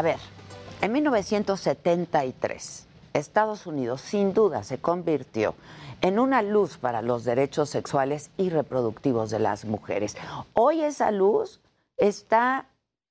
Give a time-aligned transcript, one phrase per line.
[0.00, 0.16] A ver,
[0.80, 5.54] en 1973, Estados Unidos sin duda se convirtió
[6.00, 10.16] en una luz para los derechos sexuales y reproductivos de las mujeres.
[10.54, 11.60] Hoy esa luz
[11.98, 12.70] está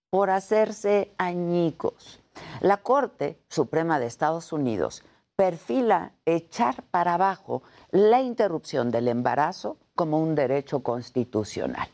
[0.10, 2.22] por hacerse añicos.
[2.60, 5.04] La Corte Suprema de Estados Unidos
[5.36, 11.88] perfila echar para abajo la interrupción del embarazo como un derecho constitucional.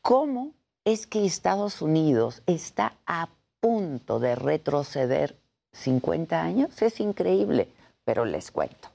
[0.00, 0.50] ¿Cómo
[0.84, 3.28] es que Estados Unidos está a
[3.62, 5.38] punto de retroceder
[5.72, 6.82] 50 años?
[6.82, 7.68] Es increíble,
[8.04, 8.88] pero les cuento.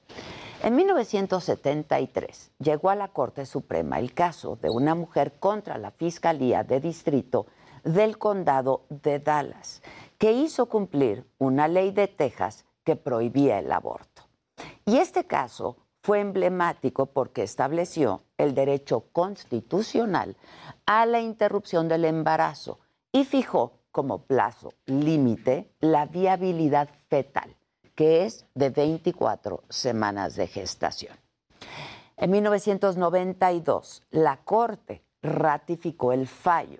[0.62, 6.64] En 1973 llegó a la Corte Suprema el caso de una mujer contra la Fiscalía
[6.64, 7.46] de Distrito
[7.82, 9.80] del Condado de Dallas,
[10.18, 14.22] que hizo cumplir una ley de Texas que prohibía el aborto.
[14.84, 20.36] Y este caso fue emblemático porque estableció el derecho constitucional
[20.84, 22.80] a la interrupción del embarazo
[23.12, 27.58] y fijó como plazo límite la viabilidad fetal
[27.98, 31.16] que es de 24 semanas de gestación.
[32.16, 36.78] En 1992, la Corte ratificó el fallo,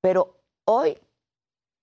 [0.00, 0.96] pero hoy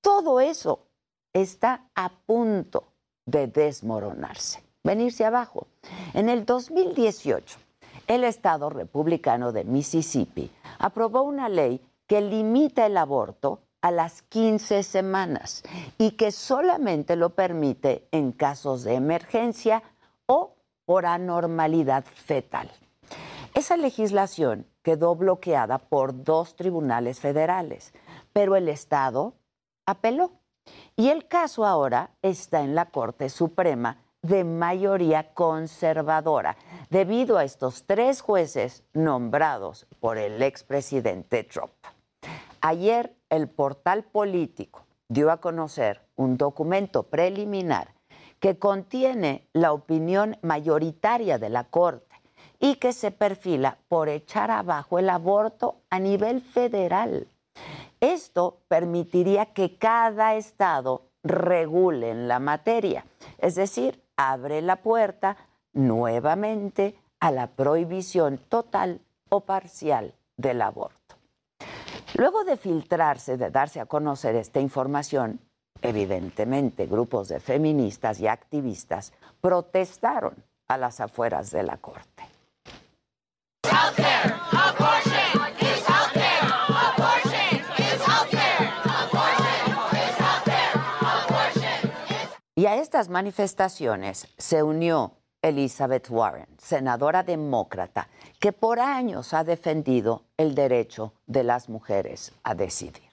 [0.01, 0.87] todo eso
[1.31, 2.85] está a punto
[3.27, 5.67] de desmoronarse, venirse abajo.
[6.15, 7.59] En el 2018,
[8.07, 10.49] el Estado republicano de Mississippi
[10.79, 15.63] aprobó una ley que limita el aborto a las 15 semanas
[15.97, 19.83] y que solamente lo permite en casos de emergencia
[20.25, 20.55] o
[20.85, 22.69] por anormalidad fetal.
[23.53, 27.93] Esa legislación quedó bloqueada por dos tribunales federales,
[28.33, 29.33] pero el Estado
[29.85, 30.31] apeló.
[30.95, 36.55] Y el caso ahora está en la Corte Suprema de mayoría conservadora,
[36.89, 41.71] debido a estos tres jueces nombrados por el expresidente Trump.
[42.61, 47.95] Ayer el portal político dio a conocer un documento preliminar
[48.39, 52.15] que contiene la opinión mayoritaria de la Corte
[52.59, 57.27] y que se perfila por echar abajo el aborto a nivel federal.
[57.99, 63.05] Esto permitiría que cada estado regule en la materia,
[63.39, 65.35] es decir, abre la puerta
[65.73, 71.00] nuevamente a la prohibición total o parcial del aborto.
[72.15, 75.39] Luego de filtrarse, de darse a conocer esta información,
[75.81, 80.35] evidentemente grupos de feministas y activistas protestaron
[80.67, 82.23] a las afueras de la Corte.
[92.55, 98.07] Y a estas manifestaciones se unió Elizabeth Warren, senadora demócrata,
[98.39, 103.09] que por años ha defendido el derecho de las mujeres a decidir.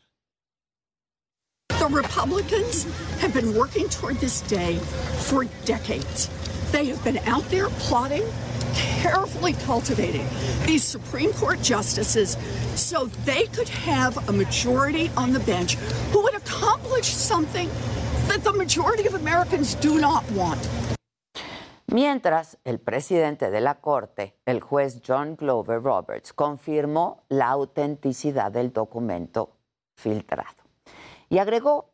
[1.71, 2.85] The Republicans
[3.21, 4.79] have been working toward this day
[5.29, 6.29] for decades.
[6.71, 8.25] They have been out there plotting,
[8.75, 10.27] carefully cultivating
[10.67, 12.37] these Supreme Court justices
[12.75, 15.77] so they could have a majority on the bench
[16.13, 17.71] who would accomplish something
[18.27, 20.69] that the majority of Americans do not want.
[21.91, 28.75] Mientras, el presidente de la Corte, el juez John Glover Roberts, confirmó la autenticidad del
[28.75, 29.57] documento
[29.95, 30.65] filtrado
[31.31, 31.91] y agregó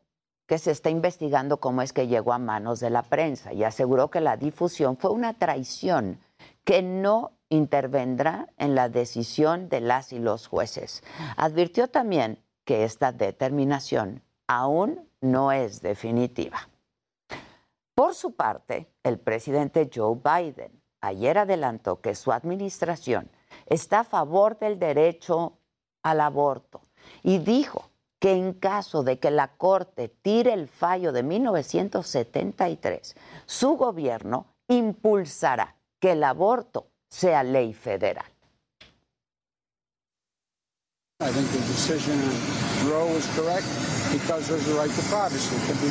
[0.47, 4.11] que se está investigando cómo es que llegó a manos de la prensa y aseguró
[4.11, 6.19] que la difusión fue una traición
[6.65, 11.05] que no intervendrá en la decisión de las y los jueces.
[11.37, 16.69] Advirtió también que esta determinación aún no es definitiva.
[17.95, 23.31] Por su parte, el presidente Joe Biden ayer adelantó que su administración
[23.67, 25.59] está a favor del derecho
[26.03, 26.81] al aborto
[27.23, 33.15] y dijo que en caso de que la Corte tire el fallo de 1973,
[33.47, 38.25] su gobierno impulsará que el aborto sea ley federal.
[41.21, 43.65] I think the decision on Roe is correct
[44.13, 45.55] because there's a right to privacy.
[45.57, 45.89] There can be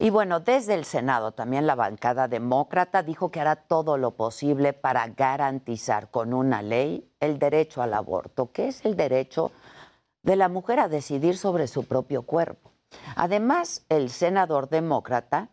[0.00, 4.72] Y bueno, desde el Senado también la bancada demócrata dijo que hará todo lo posible
[4.72, 9.52] para garantizar con una ley el derecho al aborto, que es el derecho
[10.22, 12.72] de la mujer a decidir sobre su propio cuerpo.
[13.14, 15.50] Además, el senador demócrata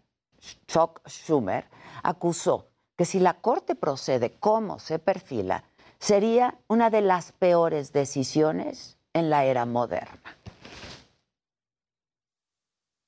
[0.65, 1.65] Chuck Schumer
[2.01, 5.65] acusó que si la Corte procede como se perfila,
[5.99, 10.36] sería una de las peores decisiones en la era moderna.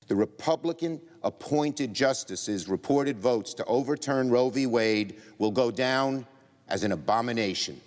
[0.10, 4.66] The Republican appointed justices' reported votes to overturn Roe v.
[4.66, 6.26] Wade will go down
[6.68, 7.80] as an abomination.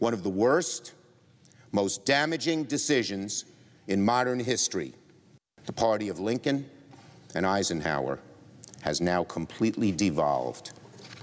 [0.00, 0.92] One of the worst,
[1.72, 3.46] most damaging decisions
[3.88, 4.92] in modern history.
[5.64, 6.68] The party of Lincoln
[7.34, 8.18] and Eisenhower
[8.82, 10.72] has now completely devolved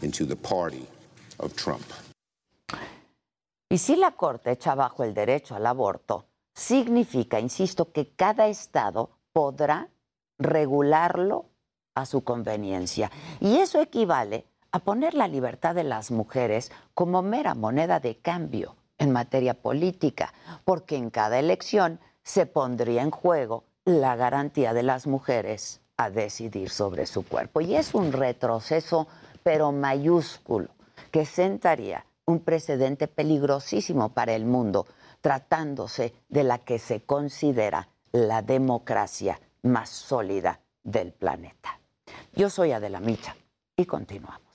[0.02, 0.88] into the party
[1.40, 1.86] of Trump.
[3.70, 6.26] Y si la Corte echa bajo el derecho al aborto,
[6.56, 9.88] significa, insisto, que cada estado podrá
[10.38, 11.46] regularlo
[11.96, 13.12] a su conveniencia.
[13.40, 18.76] Y eso equivale a poner la libertad de las mujeres como mera moneda de cambio
[18.98, 20.34] en materia política,
[20.66, 26.70] porque en cada elección se pondría en juego la garantía de las mujeres a decidir
[26.70, 27.62] sobre su cuerpo.
[27.62, 29.08] Y es un retroceso,
[29.44, 30.70] pero mayúsculo,
[31.12, 34.86] que sentaría un precedente peligrosísimo para el mundo,
[35.22, 41.80] tratándose de la que se considera la democracia más sólida del planeta.
[42.34, 43.36] Yo soy Adela Micha
[43.76, 44.48] y continuamos.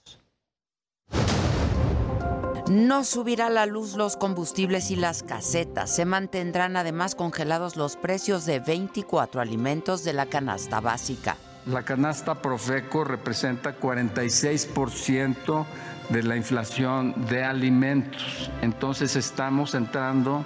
[2.71, 5.95] No subirá la luz los combustibles y las casetas.
[5.95, 11.37] Se mantendrán además congelados los precios de 24 alimentos de la canasta básica.
[11.67, 15.67] La canasta Profeco representa 46%
[16.09, 18.51] de la inflación de alimentos.
[18.63, 20.45] Entonces estamos entrando,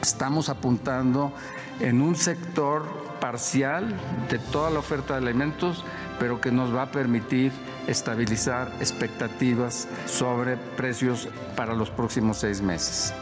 [0.00, 1.32] estamos apuntando
[1.80, 2.84] en un sector
[3.22, 3.86] parcial
[4.28, 5.84] de toda la oferta de alimentos,
[6.18, 7.52] pero que nos va a permitir
[7.86, 13.14] estabilizar expectativas sobre precios para los próximos seis meses.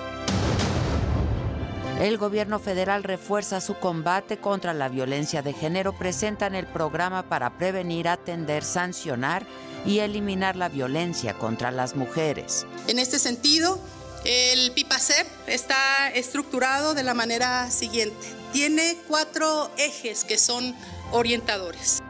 [2.00, 7.58] El gobierno federal refuerza su combate contra la violencia de género, presentan el programa para
[7.58, 9.44] prevenir, atender, sancionar
[9.85, 12.67] y eliminar la violencia contra las mujeres.
[12.88, 13.79] En este sentido,
[14.25, 18.39] el PIPACEP está estructurado de la manera siguiente.
[18.52, 20.75] Tiene cuatro ejes que son
[21.12, 22.00] orientadores.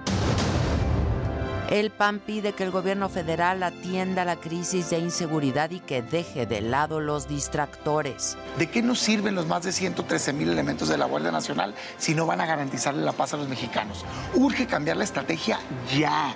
[1.69, 6.46] El PAN pide que el gobierno federal atienda la crisis de inseguridad y que deje
[6.46, 8.37] de lado los distractores.
[8.58, 12.14] ¿De qué nos sirven los más de 113 mil elementos de la Guardia Nacional si
[12.14, 14.04] no van a garantizarle la paz a los mexicanos?
[14.34, 15.60] Urge cambiar la estrategia
[15.96, 16.34] ya.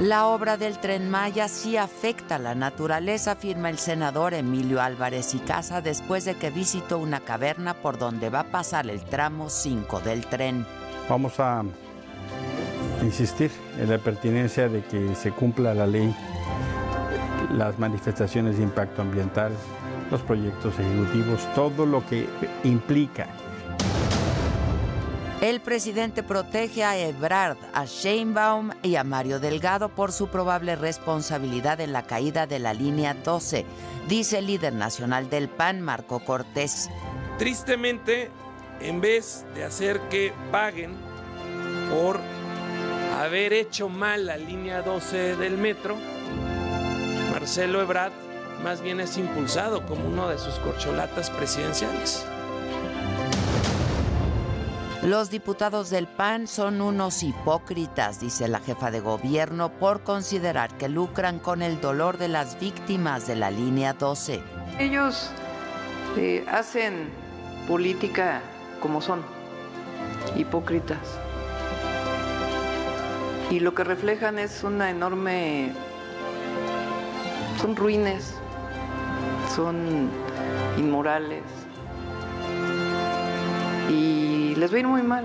[0.00, 5.34] La obra del tren Maya sí afecta a la naturaleza, afirma el senador Emilio Álvarez
[5.34, 9.48] y Casa después de que visitó una caverna por donde va a pasar el tramo
[9.48, 10.66] 5 del tren.
[11.08, 11.62] Vamos a
[13.02, 16.14] insistir en la pertinencia de que se cumpla la ley,
[17.52, 19.52] las manifestaciones de impacto ambiental,
[20.10, 22.28] los proyectos ejecutivos, todo lo que
[22.64, 23.28] implica.
[25.42, 31.80] El presidente protege a Ebrard, a Sheinbaum y a Mario Delgado por su probable responsabilidad
[31.80, 33.66] en la caída de la línea 12,
[34.06, 36.88] dice el líder nacional del PAN, Marco Cortés.
[37.38, 38.30] Tristemente,
[38.80, 40.94] en vez de hacer que paguen
[41.90, 42.20] por
[43.18, 45.96] haber hecho mal la línea 12 del metro,
[47.32, 48.12] Marcelo Ebrard
[48.62, 52.24] más bien es impulsado como uno de sus corcholatas presidenciales.
[55.04, 60.88] Los diputados del PAN son unos hipócritas, dice la jefa de gobierno, por considerar que
[60.88, 64.40] lucran con el dolor de las víctimas de la línea 12.
[64.78, 65.30] Ellos
[66.16, 67.08] eh, hacen
[67.66, 68.42] política
[68.80, 69.22] como son,
[70.36, 71.18] hipócritas.
[73.50, 75.72] Y lo que reflejan es una enorme...
[77.60, 78.34] Son ruines,
[79.52, 80.10] son
[80.78, 81.42] inmorales.
[83.90, 85.24] Y les va muy mal.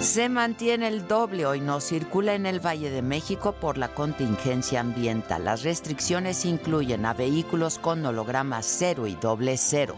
[0.00, 4.80] Se mantiene el doble hoy no circula en el Valle de México por la contingencia
[4.80, 5.44] ambiental.
[5.44, 9.96] Las restricciones incluyen a vehículos con holograma cero y doble cero.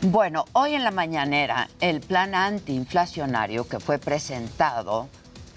[0.00, 5.08] Bueno, hoy en la mañanera el plan antiinflacionario que fue presentado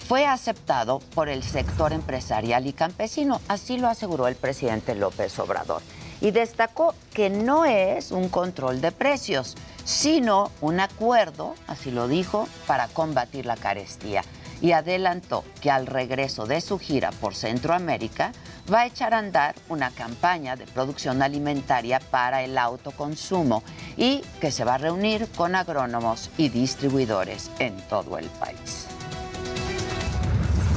[0.08, 5.84] fue aceptado por el sector empresarial y campesino, así lo aseguró el presidente López Obrador.
[6.22, 12.48] Y destacó que no es un control de precios, sino un acuerdo, así lo dijo,
[12.68, 14.24] para combatir la carestía.
[14.62, 18.32] Y adelantó que al regreso de su gira por Centroamérica
[18.72, 23.64] va a echar a andar una campaña de producción alimentaria para el autoconsumo
[23.98, 28.88] y que se va a reunir con agrónomos y distribuidores en todo el país.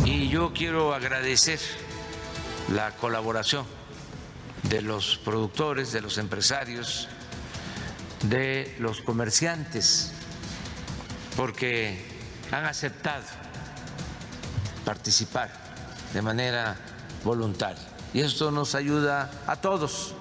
[0.05, 1.59] Y yo quiero agradecer
[2.73, 3.67] la colaboración
[4.69, 7.09] de los productores, de los empresarios,
[8.23, 10.13] de los comerciantes,
[11.37, 12.05] porque
[12.51, 13.25] han aceptado
[14.85, 15.51] participar
[16.13, 16.77] de manera
[17.25, 17.83] voluntaria.
[18.13, 20.15] Y esto nos ayuda a todos.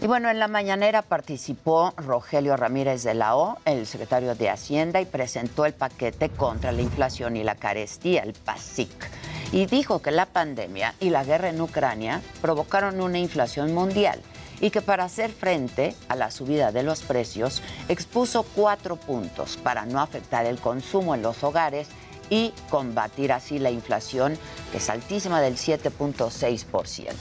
[0.00, 5.00] Y bueno, en la mañanera participó Rogelio Ramírez de la O, el secretario de Hacienda,
[5.00, 9.10] y presentó el paquete contra la inflación y la carestía, el PASIC.
[9.52, 14.20] Y dijo que la pandemia y la guerra en Ucrania provocaron una inflación mundial
[14.60, 19.86] y que para hacer frente a la subida de los precios expuso cuatro puntos para
[19.86, 21.88] no afectar el consumo en los hogares
[22.30, 24.36] y combatir así la inflación,
[24.70, 27.14] que es altísima del 7.6%.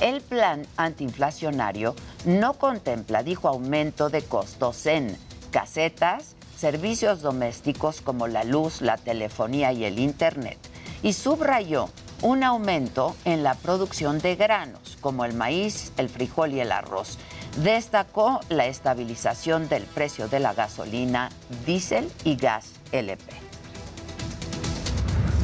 [0.00, 1.94] El plan antiinflacionario
[2.24, 5.16] no contempla, dijo, aumento de costos en
[5.50, 10.58] casetas, servicios domésticos como la luz, la telefonía y el Internet,
[11.02, 11.88] y subrayó
[12.22, 17.18] un aumento en la producción de granos como el maíz, el frijol y el arroz.
[17.62, 21.30] Destacó la estabilización del precio de la gasolina,
[21.64, 23.48] diésel y gas LP.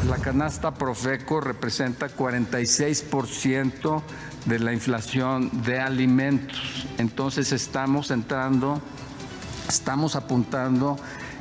[0.09, 4.03] La canasta Profeco representa 46%
[4.45, 6.87] de la inflación de alimentos.
[6.99, 8.83] Entonces estamos entrando,
[9.67, 10.97] estamos apuntando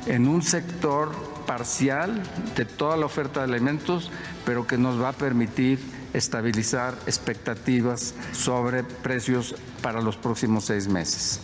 [0.06, 1.12] en un sector
[1.46, 2.22] parcial
[2.56, 4.10] de toda la oferta de alimentos,
[4.44, 5.78] pero que nos va a permitir
[6.12, 11.40] estabilizar expectativas sobre precios para los próximos seis meses.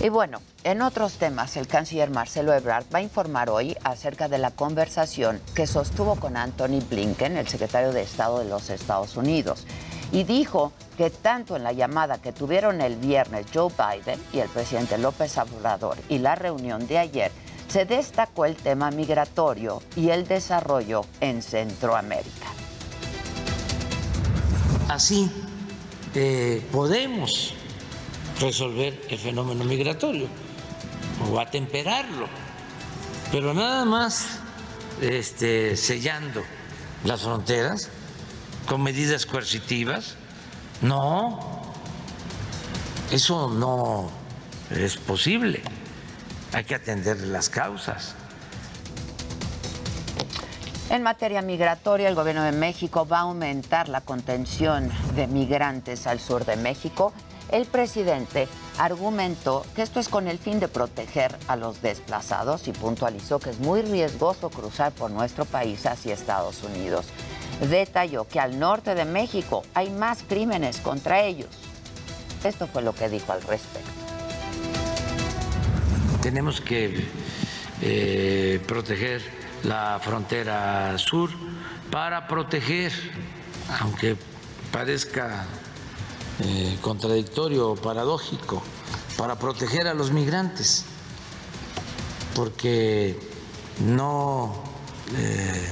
[0.00, 4.36] Y bueno, en otros temas, el canciller Marcelo Ebrard va a informar hoy acerca de
[4.36, 9.64] la conversación que sostuvo con Anthony Blinken, el secretario de Estado de los Estados Unidos,
[10.12, 14.48] y dijo que tanto en la llamada que tuvieron el viernes Joe Biden y el
[14.50, 17.32] presidente López Obrador y la reunión de ayer,
[17.76, 22.46] se destacó el tema migratorio y el desarrollo en Centroamérica.
[24.88, 25.30] Así
[26.14, 27.52] eh, podemos
[28.40, 30.26] resolver el fenómeno migratorio
[31.30, 32.28] o atemperarlo,
[33.30, 34.38] pero nada más
[35.02, 36.42] este, sellando
[37.04, 37.90] las fronteras
[38.66, 40.14] con medidas coercitivas,
[40.80, 41.60] no,
[43.10, 44.10] eso no
[44.70, 45.62] es posible.
[46.56, 48.14] Hay que atender las causas.
[50.90, 56.18] En materia migratoria, el gobierno de México va a aumentar la contención de migrantes al
[56.18, 57.12] sur de México
[57.50, 62.72] el presidente argumentó que esto es con el fin de proteger a los desplazados y
[62.72, 67.06] puntualizó que es muy riesgoso cruzar por nuestro país hacia Estados Unidos.
[67.70, 71.50] Detalló que al norte de México hay más crímenes contra ellos.
[72.42, 73.95] Esto fue lo que dijo al respecto.
[76.26, 77.06] Tenemos que
[77.82, 79.22] eh, proteger
[79.62, 81.30] la frontera sur
[81.88, 82.92] para proteger,
[83.78, 84.16] aunque
[84.72, 85.46] parezca
[86.42, 88.60] eh, contradictorio o paradójico
[89.14, 90.82] para proteger a los migrantes,
[92.34, 93.14] porque
[93.86, 94.64] no
[95.14, 95.70] eh,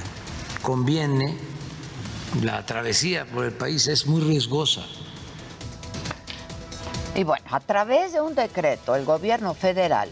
[0.61, 1.35] conviene
[2.41, 4.87] la travesía por el país, es muy riesgosa.
[7.13, 10.07] Y bueno, a través de un decreto, el gobierno federal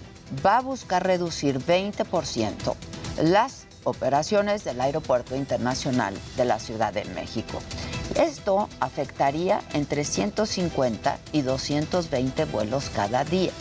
[0.46, 2.75] va a buscar reducir 20%
[3.22, 7.60] las operaciones del Aeropuerto Internacional de la Ciudad de México.
[8.15, 13.51] Esto afectaría entre 150 y 220 vuelos cada día.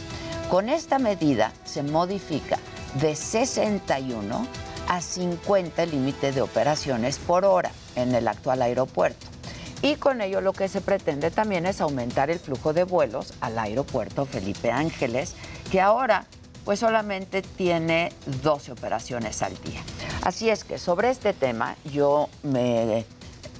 [0.50, 2.59] Con esta medida se modifica
[3.00, 4.47] de 61
[4.88, 9.26] a 50 el límite de operaciones por hora en el actual aeropuerto.
[9.81, 13.59] Y con ello lo que se pretende también es aumentar el flujo de vuelos al
[13.59, 15.35] aeropuerto Felipe Ángeles,
[15.71, 16.26] que ahora
[16.64, 19.81] pues solamente tiene 12 operaciones al día.
[20.23, 23.04] Así es que sobre este tema yo me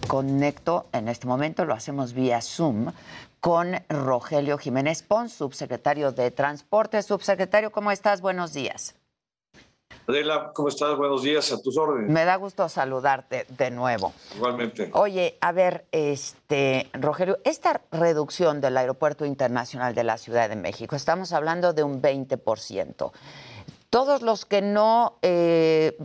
[0.07, 2.93] conecto en este momento, lo hacemos vía Zoom,
[3.41, 7.03] con Rogelio Jiménez Pons, subsecretario de Transporte.
[7.03, 8.21] Subsecretario, ¿cómo estás?
[8.21, 8.95] Buenos días.
[10.07, 10.97] Adela, ¿cómo estás?
[10.97, 12.11] Buenos días, a tus órdenes.
[12.11, 14.13] Me da gusto saludarte de nuevo.
[14.37, 14.91] Igualmente.
[14.95, 20.97] Oye, a ver, este, Rogelio, esta reducción del Aeropuerto Internacional de la Ciudad de México,
[20.97, 23.13] estamos hablando de un 20%.
[23.91, 25.97] Todos los que no, eh,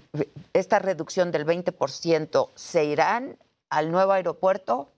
[0.54, 3.38] esta reducción del 20% se irán
[3.70, 4.90] al nuevo aeropuerto,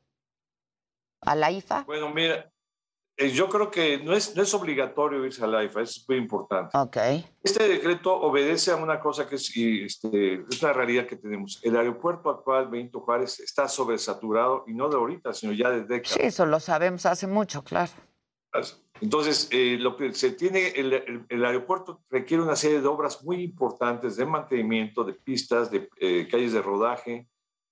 [1.22, 1.84] a la IFA?
[1.86, 2.52] Bueno, mira,
[3.28, 6.78] yo creo que no es, no es obligatorio irse a la IFA, es muy importante.
[6.78, 6.98] Ok.
[7.44, 11.60] Este decreto obedece a una cosa que es, este, es una realidad que tenemos.
[11.64, 16.14] El aeropuerto actual, Benito Juárez, está sobresaturado y no de ahorita, sino ya de décadas.
[16.14, 17.92] Sí, eso lo sabemos hace mucho, claro.
[19.02, 23.24] Entonces, eh, lo que se tiene, el, el- el aeropuerto requiere una serie de obras
[23.24, 27.28] muy importantes de mantenimiento, de pistas, de eh, calles de rodaje.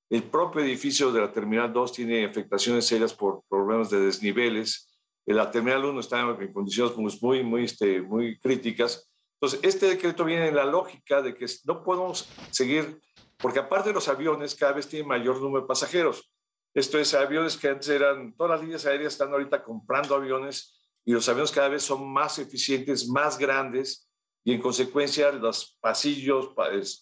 [0.10, 4.87] El propio edificio de la Terminal 2 tiene afectaciones serias por problemas de desniveles.
[5.34, 9.12] La Terminal 1 está en condiciones muy, muy, muy, este, muy críticas.
[9.34, 13.00] Entonces, este decreto viene en la lógica de que no podemos seguir,
[13.38, 16.32] porque aparte de los aviones, cada vez tiene mayor número de pasajeros.
[16.74, 21.12] Esto es, aviones que antes eran, todas las líneas aéreas están ahorita comprando aviones y
[21.12, 24.10] los aviones cada vez son más eficientes, más grandes
[24.44, 26.52] y en consecuencia los pasillos,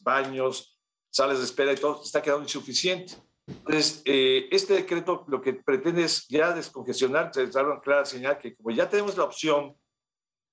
[0.02, 0.80] baños,
[1.12, 3.14] salas de espera y todo está quedando insuficiente.
[3.48, 8.38] Entonces, eh, este decreto lo que pretende es ya descongestionar, se dar una clara señal
[8.40, 9.76] que como ya tenemos la opción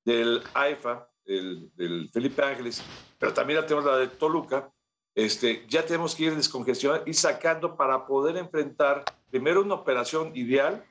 [0.05, 2.83] del AIFA, el- del Felipe Ángeles,
[3.19, 4.71] pero también la tenemos la de Toluca,
[5.15, 10.85] este, ya tenemos que ir descongestionando y sacando para poder enfrentar primero una operación ideal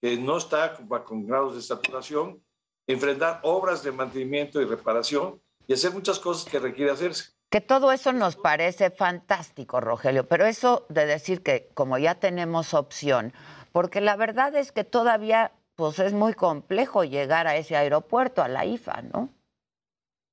[0.00, 2.42] que no está con, con grados de saturación,
[2.86, 7.33] enfrentar obras de mantenimiento y reparación y hacer muchas cosas que requiere hacerse.
[7.54, 12.74] Que todo eso nos parece fantástico, Rogelio, pero eso de decir que como ya tenemos
[12.74, 13.32] opción,
[13.70, 18.48] porque la verdad es que todavía pues es muy complejo llegar a ese aeropuerto, a
[18.48, 19.32] la IFA, ¿no?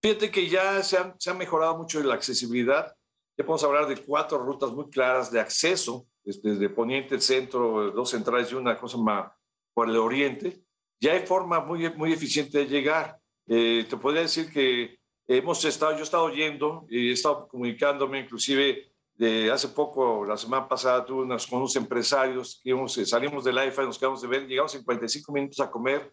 [0.01, 2.97] Fíjate que ya se ha, se ha mejorado mucho la accesibilidad.
[3.37, 8.09] Ya podemos hablar de cuatro rutas muy claras de acceso, desde, desde Poniente, centro, dos
[8.09, 9.31] centrales y una cosa más
[9.75, 10.63] por el oriente.
[10.99, 13.19] Ya hay forma muy, muy eficiente de llegar.
[13.47, 15.00] Eh, te podría decir que
[15.37, 20.35] hemos estado, yo he estado yendo y he estado comunicándome, inclusive de hace poco, la
[20.37, 24.27] semana pasada, tuve unos, con unos empresarios íbamos, eh, salimos del AIFA, nos quedamos de
[24.27, 26.11] ver, llegamos en 45 minutos a comer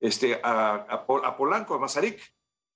[0.00, 2.20] este, a, a, a Polanco, a Mazarik.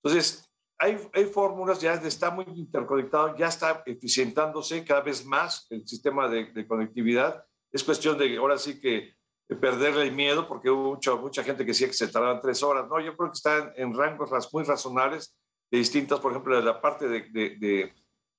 [0.03, 5.87] Entonces, hay, hay fórmulas, ya está muy interconectado, ya está eficientándose cada vez más el
[5.87, 7.45] sistema de, de conectividad.
[7.71, 9.15] Es cuestión de, ahora sí que,
[9.49, 12.63] de perderle el miedo, porque hubo mucha, mucha gente que decía que se tardaban tres
[12.63, 12.89] horas.
[12.89, 15.37] No, yo creo que están en rangos muy razonables,
[15.73, 17.93] de distintas, por ejemplo, de la parte de, de, de-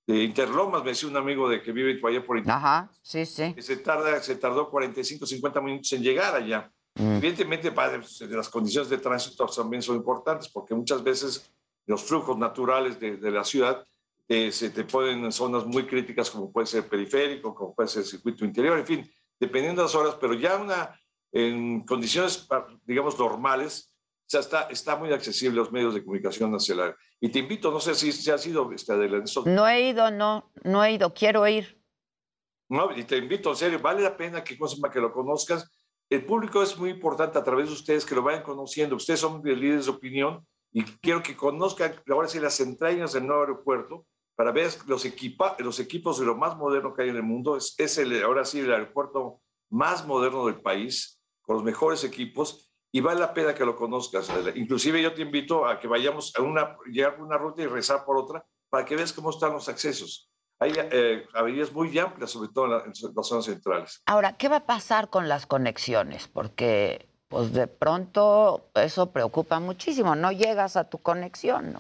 [0.05, 3.25] de Interlomas, me decía un amigo de que vive por allá por Interlomas, Ajá, sí,
[3.25, 3.53] sí.
[3.53, 6.69] que se, tarda, se tardó 45, 50 minutos en llegar allá.
[6.95, 7.15] Mm.
[7.15, 11.49] Evidentemente, pues, las condiciones de tránsito también son importantes porque muchas veces
[11.87, 13.85] los flujos naturales de, de la ciudad
[14.27, 18.01] eh, se te ponen en zonas muy críticas como puede ser periférico, como puede ser
[18.01, 20.99] el circuito interior, en fin, dependiendo de las horas, pero ya una,
[21.31, 22.45] en condiciones,
[22.85, 23.92] digamos, normales,
[24.27, 26.95] ya está, está muy accesible los medios de comunicación hacia la...
[27.19, 30.51] Y te invito, no sé si, si ha sido, este, Adela, No he ido, no,
[30.63, 31.81] no he ido, quiero ir.
[32.69, 35.69] No, y te invito, en serio, vale la pena que, que lo conozcas.
[36.09, 38.95] El público es muy importante a través de ustedes que lo vayan conociendo.
[38.95, 43.27] Ustedes son de líderes de opinión y quiero que conozcan ahora sí las entrañas del
[43.27, 44.05] nuevo aeropuerto
[44.35, 47.55] para ver los, equipa, los equipos de lo más moderno que hay en el mundo.
[47.55, 52.72] Es, es el, ahora sí el aeropuerto más moderno del país, con los mejores equipos
[52.95, 54.29] y vale la pena que lo conozcas.
[54.55, 58.05] Inclusive yo te invito a que vayamos a una, llegar por una ruta y rezar
[58.05, 60.29] por otra para que veas cómo están los accesos.
[60.59, 64.01] Hay eh, avenidas muy amplias, sobre todo en, la- en las zonas centrales.
[64.05, 66.27] Ahora, ¿qué va a pasar con las conexiones?
[66.27, 70.15] Porque, pues de pronto eso preocupa muchísimo.
[70.15, 71.79] No llegas a tu conexión, ¿no?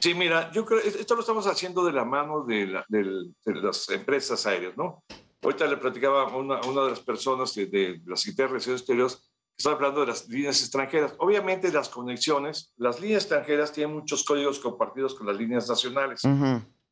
[0.00, 3.54] Sí, mira, yo creo esto lo estamos haciendo de la mano de, la- del- de
[3.54, 5.04] las empresas aéreas, ¿no?
[5.40, 8.80] Ahorita le platicaba a una, una de las personas de, de la Secretaría de Relaciones
[8.80, 9.31] Exteriores
[9.62, 11.14] estaba hablando de las líneas extranjeras.
[11.18, 16.22] Obviamente las conexiones, las líneas extranjeras tienen muchos códigos compartidos con las líneas nacionales.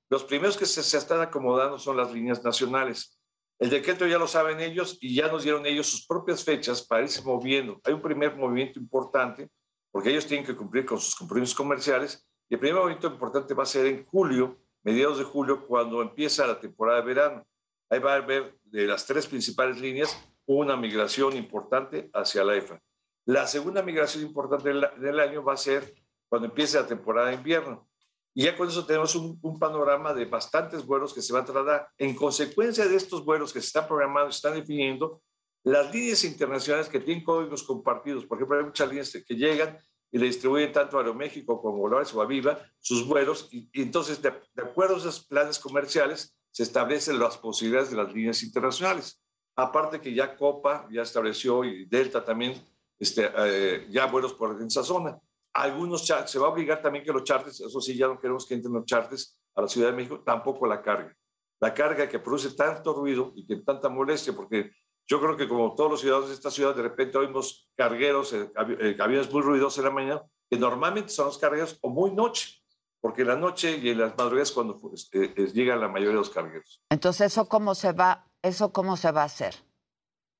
[0.08, 3.18] Los primeros que se, se están acomodando son las líneas nacionales.
[3.58, 7.02] El decreto ya lo saben ellos y ya nos dieron ellos sus propias fechas para
[7.02, 7.80] irse moviendo.
[7.82, 9.50] Hay un primer movimiento importante
[9.90, 13.64] porque ellos tienen que cumplir con sus compromisos comerciales y el primer movimiento importante va
[13.64, 17.46] a ser en julio, mediados de julio, cuando empieza la temporada de verano.
[17.90, 20.16] Ahí va a haber de las tres principales líneas
[20.56, 22.80] una migración importante hacia la EFA.
[23.26, 25.94] La segunda migración importante del, año va a ser
[26.28, 27.88] cuando empiece la temporada de invierno.
[28.34, 31.44] Y ya con eso tenemos un, un, panorama de bastantes vuelos que se van a
[31.44, 31.88] trasladar.
[31.98, 35.22] En consecuencia de estos vuelos que se están programando, se están definiendo,
[35.62, 39.78] las líneas internacionales que tienen códigos compartidos, por ejemplo, hay muchas líneas que llegan
[40.10, 44.20] y le distribuyen tanto a Aeroméxico como Volaris o Aviva sus vuelos, y, y entonces,
[44.22, 49.22] de, de, acuerdo a esos planes comerciales, se establecen las posibilidades de las líneas internacionales.
[49.60, 52.54] Aparte que ya Copa ya estableció y Delta también,
[52.98, 55.18] este, eh, ya vuelos por esa zona
[55.52, 58.54] algunos se va a obligar también que los charters, eso sí, ya no queremos que
[58.54, 61.14] entren los charters a la Ciudad de México, tampoco la carga.
[61.60, 64.72] La carga que produce tanto ruido y que tanta molestia, porque
[65.08, 68.48] Yo creo que como todos los ciudadanos de esta ciudad, de repente oímos cargueros, eh,
[68.78, 72.62] eh, aviones muy ruidosos en la mañana, que normalmente son los cargueros o muy noche,
[73.00, 76.30] porque en la noche y en las madrugadas cuando este, llegan la mayoría de los
[76.30, 76.80] cargueros.
[76.90, 79.54] Entonces, ¿eso cómo se va, eso cómo se va a hacer?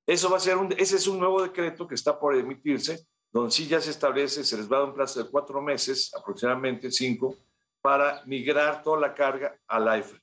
[0.07, 3.53] Eso va a ser un, ese es un nuevo decreto que está por emitirse, donde
[3.53, 6.91] sí ya se establece, se les va a dar un plazo de cuatro meses, aproximadamente
[6.91, 7.37] cinco,
[7.81, 10.19] para migrar toda la carga al AIFA.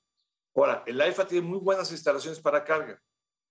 [0.56, 3.00] Ahora, el AIFA tiene muy buenas instalaciones para carga.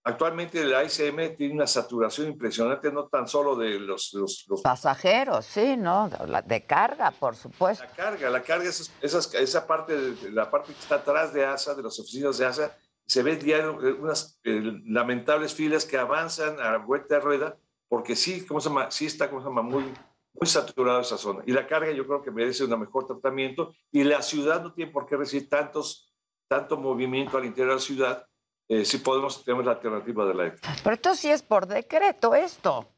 [0.04, 4.14] Actualmente el ICM tiene una saturación impresionante, no tan solo de los...
[4.14, 6.08] los, Pasajeros, sí, ¿no?
[6.44, 7.82] De carga, por supuesto.
[7.82, 11.82] La carga, la carga, esa, esa parte, la parte que está atrás de ASA, de
[11.82, 16.78] las oficinas de ASA, se ve diario eh, unas eh, lamentables filas que avanzan a
[16.78, 17.56] vuelta de rueda,
[17.88, 18.90] porque sí, ¿cómo se llama?
[18.90, 19.62] Sí está, ¿cómo se llama?
[19.62, 21.42] Muy, muy saturada esa zona.
[21.46, 24.90] Y la carga yo creo que merece un mejor tratamiento y la ciudad no tiene
[24.90, 26.12] por qué recibir tantos,
[26.48, 28.26] tanto movimiento al interior de la ciudad
[28.68, 30.76] eh, si podemos, tenemos la alternativa de la ETA.
[30.82, 32.88] Pero esto sí es por decreto, esto.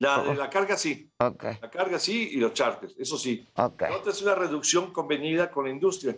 [0.00, 1.08] La, la carga sí.
[1.16, 1.58] Okay.
[1.62, 3.46] La carga sí y los charters, eso sí.
[3.54, 3.90] Okay.
[3.90, 6.16] La otra es una reducción convenida con la industria.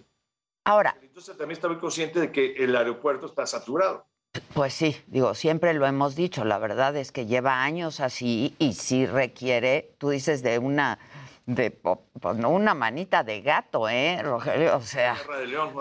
[0.64, 0.96] Ahora.
[1.02, 4.06] Industria también está muy consciente de que el aeropuerto está saturado.
[4.52, 8.72] Pues sí, digo, siempre lo hemos dicho, la verdad es que lleva años así y
[8.72, 10.98] sí requiere, tú dices, de una
[11.46, 14.76] de pues, no una manita de gato, ¿eh, Rogelio?
[14.76, 15.16] O sea,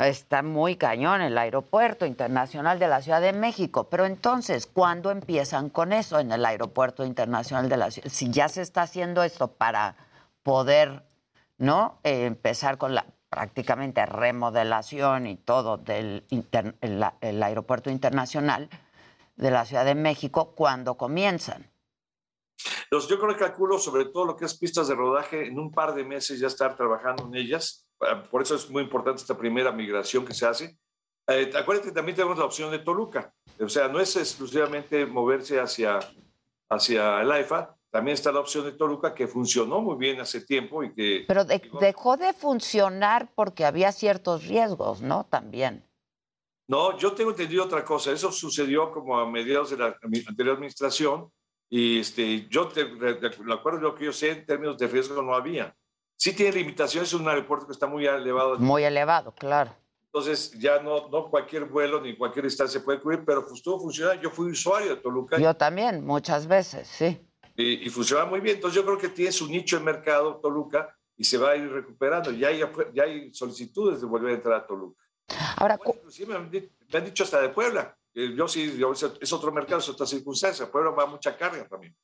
[0.02, 3.86] está muy cañón el aeropuerto internacional de la Ciudad de México.
[3.90, 8.10] Pero entonces, ¿cuándo empiezan con eso en el aeropuerto internacional de la Ciudad?
[8.10, 9.96] Si ya se está haciendo esto para
[10.44, 11.04] poder,
[11.58, 12.00] ¿no?
[12.04, 18.70] Eh, empezar con la prácticamente remodelación y todo del el aeropuerto internacional
[19.36, 21.72] de la Ciudad de México, ¿cuándo comienzan?
[22.92, 25.96] yo creo que calculo sobre todo lo que es pistas de rodaje, en un par
[25.96, 27.88] de meses ya estar trabajando en ellas.
[28.00, 30.78] Ah, por eso es muy importante esta primera migración que se hace.
[31.28, 33.34] Eh, acuérdate que también tenemos la opción de Toluca.
[33.60, 36.00] O sea, no es exclusivamente moverse hacia,
[36.70, 40.84] hacia el AIFA, también está la opción de Toluca que funcionó muy bien hace tiempo
[40.84, 41.26] y que...
[41.28, 45.28] Pero dejó de funcionar porque había ciertos riesgos, ¿no?
[45.28, 45.88] También.
[46.68, 48.12] No, yo tengo entendido otra cosa.
[48.12, 49.96] Eso sucedió como a mediados de la
[50.28, 51.30] anterior administración
[51.70, 55.22] y este, yo te, lo acuerdo de lo que yo sé, en términos de riesgo
[55.22, 55.76] no había.
[56.18, 58.58] Sí tiene limitaciones, es un aeropuerto que está muy elevado.
[58.58, 59.72] Muy elevado, claro.
[60.06, 64.20] Entonces ya no, no cualquier vuelo ni cualquier distancia puede cubrir, pero pues todo funciona.
[64.20, 65.38] Yo fui usuario de Toluca.
[65.38, 67.20] Yo también, muchas veces, sí.
[67.56, 68.56] Y, funciona muy bien.
[68.56, 71.70] Entonces yo creo que tiene su nicho de mercado Toluca y se va a ir
[71.70, 72.32] recuperando.
[72.32, 72.62] Ya hay,
[72.94, 75.04] ya hay solicitudes de volver a entrar a Toluca.
[75.58, 77.96] Ahora, inclusive me han dicho hasta de Puebla.
[78.14, 78.80] Yo sí,
[79.22, 80.72] es otro mercado, es otra circunstancia.
[80.72, 81.96] Pueblo va mucha carga también.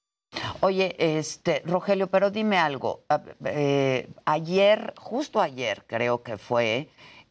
[0.62, 3.03] Oye, este, Rogelio, pero dime algo.
[3.45, 6.89] Eh, ayer, justo ayer creo que fue,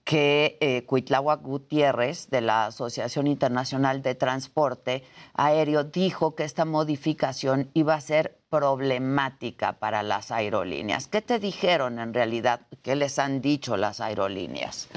[0.08, 7.92] que eh, Gutiérrez de la Asociación Internacional de Transporte Aéreo dijo que esta modificación iba
[7.92, 11.08] a ser problemática para las aerolíneas.
[11.08, 12.66] ¿Qué te dijeron en realidad?
[12.82, 14.88] ¿Qué les han dicho las aerolíneas?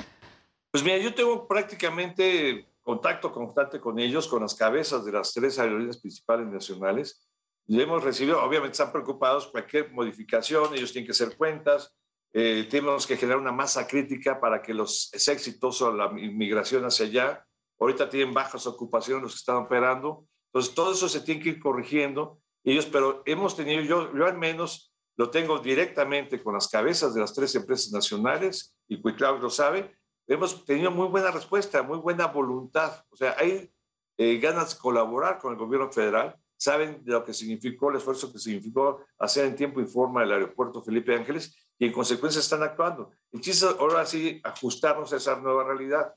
[0.71, 5.59] Pues mira, yo tengo prácticamente contacto constante con ellos, con las cabezas de las tres
[5.59, 7.27] aerolíneas principales nacionales.
[7.67, 11.97] Y hemos recibido, obviamente están preocupados, cualquier modificación, ellos tienen que hacer cuentas,
[12.33, 17.05] eh, tenemos que generar una masa crítica para que los, sea exitoso la inmigración hacia
[17.05, 17.45] allá.
[17.79, 20.25] Ahorita tienen bajas ocupaciones los que están operando.
[20.47, 22.39] Entonces, todo eso se tiene que ir corrigiendo.
[22.63, 27.21] Ellos, pero hemos tenido, yo, yo al menos lo tengo directamente con las cabezas de
[27.21, 29.95] las tres empresas nacionales, y Cuiclao lo sabe,
[30.27, 33.03] hemos tenido muy buena respuesta, muy buena voluntad.
[33.09, 33.69] O sea, hay
[34.17, 38.31] eh, ganas de colaborar con el gobierno federal, saben de lo que significó el esfuerzo
[38.31, 42.61] que significó hacer en tiempo y forma el aeropuerto Felipe Ángeles y en consecuencia están
[42.61, 43.11] actuando.
[43.31, 46.13] El chiste es ahora sí ajustarnos a esa nueva realidad.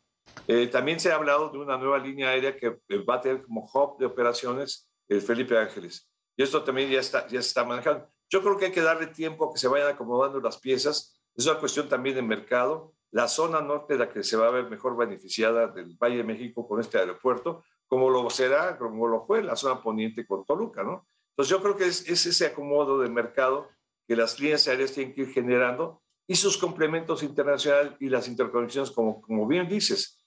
[0.46, 3.42] Eh, también se ha hablado de una nueva línea aérea que eh, va a tener
[3.42, 6.06] como hub de operaciones el Felipe Ángeles.
[6.36, 8.06] Y esto también ya, está, ya se está manejando.
[8.28, 11.18] Yo creo que hay que darle tiempo a que se vayan acomodando las piezas.
[11.34, 14.68] Es una cuestión también de mercado la zona norte la que se va a ver
[14.68, 19.42] mejor beneficiada del Valle de México con este aeropuerto, como lo será, como lo fue
[19.42, 21.06] la zona poniente con Toluca, ¿no?
[21.30, 23.70] Entonces yo creo que es, ese acomodo de mercado
[24.06, 28.90] que las líneas aéreas tienen que ir generando y sus complementos internacionales y las interconexiones,
[28.90, 30.24] como, como bien dices.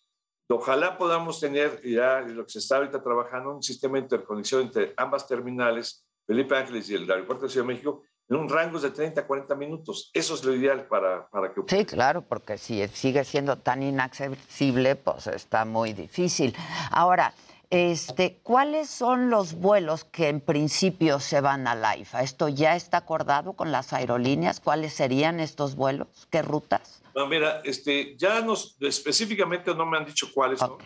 [0.50, 4.94] Ojalá podamos tener ya lo que se está ahorita trabajando, un sistema de interconexión entre
[4.96, 8.92] ambas terminales, Felipe Ángeles y el aeropuerto de Ciudad de México, en un rango de
[8.92, 10.10] 30 a 40 minutos.
[10.14, 11.62] Eso es lo ideal para, para que...
[11.68, 16.56] Sí, claro, porque si sigue siendo tan inaccesible, pues está muy difícil.
[16.92, 17.34] Ahora,
[17.70, 22.22] este, ¿cuáles son los vuelos que en principio se van a la IFA?
[22.22, 24.60] ¿Esto ya está acordado con las aerolíneas?
[24.60, 26.28] ¿Cuáles serían estos vuelos?
[26.32, 27.02] ¿Qué rutas?
[27.14, 30.78] No, mira, este, ya nos específicamente no me han dicho cuáles son,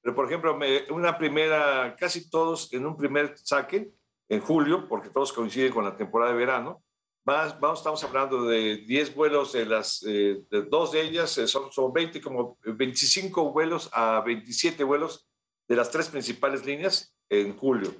[0.00, 0.58] pero por ejemplo,
[0.90, 3.92] una primera, casi todos en un primer saque,
[4.28, 6.82] en julio, porque todos coinciden con la temporada de verano,
[7.24, 11.46] más, vamos, estamos hablando de 10 vuelos, de las eh, de dos de ellas eh,
[11.46, 15.28] son, son 20, como 25 vuelos a 27 vuelos
[15.68, 17.94] de las tres principales líneas en julio.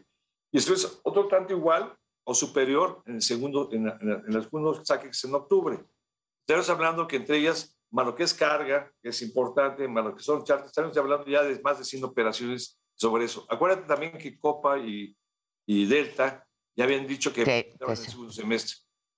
[0.53, 5.05] Y después otro tanto igual o superior en el segundo, en, en, el segundo saque
[5.05, 5.83] que es en octubre.
[6.46, 10.16] Estamos hablando que entre ellas, más lo que es carga, que es importante, más lo
[10.16, 13.46] que son charters, estamos hablando ya de más de 100 operaciones sobre eso.
[13.48, 15.16] Acuérdate también que Copa y,
[15.66, 16.46] y Delta
[16.77, 18.77] ya habían dicho que, que en el segundo semestre.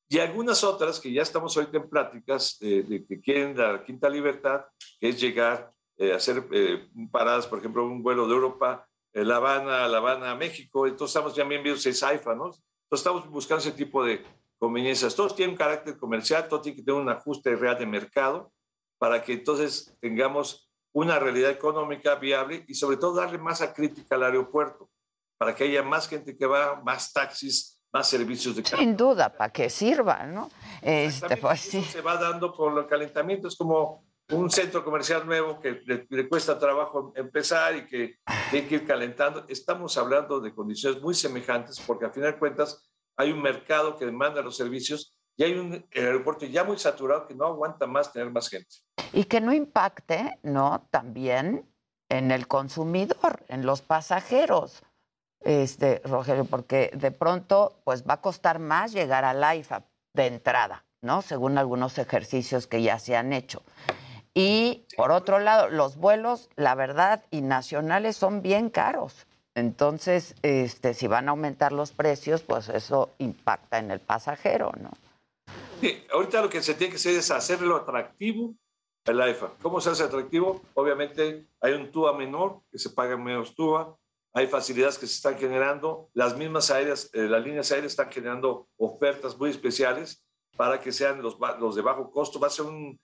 [0.09, 4.65] Y algunas otras que ya estamos ahorita en pláticas de que quieren la quinta libertad,
[5.01, 9.37] que es llegar eh, hacer eh, paradas, por ejemplo, un vuelo de Europa, eh, La
[9.37, 10.87] Habana, La Habana, México.
[10.87, 12.47] Entonces estamos ya viendo seis AIFA, ¿no?
[12.47, 14.25] Entonces estamos buscando ese tipo de
[14.59, 15.15] conveniencias.
[15.15, 18.53] Todos tienen un carácter comercial, todo tiene que tener un ajuste real de mercado
[18.99, 24.15] para que entonces tengamos una realidad económica viable y sobre todo darle más a crítica
[24.15, 24.89] al aeropuerto
[25.37, 28.79] para que haya más gente que va, más taxis, más servicios de carga.
[28.79, 30.51] Sin duda, para que sirva, ¿no?
[30.81, 31.83] Este, pues, sí.
[31.83, 36.59] se va dando por el calentamiento, es como un centro comercial nuevo que le, cuesta
[36.59, 38.19] trabajo empezar y que
[38.51, 39.45] tiene que ir calentando.
[39.49, 44.07] Estamos hablando de condiciones muy semejantes porque al final de cuentas hay un mercado que
[44.07, 48.31] demanda los servicios y hay un aeropuerto ya muy saturado que no aguanta más tener
[48.31, 48.77] más gente.
[49.13, 50.87] Y que no impacte, ¿no?
[50.91, 51.69] También
[52.09, 54.83] en el consumidor, en los pasajeros
[55.41, 59.85] este, Rogelio, porque de pronto pues va a costar más llegar al AIFA
[60.15, 61.23] de entrada, ¿no?
[61.23, 63.63] Según algunos ejercicios que ya se han hecho.
[64.35, 69.27] Y por otro lado, los vuelos, la verdad, y nacionales son bien caros.
[69.55, 74.91] Entonces, este, si van a aumentar los precios, pues eso impacta en el pasajero, ¿no?
[75.81, 78.55] Sí, ahorita lo que se tiene que hacer es hacerlo atractivo
[79.05, 79.53] el AIFA.
[79.63, 80.63] ¿Cómo se hace atractivo?
[80.75, 83.97] Obviamente hay un TUA menor, que se paga menos TUA,
[84.33, 88.67] hay facilidades que se están generando, las mismas aéreas, eh, las líneas aéreas están generando
[88.77, 90.25] ofertas muy especiales
[90.57, 92.41] para que sean los, los de bajo costo.
[92.41, 92.99] Va a ser un,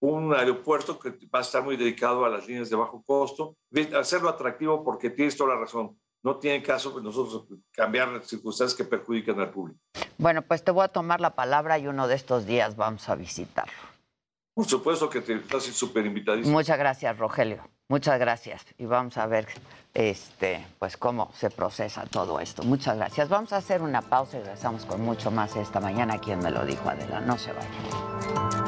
[0.00, 3.56] un, aeropuerto que va a estar muy dedicado a las líneas de bajo costo,
[3.98, 5.98] hacerlo atractivo porque tienes toda la razón.
[6.22, 9.78] No tiene caso que nosotros cambiar las circunstancias que perjudican al público.
[10.18, 13.14] Bueno, pues te voy a tomar la palabra y uno de estos días vamos a
[13.14, 13.72] visitarlo.
[14.54, 16.58] Por supuesto que te estás súper invitadísimo.
[16.58, 17.62] Muchas gracias, Rogelio.
[17.88, 18.64] Muchas gracias.
[18.76, 19.46] Y vamos a ver
[19.94, 22.62] este, pues cómo se procesa todo esto.
[22.62, 23.28] Muchas gracias.
[23.28, 26.18] Vamos a hacer una pausa y regresamos con mucho más esta mañana.
[26.18, 28.59] Quien me lo dijo, Adela, no se vaya.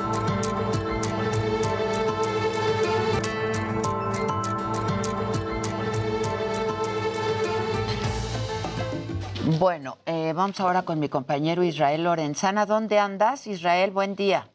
[9.44, 12.64] Bueno, eh, vamos ahora con mi compañero Israel Lorenzana.
[12.64, 13.90] ¿Dónde andas, Israel?
[13.90, 14.48] Buen día.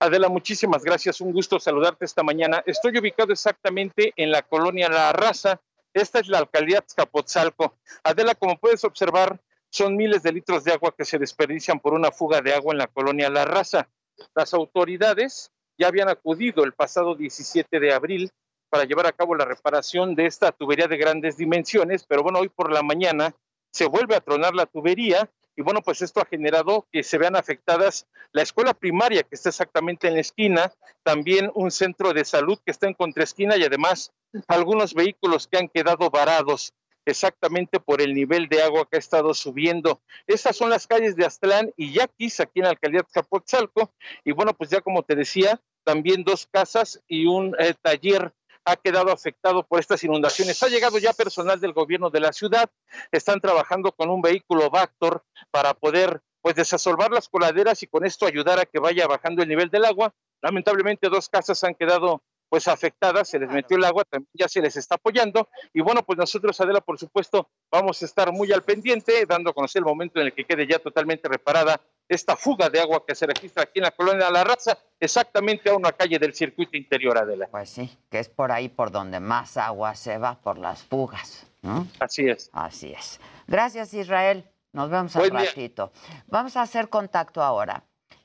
[0.00, 1.20] Adela, muchísimas gracias.
[1.20, 2.60] Un gusto saludarte esta mañana.
[2.66, 5.60] Estoy ubicado exactamente en la colonia La Raza,
[5.94, 7.76] esta es la alcaldía Azcapotzalco.
[8.02, 12.10] Adela, como puedes observar, son miles de litros de agua que se desperdician por una
[12.10, 13.88] fuga de agua en la colonia La Raza.
[14.34, 18.32] Las autoridades ya habían acudido el pasado 17 de abril
[18.70, 22.48] para llevar a cabo la reparación de esta tubería de grandes dimensiones, pero bueno, hoy
[22.48, 23.32] por la mañana
[23.70, 27.34] se vuelve a tronar la tubería y bueno, pues esto ha generado que se vean
[27.34, 32.58] afectadas la escuela primaria que está exactamente en la esquina, también un centro de salud
[32.64, 34.12] que está en contraesquina y además
[34.48, 36.74] algunos vehículos que han quedado varados
[37.06, 40.02] exactamente por el nivel de agua que ha estado subiendo.
[40.26, 43.92] Estas son las calles de Aztlán y Yaquis, aquí en la alcaldía de Zapotzalco.
[44.24, 48.34] Y bueno, pues ya como te decía, también dos casas y un eh, taller
[48.66, 50.60] ha quedado afectado por estas inundaciones.
[50.62, 52.68] Ha llegado ya personal del gobierno de la ciudad,
[53.12, 58.26] están trabajando con un vehículo Vactor para poder pues desasolvar las coladeras y con esto
[58.26, 60.12] ayudar a que vaya bajando el nivel del agua.
[60.42, 64.60] Lamentablemente dos casas han quedado pues afectadas, se les metió el agua, también ya se
[64.60, 65.48] les está apoyando.
[65.72, 69.52] Y bueno, pues nosotros, Adela, por supuesto, vamos a estar muy al pendiente, dando a
[69.52, 73.14] conocer el momento en el que quede ya totalmente reparada esta fuga de agua que
[73.14, 76.76] se registra aquí en la colonia de La Raza, exactamente a una calle del circuito
[76.76, 77.48] interior, Adela.
[77.50, 81.46] Pues sí, que es por ahí por donde más agua se va, por las fugas.
[81.62, 81.86] ¿no?
[81.98, 82.48] Así es.
[82.52, 83.20] Así es.
[83.48, 84.44] Gracias, Israel.
[84.72, 85.90] Nos vemos al ratito.
[86.28, 87.82] Vamos a hacer contacto ahora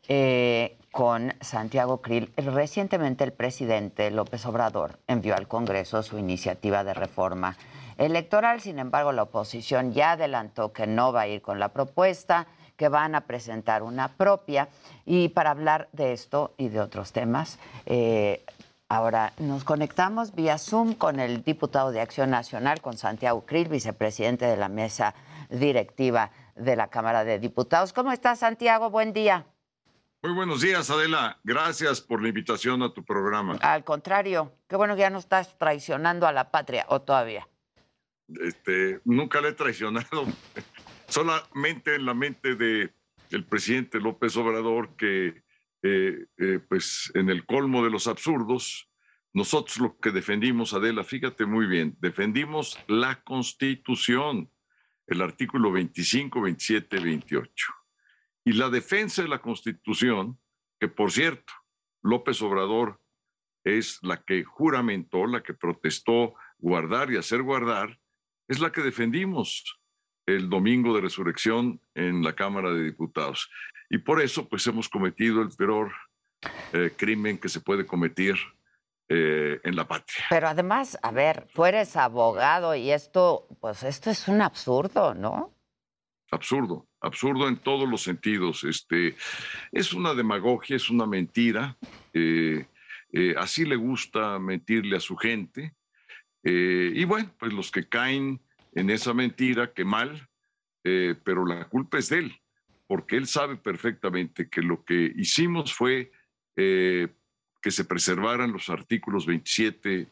[0.07, 2.31] eh, con Santiago Krill.
[2.35, 7.57] Recientemente el presidente López Obrador envió al Congreso su iniciativa de reforma
[7.97, 8.61] electoral.
[8.61, 12.89] Sin embargo, la oposición ya adelantó que no va a ir con la propuesta que
[12.89, 14.67] van a presentar una propia.
[15.05, 18.43] Y para hablar de esto y de otros temas, eh,
[18.89, 24.45] ahora nos conectamos vía Zoom con el diputado de Acción Nacional, con Santiago Krill, vicepresidente
[24.45, 25.13] de la mesa
[25.51, 27.93] directiva de la Cámara de Diputados.
[27.93, 28.89] ¿Cómo estás, Santiago?
[28.89, 29.45] Buen día.
[30.23, 31.39] Muy buenos días, Adela.
[31.43, 33.57] Gracias por la invitación a tu programa.
[33.61, 37.49] Al contrario, qué bueno que ya no estás traicionando a la patria, o todavía.
[38.27, 40.27] Este, nunca le he traicionado,
[41.07, 42.93] solamente en la mente de
[43.31, 45.41] el presidente López Obrador que,
[45.81, 48.91] eh, eh, pues, en el colmo de los absurdos,
[49.33, 54.51] nosotros lo que defendimos, Adela, fíjate muy bien, defendimos la Constitución,
[55.07, 57.80] el artículo 25, 27, 28
[58.43, 60.39] y la defensa de la Constitución,
[60.79, 61.53] que por cierto,
[62.01, 62.99] López Obrador
[63.63, 67.99] es la que juramentó, la que protestó guardar y hacer guardar,
[68.47, 69.79] es la que defendimos
[70.25, 73.49] el domingo de resurrección en la Cámara de Diputados.
[73.89, 75.91] Y por eso, pues hemos cometido el peor
[76.73, 78.35] eh, crimen que se puede cometer
[79.09, 80.25] eh, en la patria.
[80.29, 85.53] Pero además, a ver, tú eres abogado y esto, pues esto es un absurdo, ¿no?
[86.31, 88.63] Absurdo absurdo en todos los sentidos.
[88.63, 89.15] Este,
[89.71, 91.77] es una demagogia, es una mentira.
[92.13, 92.65] Eh,
[93.11, 95.73] eh, así le gusta mentirle a su gente.
[96.43, 98.39] Eh, y bueno, pues los que caen
[98.73, 100.27] en esa mentira, que mal,
[100.81, 102.41] pero la culpa es de él,
[102.87, 106.11] porque él sabe perfectamente que lo que hicimos fue
[106.55, 110.07] que se preservaran los artículos 27,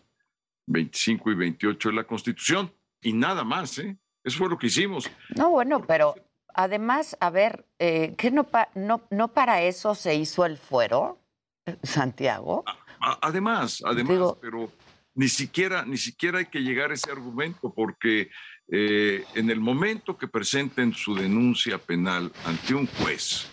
[0.67, 3.97] 25 y 28 de la Constitución, y nada más, ¿eh?
[4.29, 5.09] Eso fue lo que hicimos.
[5.35, 6.13] No, bueno, pero
[6.53, 11.17] además, a ver, eh, ¿qué no, no, no para eso se hizo el fuero,
[11.83, 12.63] Santiago?
[12.99, 14.71] Además, además, pero
[15.15, 18.29] ni siquiera, ni siquiera hay que llegar a ese argumento porque
[18.67, 23.49] eh, en el momento que presenten su denuncia penal ante un juez,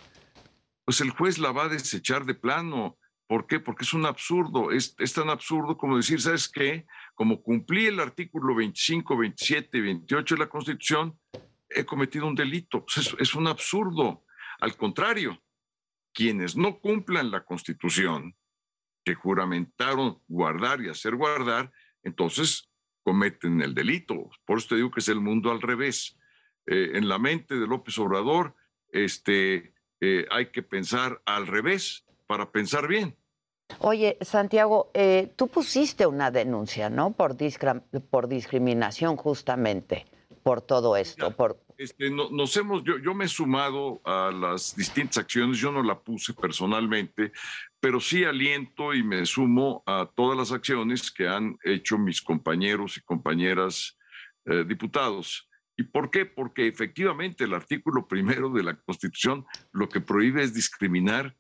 [0.85, 2.99] pues el juez la va a desechar de plano.
[3.27, 3.59] ¿Por qué?
[3.59, 4.71] Porque es un absurdo.
[4.71, 6.87] Es, tan absurdo como decir, ¿sabes qué?
[7.15, 11.19] Como cumplí el artículo 25, 27 y 28 de la Constitución,
[11.69, 12.85] he cometido un delito.
[13.19, 14.25] Es, un absurdo.
[14.61, 15.43] Al contrario,
[16.13, 18.35] quienes no cumplan la constitución,
[19.05, 22.71] que juramentaron guardar y hacer guardar, entonces
[23.03, 24.31] cometen el delito.
[24.45, 26.17] Por eso te digo que es el mundo al revés.
[26.67, 28.55] Eh, en la mente de López Obrador,
[28.91, 33.17] este, eh, hay que pensar al revés para pensar bien.
[33.81, 37.13] Oye, Santiago, eh, tú pusiste una denuncia, ¿no?
[37.13, 37.37] Por,
[38.11, 40.07] por discriminación justamente
[40.47, 41.33] por todo esto?
[41.33, 41.61] por...
[41.77, 45.99] Este, nos hemos, yo, yo me he sumado a las distintas acciones, yo no la
[45.99, 47.33] puse personalmente,
[47.81, 52.97] pero sí aliento y me sumo a todas las acciones que han hecho mis compañeros
[52.97, 53.99] y compañeras
[54.45, 55.49] eh, diputados.
[55.77, 56.27] ¿Y por qué?
[56.27, 61.37] Porque efectivamente el artículo primero de la Constitución lo que prohíbe es discriminar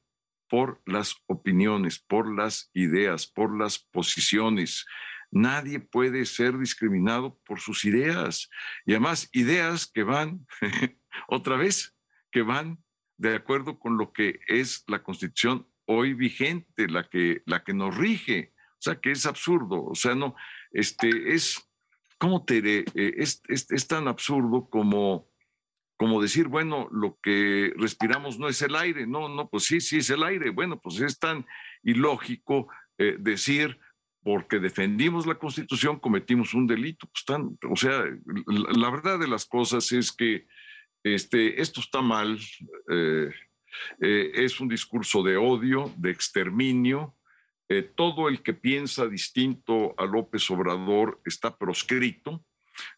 [0.48, 4.86] por las opiniones, por las ideas, por las posiciones.
[5.30, 8.48] Nadie puede ser discriminado por sus ideas.
[8.84, 10.46] Y además, ideas que van,
[11.28, 11.94] otra vez,
[12.30, 12.78] que van
[13.18, 17.96] de acuerdo con lo que es la constitución hoy vigente, la que, la que nos
[17.96, 18.52] rige.
[18.72, 19.84] O sea, que es absurdo.
[19.84, 20.36] O sea, no,
[20.72, 21.66] este, es,
[22.18, 22.58] ¿cómo te?
[22.58, 25.30] Eh, es, es, tan absurdo como,
[25.96, 29.06] como decir, bueno, lo que respiramos no es el aire.
[29.06, 30.50] No, no, pues sí, sí es el aire.
[30.50, 31.46] Bueno, pues es tan
[31.82, 33.78] ilógico eh, decir
[34.22, 37.08] porque defendimos la Constitución, cometimos un delito.
[37.08, 37.24] Pues
[37.70, 38.04] o sea,
[38.46, 40.46] la, verdad de las cosas es que
[41.04, 42.36] este, esto está mal,
[42.90, 43.30] eh,
[44.00, 47.14] eh, es un discurso de odio, de exterminio.
[47.96, 52.44] Todo el que piensa distinto a López Obrador está proscrito.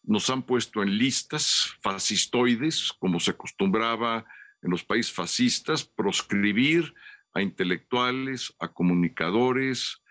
[0.03, 4.25] Nos han puesto en listas fascistoides, como se acostumbraba
[4.61, 6.93] en los países fascistas, proscribir
[7.33, 10.01] a intelectuales, a comunicadores,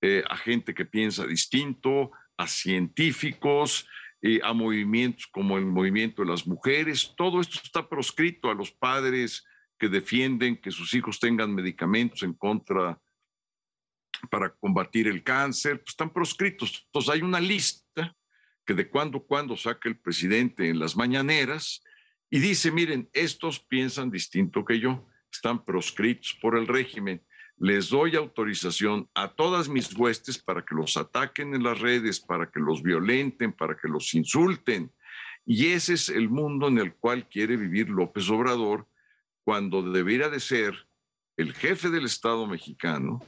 [0.00, 3.86] eh, a gente que piensa distinto, a científicos,
[4.22, 7.14] eh, a movimientos como el movimiento de las mujeres.
[7.16, 9.44] Todo esto está proscrito a los padres
[9.78, 13.00] que defienden que sus hijos tengan medicamentos en contra
[14.30, 16.82] para combatir el cáncer, pues están proscritos.
[16.86, 18.16] Entonces hay una lista
[18.68, 21.82] que de cuando cuando saca el presidente en las mañaneras
[22.28, 27.24] y dice, miren, estos piensan distinto que yo, están proscritos por el régimen
[27.60, 32.50] les doy autorización a todas mis huestes para que los ataquen en las redes, para
[32.50, 34.92] que los violenten, para que los insulten.
[35.44, 38.86] Y ese es el mundo en el cual quiere vivir López Obrador
[39.44, 40.86] cuando debería de ser
[41.36, 43.24] el jefe del Estado mexicano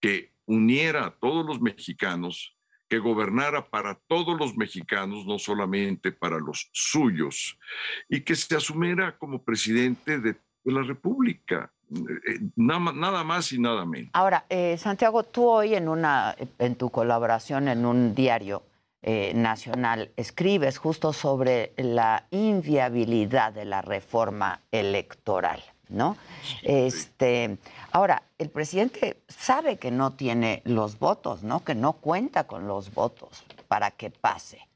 [0.00, 2.56] que uniera a todos los mexicanos,
[2.88, 7.58] que gobernara para todos los mexicanos, no solamente para los suyos,
[8.08, 11.72] y que se asumiera como presidente de la República.
[11.90, 14.10] Eh, nada, más y nada menos.
[14.12, 18.62] Ahora, eh, Santiago, tú hoy en, una, en tu colaboración en un diario
[19.00, 25.62] eh, nacional escribes justo sobre la inviabilidad de la reforma electoral.
[25.88, 26.16] ¿No?
[26.62, 27.58] Este,
[27.92, 31.64] ahora, el presidente sabe que no tiene los votos, ¿no?
[31.64, 34.66] Que no cuenta con los votos para que pase.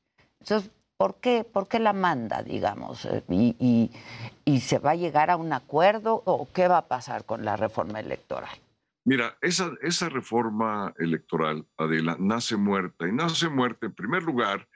[0.41, 3.05] Entonces, ¿por qué, por qué la manda, digamos?
[3.05, 3.91] Eh, Y, y-
[4.45, 7.57] y se va a llegar a un acuerdo o qué va a pasar con la
[7.57, 8.51] reforma electoral?
[9.05, 13.07] Mira, esa, esa reforma electoral, Adela, nace muerta.
[13.09, 14.69] Y nace muerta en primer lugar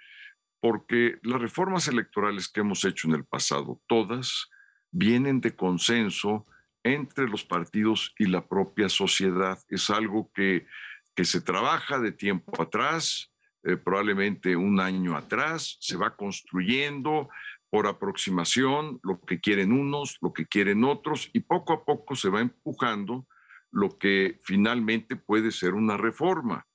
[0.60, 4.48] porque las reformas electorales que hemos hecho en el pasado, todas
[4.96, 6.46] vienen de consenso
[6.82, 9.58] entre los partidos y la propia sociedad.
[9.68, 10.66] Es algo que,
[11.14, 13.30] que se trabaja de tiempo atrás,
[13.62, 17.28] eh, probablemente un año atrás, se va construyendo
[17.68, 22.30] por aproximación lo que quieren unos, lo que quieren otros, y poco a poco se
[22.30, 23.26] va empujando
[23.70, 26.66] lo que finalmente puede ser una reforma.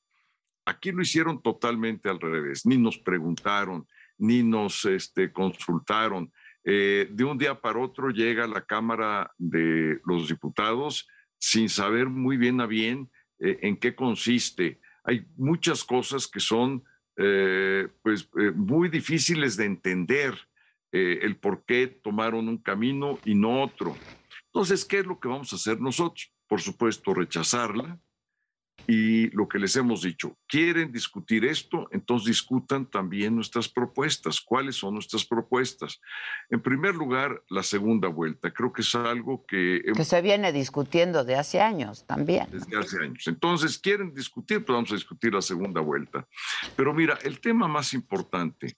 [0.66, 3.88] Aquí lo hicieron totalmente al revés, ni nos preguntaron,
[4.20, 6.32] ni nos este, consultaron.
[6.64, 11.08] Eh, de un día para otro llega a la Cámara de los Diputados
[11.40, 13.10] sin saber muy bien a bien
[13.40, 14.80] eh, en qué consiste.
[15.04, 16.84] Hay muchas cosas que son
[17.18, 20.38] eh, pues, muy difíciles de entender
[20.94, 23.96] el por qué tomaron un camino y no otro.
[24.48, 26.34] Entonces, ¿qué es lo que vamos a hacer nosotros?
[26.48, 27.98] Por supuesto, rechazarla.
[28.88, 34.42] Y lo que les hemos dicho, quieren discutir esto, entonces discutan también nuestras propuestas.
[34.42, 36.02] ¿Cuáles son nuestras propuestas?
[36.50, 38.52] En primer lugar, la segunda vuelta.
[38.52, 42.48] Creo que es algo que Que se viene discutiendo de hace años también.
[42.52, 43.28] desde hace años.
[43.28, 46.28] Entonces, quieren discutir, pues vamos a discutir la segunda vuelta.
[46.76, 48.76] Pero mira, el tema más importante,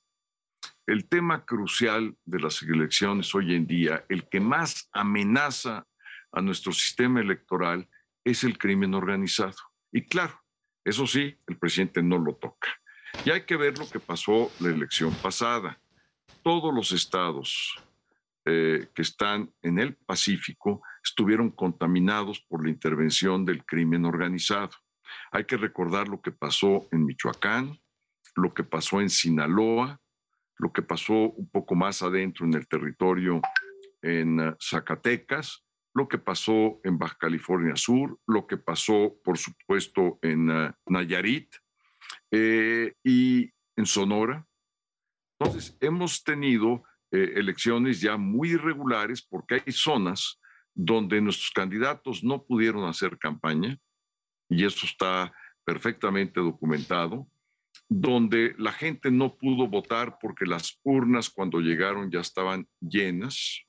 [0.86, 5.88] el tema crucial de las elecciones hoy en día, el que más amenaza
[6.32, 7.88] a nuestro sistema electoral
[8.26, 9.56] es el crimen organizado.
[9.94, 10.34] Y claro,
[10.84, 12.70] eso sí, el presidente no lo toca.
[13.24, 15.80] Y hay que ver lo que pasó la elección pasada.
[16.42, 17.76] Todos los estados
[18.46, 24.72] eh, que están en el Pacífico estuvieron contaminados por la intervención del crimen organizado.
[25.32, 27.80] Hay que recordar lo que pasó en Michoacán,
[28.36, 30.02] lo que pasó en Sinaloa,
[30.58, 33.42] lo que pasó un poco más adentro en el territorio
[34.02, 35.64] en eh, Zacatecas,
[35.94, 41.56] lo que pasó en Baja California Sur, lo que pasó, por supuesto, en eh, Nayarit
[42.32, 44.46] eh, y en Sonora.
[45.40, 50.40] Entonces, hemos tenido eh, elecciones ya muy irregulares porque hay zonas
[50.74, 53.80] donde nuestros candidatos no pudieron hacer campaña,
[54.50, 55.32] y eso está
[55.64, 57.28] perfectamente documentado,
[57.88, 63.62] donde la gente no pudo votar porque las urnas cuando llegaron ya estaban llenas.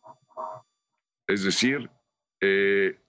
[1.27, 1.91] Es decir,
[2.47, 3.01] eh,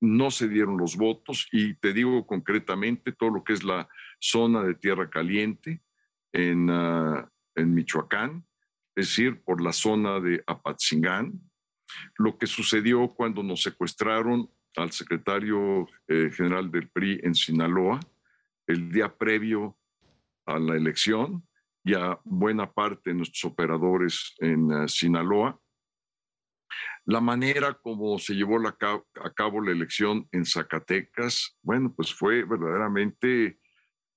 [0.00, 3.88] no se dieron los votos y te digo concretamente todo lo que es la
[4.20, 5.80] zona de Tierra Caliente
[6.32, 8.44] en, ah, Michoacán,
[8.96, 11.40] es decir, por la zona de Apatzingán,
[12.18, 18.00] lo que sucedió cuando nos secuestraron al secretario eh, general del PRI en Sinaloa
[18.66, 19.78] el día previo
[20.46, 21.46] a la elección
[21.84, 25.58] y a buena parte de nuestros operadores en eh, Sinaloa.
[27.04, 33.58] La manera como se llevó a cabo la elección en Zacatecas, bueno, pues fue verdaderamente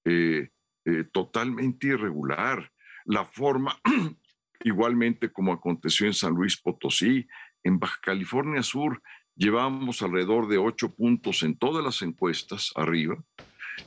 [0.04, 0.50] eh,
[0.86, 2.72] eh, totalmente irregular.
[3.06, 3.80] La forma,
[4.64, 7.28] igualmente como aconteció en San Luis Potosí,
[7.64, 9.02] en Baja California Sur,
[9.36, 13.18] llevamos alrededor de ocho puntos en todas las encuestas arriba,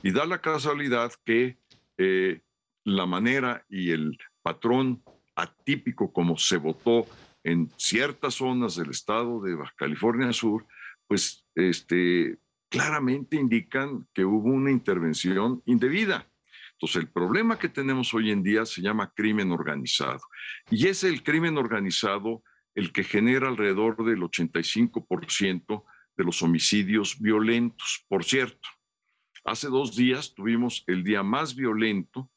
[0.02, 1.58] y da la casualidad que
[1.96, 2.42] eh,
[2.84, 5.02] la manera y el patrón
[5.34, 7.06] atípico como se votó
[7.48, 10.66] en ciertas zonas del estado de Baja California Sur,
[11.06, 12.36] pues este,
[12.68, 16.30] claramente indican que hubo una intervención indebida.
[16.72, 20.20] Entonces, el problema que tenemos hoy en día se llama crimen organizado.
[20.70, 22.42] Y es el crimen organizado
[22.74, 25.84] el que genera alrededor del 85%
[26.18, 28.04] de los homicidios violentos.
[28.08, 28.68] Por cierto,
[29.44, 32.30] hace dos días tuvimos el día más violento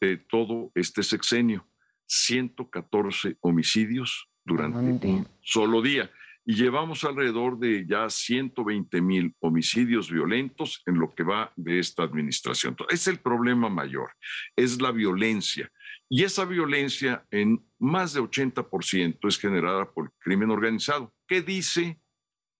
[0.00, 1.68] de todo este sexenio.
[2.06, 6.10] 114 homicidios durante un solo día.
[6.44, 12.02] Y llevamos alrededor de ya 120 mil homicidios violentos en lo que va de esta
[12.02, 12.74] administración.
[12.88, 14.12] Es el problema mayor,
[14.56, 15.70] es la violencia.
[16.08, 21.14] Y esa violencia en más de 80% es generada por el crimen organizado.
[21.26, 22.00] ¿Qué dice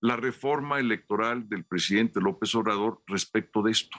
[0.02, 3.98] la reforma electoral del presidente López Obrador respecto de esto?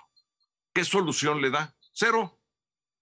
[0.72, 1.76] ¿Qué solución le da?
[1.94, 2.40] Cero.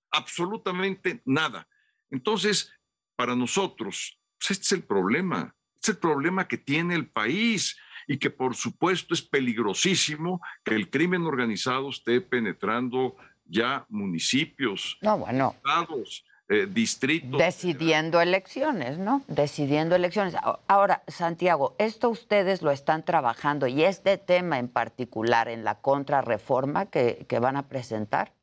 [0.09, 1.67] Absolutamente nada.
[2.09, 2.71] Entonces,
[3.17, 5.55] para nosotros, pues este es el problema.
[5.75, 7.77] Este es el problema que tiene el país
[8.07, 13.15] y que por supuesto es peligrosísimo que el crimen organizado esté penetrando
[13.45, 15.55] ya municipios, No, bueno.
[15.57, 17.37] estados, eh, distritos.
[17.39, 19.23] Decidiendo elecciones, ¿no?
[19.27, 20.35] Decidiendo elecciones.
[20.67, 26.87] Ahora, Santiago, esto ustedes lo están trabajando y este tema en particular en la contrarreforma
[26.87, 28.33] que, que van a presentar.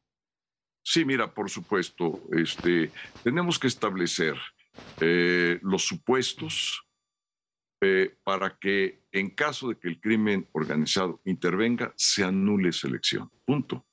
[0.82, 2.90] Sí, mira, por supuesto, este,
[3.22, 4.36] tenemos que establecer
[5.00, 6.84] eh, los supuestos
[7.80, 13.30] eh, para que en caso de que el crimen organizado intervenga, se anule esa elección.
[13.44, 13.86] Punto.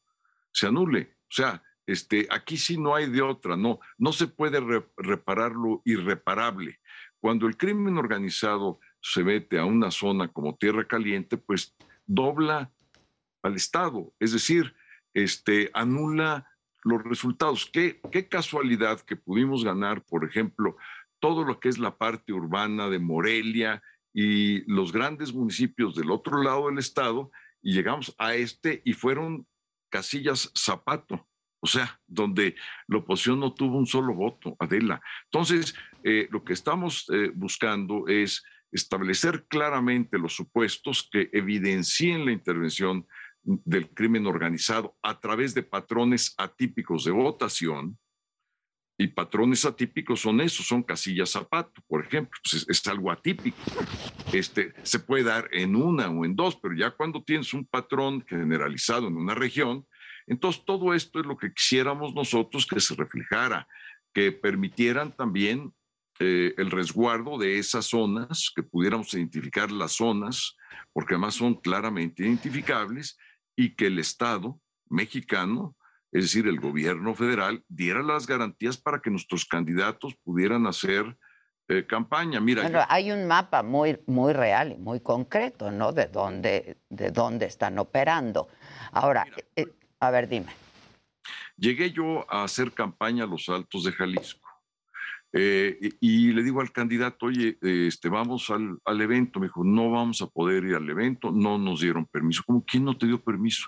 [0.51, 1.17] Se anule.
[1.23, 4.59] O sea, este, aquí sí no hay de otra, no, no se puede
[4.97, 6.79] reparar lo irreparable.
[7.19, 11.75] Cuando el crimen organizado se mete a una zona como Tierra Caliente, pues
[12.05, 12.71] dobla
[13.43, 14.73] al Estado, es decir,
[15.13, 16.50] este, anula
[16.83, 17.69] los resultados.
[17.71, 20.77] ¿Qué, qué casualidad que pudimos ganar, por ejemplo,
[21.19, 23.81] todo lo que es la parte urbana de Morelia
[24.13, 29.45] y los grandes municipios del otro lado del estado, y llegamos a este y fueron
[29.89, 31.27] casillas zapato,
[31.59, 32.55] o sea, donde
[32.87, 35.01] la oposición no tuvo un solo voto, Adela.
[35.25, 42.31] Entonces, eh, lo que estamos eh, buscando es establecer claramente los supuestos que evidencien la
[42.31, 43.05] intervención
[43.43, 47.97] del crimen organizado a través de patrones atípicos de votación.
[48.97, 53.57] Y patrones atípicos son esos, son casillas zapato, por ejemplo, pues es, algo atípico.
[54.31, 58.23] Este, se puede dar en una o en dos, pero ya cuando tienes un patrón
[58.27, 59.87] generalizado en una región,
[60.27, 63.67] entonces todo esto es lo que quisiéramos nosotros que se reflejara,
[64.13, 65.73] que permitieran también
[66.19, 70.55] eh, el resguardo de esas zonas, que pudiéramos identificar las zonas,
[70.93, 73.17] porque además son claramente identificables,
[73.55, 75.75] y que el Estado mexicano,
[76.11, 81.17] es decir, el gobierno federal, diera las garantías para que nuestros candidatos pudieran hacer
[81.67, 82.41] eh, campaña.
[82.41, 85.93] Mira, hay un mapa muy, muy real y muy concreto, ¿no?
[85.93, 88.49] De dónde, de dónde están operando.
[88.91, 89.25] Ahora,
[89.55, 89.67] eh,
[89.99, 90.51] a ver, dime.
[91.55, 94.50] Llegué yo a hacer campaña a los Altos de Jalisco.
[95.33, 99.39] Eh, y, le digo al candidato, oye, este, vamos al, al, evento.
[99.39, 102.43] Me dijo, no vamos a poder ir al evento, no nos dieron permiso.
[102.45, 103.67] ¿Cómo quién no te dio permiso?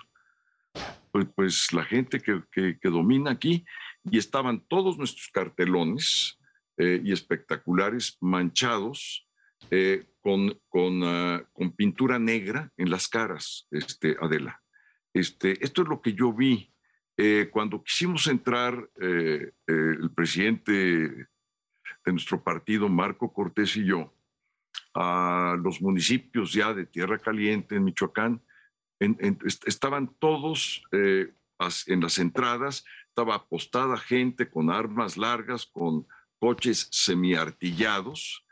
[1.10, 3.64] Pues, pues la gente que, que, domina aquí
[4.10, 6.38] y estaban todos nuestros cartelones
[6.76, 9.26] eh, y espectaculares manchados
[9.70, 14.60] eh, con, con, ah, con, pintura negra en las caras, este, Adela.
[15.14, 16.70] Este, esto es lo que yo vi.
[17.52, 21.28] cuando quisimos entrar, el presidente
[22.04, 24.12] de nuestro partido, Marco Cortés y yo,
[24.94, 28.42] a los municipios ya de Tierra Caliente, en Michoacán,
[29.66, 31.32] estaban todos eh,
[31.86, 36.06] en las entradas, estaba apostada gente con armas largas, con
[36.44, 38.44] coches semiartillados,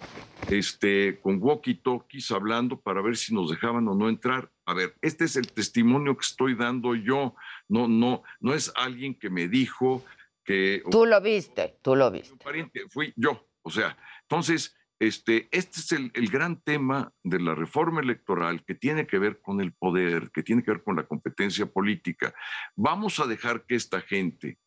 [0.48, 4.50] este, con walkie-talkies hablando para ver si nos dejaban o no entrar.
[4.64, 7.34] A ver, este es el testimonio que estoy dando yo,
[7.68, 10.02] no, no, no es alguien que me dijo,
[10.44, 10.82] que...
[10.90, 12.36] Tú lo viste, tú lo viste.
[12.42, 13.48] Pariente, fui yo.
[13.62, 18.74] O sea, entonces, este, este es el, el, gran tema de la reforma electoral que
[18.74, 22.34] tiene que ver con el poder, que tiene que ver con la competencia política.
[22.76, 24.58] ¿Vamos a dejar que esta gente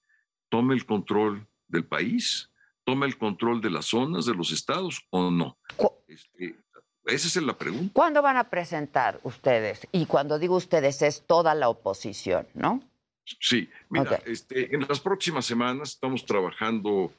[0.50, 2.52] tome el control del país?
[2.84, 5.58] ¿Tome el control de las zonas, de los estados o no?
[6.08, 6.56] Este,
[7.06, 7.92] esa es la pregunta.
[7.94, 9.88] ¿Cuándo van a presentar ustedes?
[9.92, 12.82] Y cuando digo ustedes es toda la oposición, ¿no?
[13.40, 17.12] Sí, mira, este, en las próximas semanas estamos trabajando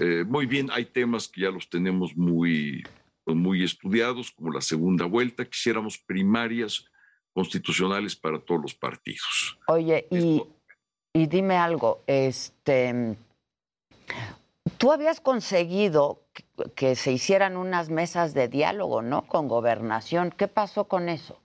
[0.00, 0.70] eh, muy bien.
[0.72, 2.86] Hay temas que ya los tenemos muy,
[3.24, 5.44] pues, muy estudiados, como la segunda vuelta.
[5.44, 6.84] Quisiéramos primarias
[7.32, 9.58] constitucionales para todos los partidos.
[9.66, 10.42] Oye, y,
[11.12, 13.16] y dime algo, este,
[14.78, 16.22] tú habías conseguido
[16.74, 19.26] que se hicieran unas mesas de diálogo, ¿no?
[19.26, 20.32] Con gobernación.
[20.36, 21.40] ¿Qué pasó con eso?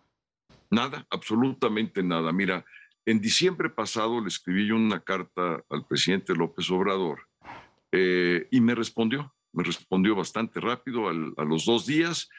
[0.69, 2.31] Nada, absolutamente nada.
[2.31, 2.65] Mira,
[3.05, 7.27] en diciembre pasado le escribí yo una carta al presidente López Obrador
[7.91, 12.29] eh, y me respondió, me respondió bastante rápido a los dos días.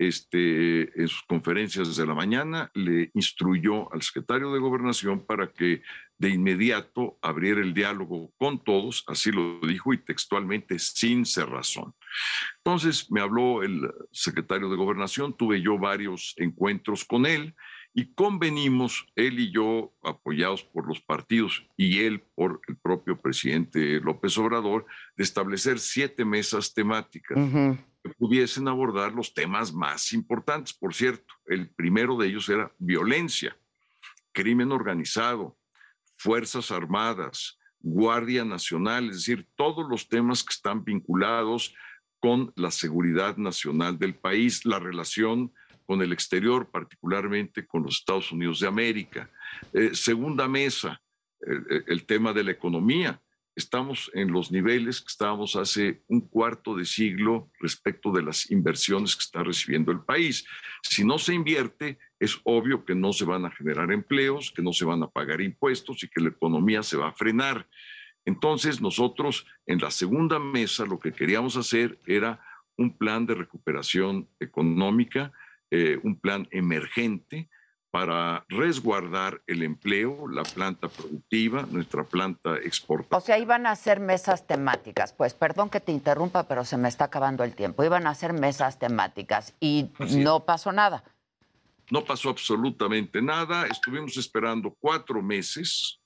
[0.00, 5.82] Este, en sus conferencias desde la mañana le instruyó al secretario de gobernación para que
[6.18, 11.94] de inmediato abriera el diálogo con todos, así lo dijo y textualmente sin cerrazón.
[12.58, 17.56] Entonces me habló el secretario de gobernación, tuve yo varios encuentros con él
[17.98, 23.98] y convenimos, él y yo, apoyados por los partidos y él por el propio presidente
[23.98, 24.86] López Obrador,
[25.16, 30.72] de establecer siete mesas temáticas que pudiesen abordar los temas más importantes.
[30.74, 33.58] Por cierto, el primero de ellos era violencia,
[34.30, 35.58] crimen organizado,
[36.16, 41.74] Fuerzas Armadas, Guardia Nacional, es decir, todos los temas que están vinculados
[42.20, 45.52] con la seguridad nacional del país, la relación
[45.88, 49.30] con el exterior, particularmente con los Estados Unidos de América.
[49.72, 51.00] Eh, segunda mesa,
[51.40, 53.22] el, tema de la economía,
[53.56, 59.16] estamos en los niveles que estábamos hace un cuarto de siglo respecto de las inversiones
[59.16, 60.44] que está recibiendo el país.
[60.82, 64.74] Si no se invierte, es obvio que no se van a generar empleos, que no
[64.74, 67.66] se van a pagar impuestos y que la economía se va a frenar.
[68.26, 72.44] Entonces, nosotros en la segunda mesa lo que queríamos hacer era
[72.76, 75.32] un plan de recuperación económica,
[75.70, 77.48] eh, un plan emergente
[77.90, 83.16] para resguardar el empleo, la planta productiva, nuestra planta exportadora.
[83.16, 85.12] O sea, iban a hacer mesas temáticas.
[85.12, 87.82] Pues perdón que te interrumpa, pero se me está acabando el tiempo.
[87.82, 91.02] Iban a hacer mesas temáticas y no pasó nada.
[91.90, 93.66] No pasó absolutamente nada.
[93.66, 95.98] Estuvimos esperando cuatro meses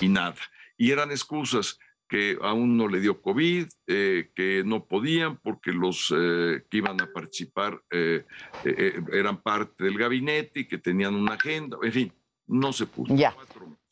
[0.00, 0.36] y nada.
[0.76, 1.78] Y eran excusas
[2.08, 7.00] que a uno le dio COVID, eh, que no podían porque los eh, que iban
[7.00, 8.24] a participar eh,
[9.12, 12.12] eran parte del gabinete y que tenían una agenda, en fin,
[12.46, 13.14] no se pudo.
[13.14, 13.36] Ya.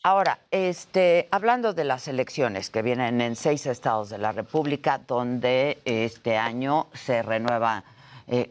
[0.02, 5.78] Ahora, este, hablando de las elecciones que vienen en seis estados de la República, donde
[5.84, 7.84] este año se renueva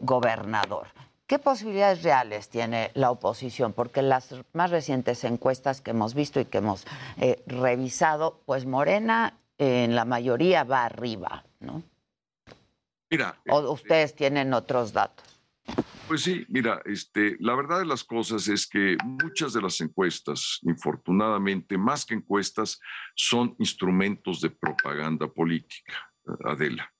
[0.00, 0.88] gobernador.
[1.26, 3.72] ¿Qué posibilidades reales tiene la oposición?
[3.72, 6.86] Porque las más recientes encuestas que hemos visto y que hemos
[7.46, 11.82] revisado, pues Morena en la mayoría va arriba, ¿no?
[13.10, 13.36] Mira.
[13.48, 15.24] O este, ustedes tienen otros datos.
[16.06, 20.60] Pues sí, mira, este, la verdad de las cosas es que muchas de las encuestas,
[20.62, 22.80] infortunadamente, más que encuestas,
[23.16, 25.94] son instrumentos de propaganda política,
[26.44, 26.92] Adela.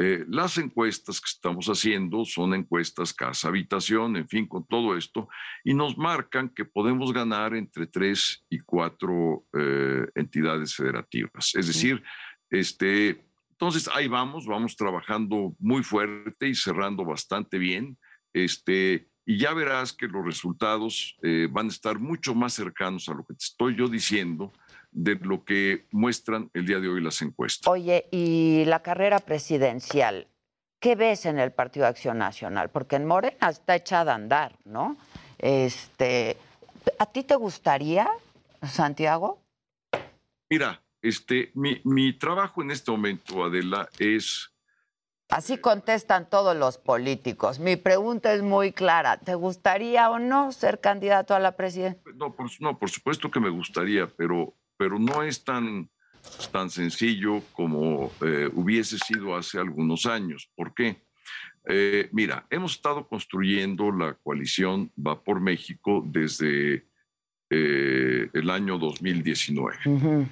[0.00, 5.28] Eh, las encuestas que estamos haciendo son encuestas casa habitación, en fin, con todo esto,
[5.64, 11.52] y nos marcan que podemos ganar entre tres y cuatro eh, entidades federativas.
[11.56, 12.00] Es decir,
[12.48, 17.98] este, entonces ahí vamos, vamos trabajando muy fuerte y cerrando bastante bien.
[18.32, 23.14] Este, y ya verás que los resultados eh, van a estar mucho más cercanos a
[23.14, 24.52] lo que te estoy yo diciendo
[24.90, 27.68] de lo que muestran el día de hoy las encuestas.
[27.68, 30.28] Oye, y la carrera presidencial,
[30.80, 32.70] ¿qué ves en el Partido Acción Nacional?
[32.70, 34.96] Porque en Morena está echada a andar, ¿no?
[35.38, 36.36] Este,
[36.98, 38.08] ¿A ti te gustaría,
[38.66, 39.42] Santiago?
[40.50, 44.52] Mira, este, mi, mi trabajo en este momento, Adela, es...
[45.30, 47.58] Así contestan todos los políticos.
[47.58, 49.18] Mi pregunta es muy clara.
[49.18, 52.00] ¿Te gustaría o no ser candidato a la presidencia?
[52.14, 55.90] No, por, no, por supuesto que me gustaría, pero pero no es tan,
[56.52, 60.50] tan sencillo como eh, hubiese sido hace algunos años.
[60.54, 61.02] ¿Por qué?
[61.66, 66.86] Eh, mira, hemos estado construyendo la coalición Va por México desde
[67.50, 70.28] eh, el año 2019.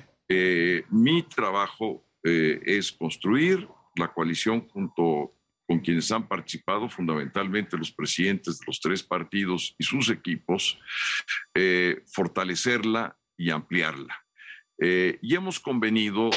[0.90, 5.32] mi trabajo es construir la coalición junto
[5.64, 10.76] con quienes han participado, fundamentalmente los presidentes de los tres partidos y sus equipos,
[12.06, 14.25] fortalecerla y ampliarla.
[14.78, 16.30] Eh, y hemos convenido,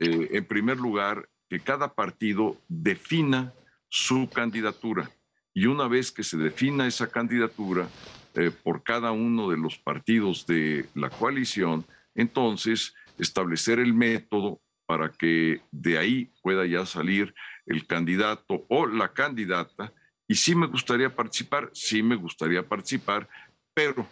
[0.00, 3.54] eh, en primer lugar, que cada partido defina
[3.88, 5.10] su candidatura.
[5.54, 7.88] Y una vez que se defina esa candidatura
[8.34, 15.10] eh, por cada uno de los partidos de la coalición, entonces establecer el método para
[15.10, 17.34] que de ahí pueda ya salir
[17.64, 19.92] el candidato o la candidata.
[20.28, 23.28] Y sí me gustaría participar, sí me gustaría participar,
[23.72, 24.06] pero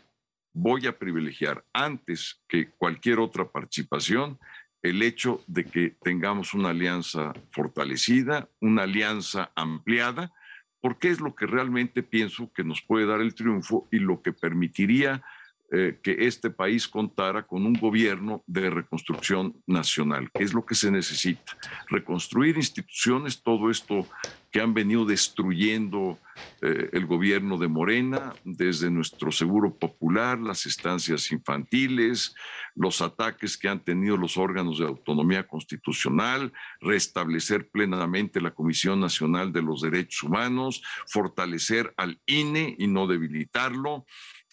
[0.55, 4.39] voy a privilegiar antes que cualquier otra participación
[4.83, 10.33] el hecho de que tengamos una alianza fortalecida, una alianza ampliada,
[10.81, 14.35] porque es lo que realmente pienso que nos puede dar el triunfo y lo que
[14.35, 15.25] permitiría
[15.77, 20.77] eh, que este país contara con un gobierno de reconstrucción nacional, que es lo que
[20.77, 21.59] se necesita.
[21.89, 24.07] Reconstruir instituciones, todo esto
[24.53, 26.17] que han venido destruyendo
[26.63, 32.37] eh, el gobierno de Morena, desde nuestro seguro popular, las estancias infantiles,
[32.77, 39.53] los ataques que han tenido los órganos de autonomía constitucional, restablecer plenamente la Comisión Nacional
[39.53, 44.07] de los Derechos Humanos, fortalecer al INE y no debilitarlo,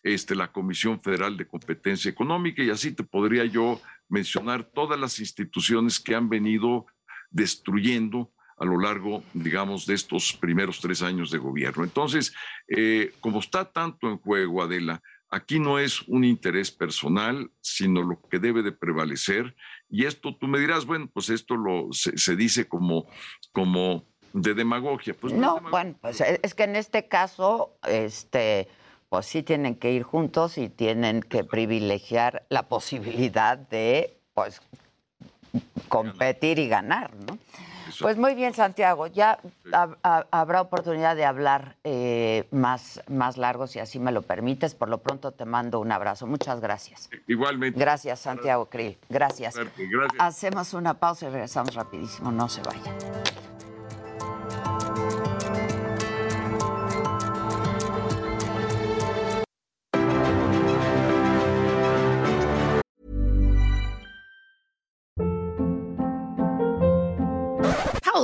[0.03, 3.79] este, la Comisión Federal de Competencia Económica y así te podría yo
[4.09, 6.85] mencionar todas las instituciones que han venido
[7.29, 11.83] destruyendo a lo largo, digamos, de estos primeros tres años de gobierno.
[11.83, 12.33] Entonces,
[12.67, 18.21] eh, como está tanto en juego, Adela, aquí no es un interés personal, sino lo
[18.29, 19.55] que debe de prevalecer.
[19.89, 23.07] Y esto tú me dirás, bueno, pues esto lo, se, dice como,
[23.51, 25.15] como de demagogia.
[25.19, 28.67] Pues no, bueno, pues es que en este caso, este
[29.11, 34.61] pues sí tienen que ir juntos y tienen que privilegiar la posibilidad de pues
[35.89, 37.37] competir y ganar, ¿no?
[37.99, 39.07] Pues muy bien, Santiago.
[39.07, 39.37] Ya
[39.73, 44.75] ha- ha- habrá oportunidad de hablar eh, más, más largo, si así me lo permites.
[44.75, 46.25] Por lo pronto te mando un abrazo.
[46.25, 47.09] Muchas gracias.
[47.27, 47.77] Igualmente.
[47.77, 48.97] Gracias, Santiago Krill.
[49.09, 49.55] Gracias.
[49.57, 50.13] Gracias.
[50.19, 52.31] Hacemos una pausa y regresamos rapidísimo.
[52.31, 53.50] No se vayan.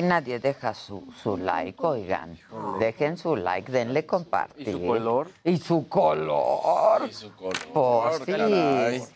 [0.00, 2.38] Aquí nadie deja su, su like, oigan.
[2.78, 4.68] Dejen su like, denle compartir.
[4.68, 5.30] ¿Y su color?
[5.44, 7.06] Y su color.
[7.06, 9.12] Y su color, Pues sí.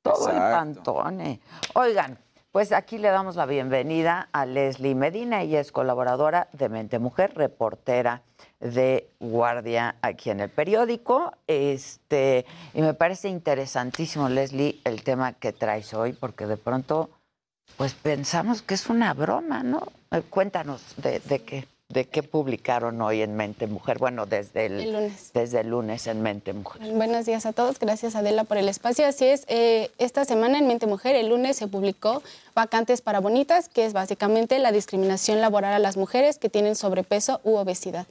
[0.00, 1.40] Todo el pantone.
[1.74, 2.18] Oigan,
[2.52, 5.42] pues aquí le damos la bienvenida a Leslie Medina.
[5.42, 8.22] Ella es colaboradora de Mente Mujer, reportera
[8.60, 11.32] de Guardia aquí en el periódico.
[11.48, 17.10] Este, y me parece interesantísimo, Leslie, el tema que traes hoy, porque de pronto
[17.76, 19.82] pues pensamos que es una broma, ¿no?
[20.10, 23.98] Eh, Cuéntanos de, de qué, de qué publicaron hoy en Mente Mujer.
[23.98, 25.30] Bueno, desde el, El lunes.
[25.32, 26.82] desde el lunes en Mente Mujer.
[26.92, 29.06] Buenos días a todos, gracias Adela por el espacio.
[29.06, 32.22] Así es, eh, esta semana en Mente Mujer, el lunes se publicó
[32.54, 37.40] Vacantes para Bonitas, que es básicamente la discriminación laboral a las mujeres que tienen sobrepeso
[37.44, 38.06] u obesidad.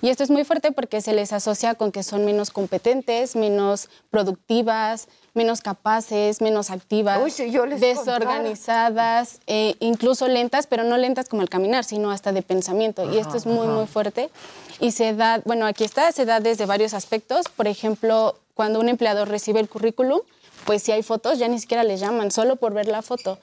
[0.00, 3.88] Y esto es muy fuerte porque se les asocia con que son menos competentes, menos
[4.10, 10.96] productivas, menos capaces, menos activas, Uy, si yo les desorganizadas, eh, incluso lentas, pero no
[10.96, 13.12] lentas como al caminar, sino hasta de pensamiento.
[13.12, 13.76] y esto es muy, ajá.
[13.76, 14.30] muy fuerte.
[14.80, 17.46] Y se da, bueno, aquí está, se da desde varios aspectos.
[17.56, 20.20] Por ejemplo, cuando un empleador recibe el currículum,
[20.64, 23.38] pues si hay fotos, ya ni siquiera les llaman, solo por ver la foto.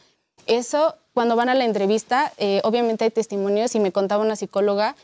[0.48, 4.96] Eso, cuando van a la entrevista, eh, obviamente hay testimonios y me contaba una psicóloga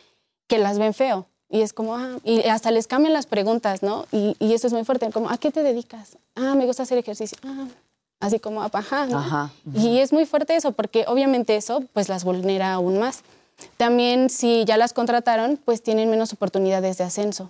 [0.52, 1.28] que las ven feo.
[1.50, 4.06] Y es como, ah, y hasta les cambian las preguntas, ¿no?
[4.12, 6.18] Y, y eso es muy fuerte, como, ¿a qué te dedicas?
[6.36, 7.38] Ah, me gusta hacer ejercicio.
[7.46, 7.68] Ah,
[8.20, 9.18] así como, ajá, ¿no?
[9.18, 9.50] Ajá.
[9.74, 13.24] Y es muy fuerte eso, porque obviamente eso pues las vulnera aún más.
[13.78, 17.50] También si ya las contrataron, pues tienen menos oportunidades de ascenso.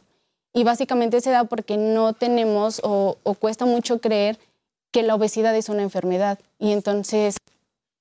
[0.54, 4.38] Y básicamente se da porque no tenemos o, o cuesta mucho creer
[4.92, 6.38] que la obesidad es una enfermedad.
[6.60, 7.38] Y entonces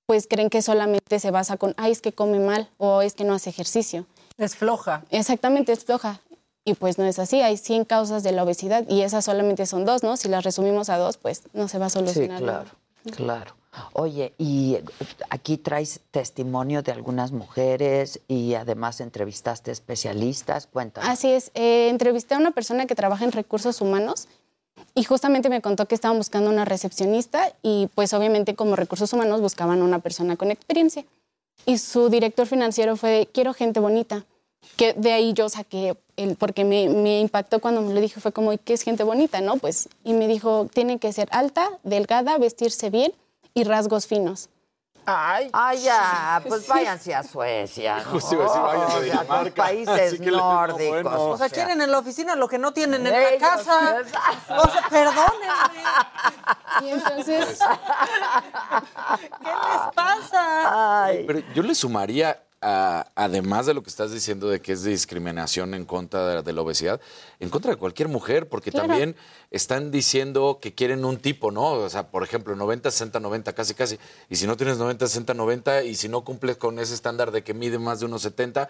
[0.05, 3.25] pues creen que solamente se basa con, ay, es que come mal o es que
[3.25, 4.05] no hace ejercicio.
[4.41, 5.05] Es floja.
[5.11, 6.20] Exactamente, es floja.
[6.64, 9.84] Y pues no es así, hay 100 causas de la obesidad y esas solamente son
[9.84, 10.16] dos, ¿no?
[10.16, 12.41] Si las resumimos a dos, pues no se va a Sí, solucionar.
[12.43, 12.70] claro,
[13.16, 13.55] claro.
[13.93, 14.78] Oye, y
[15.30, 20.66] aquí traes testimonio de algunas mujeres y además entrevistaste especialistas.
[20.66, 21.09] Cuéntanos.
[21.09, 24.26] Así es, eh, entrevisté a una persona que trabaja en recursos humanos
[24.95, 29.41] y justamente me contó que estaban buscando una recepcionista y pues obviamente como recursos humanos
[29.41, 31.05] buscaban una persona con experiencia.
[31.67, 34.25] Y su director financiero fue, quiero gente bonita.
[34.77, 38.33] Que de ahí yo saqué, el, porque me, me impactó cuando me lo dijo, fue
[38.33, 39.41] como, ¿qué es gente bonita?
[39.41, 39.57] ¿no?
[39.57, 43.13] Pues, y me dijo, tiene que ser alta, delgada, vestirse bien
[43.55, 44.49] y rasgos finos.
[45.07, 47.99] Ay, Ay, ya, pues váyanse a Suecia.
[47.99, 48.11] ¿no?
[48.13, 49.45] Justo iba a decir, váyanse a O sea, Dinamarca.
[49.45, 50.89] los países Así que nórdicos.
[51.03, 51.23] bueno.
[51.31, 53.97] O sea, quieren en la oficina lo que no tienen en Ellos, la casa.
[54.59, 55.83] O sea, perdónenme.
[56.83, 57.59] Y entonces,
[59.21, 61.09] ¿Qué les pasa?
[61.27, 65.73] Pero yo le sumaría, a- además de lo que estás diciendo de que es discriminación
[65.75, 67.01] en contra de, de la obesidad,
[67.39, 68.89] en contra de cualquier mujer, porque Claro.
[68.89, 69.17] también
[69.51, 71.73] están diciendo que quieren un tipo, ¿no?
[71.73, 73.99] O sea, por ejemplo, 90, 60, 90, casi, casi.
[74.29, 77.43] Y si no tienes 90, 60, 90, y si no cumples con ese estándar de
[77.43, 78.69] que mide más de unos 70,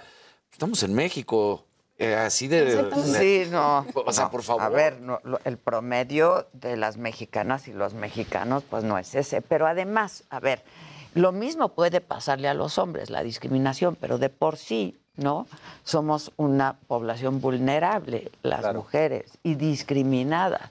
[0.52, 1.64] estamos en México.
[2.02, 3.84] eh, así de, de- Sí, no.
[3.94, 4.30] O sea, no.
[4.30, 4.62] por favor.
[4.62, 9.14] A ver, no, lo- el promedio de las mexicanas y los mexicanos, pues no es
[9.14, 9.42] ese.
[9.42, 10.62] Pero además, a ver,
[11.14, 15.46] lo mismo puede pasarle a los hombres, la discriminación, pero de por sí, ¿no?
[15.84, 20.70] Somos una población vulnerable, las mujeres, y discriminadas.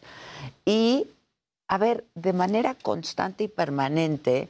[0.66, 1.08] Y,
[1.68, 4.48] a ver, de manera constante y permanente,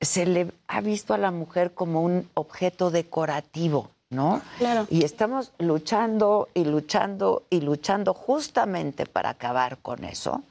[0.00, 4.40] se le ha visto a la mujer como un objeto decorativo, ¿no?
[4.58, 4.86] Claro.
[4.88, 10.42] Y estamos luchando y luchando y luchando justamente para acabar con eso.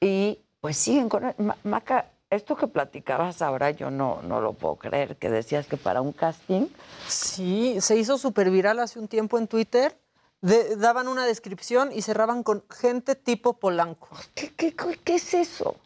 [0.00, 1.34] Y pues siguen con...
[1.38, 5.76] Ma- Maca, esto que platicabas ahora yo no, no lo puedo creer, que decías que
[5.76, 6.66] para un casting...
[7.06, 9.96] Sí, se hizo súper viral hace un tiempo en Twitter.
[10.40, 14.08] De- daban una descripción y cerraban con gente tipo Polanco.
[14.34, 15.76] ¿Qué, qué, qué- qué es eso?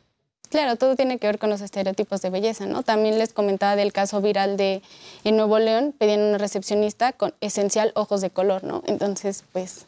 [0.48, 2.82] Claro, todo tiene que ver con los estereotipos de belleza, ¿no?
[2.82, 4.82] También les comentaba del caso viral de
[5.22, 8.82] en Nuevo León, pedían una recepcionista con esencial ojos de color, ¿no?
[8.86, 9.86] Entonces, pues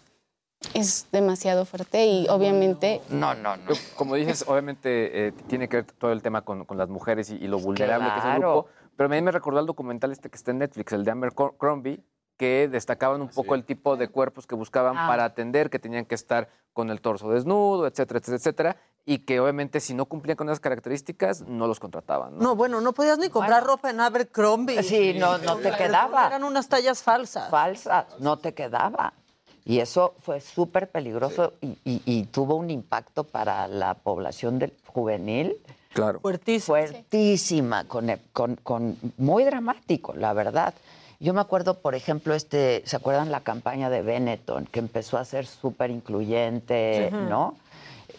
[0.74, 3.72] es demasiado fuerte y obviamente No, no, no.
[3.96, 7.36] Como dices, obviamente eh, tiene que ver todo el tema con, con las mujeres y,
[7.36, 8.66] y lo vulnerable que es el grupo.
[8.96, 11.32] Pero a mí me recordó el documental este que está en Netflix, el de Amber
[11.34, 12.02] Crombie,
[12.36, 15.06] que destacaban un poco el tipo de cuerpos que buscaban Ah.
[15.06, 18.76] para atender, que tenían que estar con el torso desnudo, etcétera, etcétera, etcétera.
[19.04, 22.36] Y que obviamente si no cumplían con esas características, no los contrataban.
[22.36, 22.42] ¿no?
[22.42, 24.82] No, bueno, no podías ni comprar ropa en Abercrombie.
[24.82, 26.28] Sí, no, no te quedaba.
[26.28, 27.50] Eran unas tallas falsas.
[27.50, 29.12] Falsas, no te quedaba.
[29.64, 34.72] Y eso fue súper peligroso y, y- y tuvo un impacto para la población del
[34.86, 35.56] juvenil.
[35.92, 36.20] Claro.
[36.20, 36.78] Fuertísima.
[36.78, 40.74] Fuertísima, con, con- con- muy dramático, la verdad.
[41.20, 45.24] Yo me acuerdo, por ejemplo, este, ¿se acuerdan la campaña de Benetton, que empezó a
[45.24, 47.16] ser súper incluyente, Sí.
[47.28, 47.54] ¿no?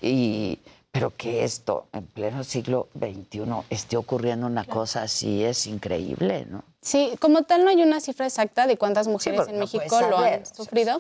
[0.01, 0.59] Y,
[0.91, 6.63] pero que esto, en pleno siglo XXI, esté ocurriendo una cosa así, es increíble, ¿no?
[6.81, 10.17] Sí, como tal no hay una cifra exacta de cuántas mujeres en no México lo
[10.19, 10.97] han o sea, sufrido,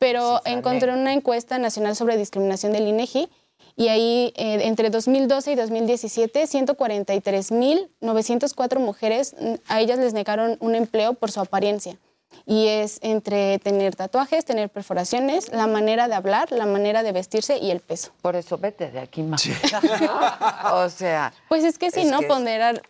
[0.00, 3.28] pero cifra encontré una encuesta nacional sobre discriminación del INEGI
[3.76, 10.74] y ahí eh, entre 2012 y 2017 143.904 mujeres mm, a ellas les negaron un
[10.74, 11.96] empleo por su apariencia.
[12.46, 17.58] Y es entre tener tatuajes, tener perforaciones, la manera de hablar, la manera de vestirse
[17.58, 18.12] y el peso.
[18.22, 19.46] Por eso vete de aquí más.
[20.72, 21.34] o sea.
[21.48, 22.80] Pues es que si es no que ponderar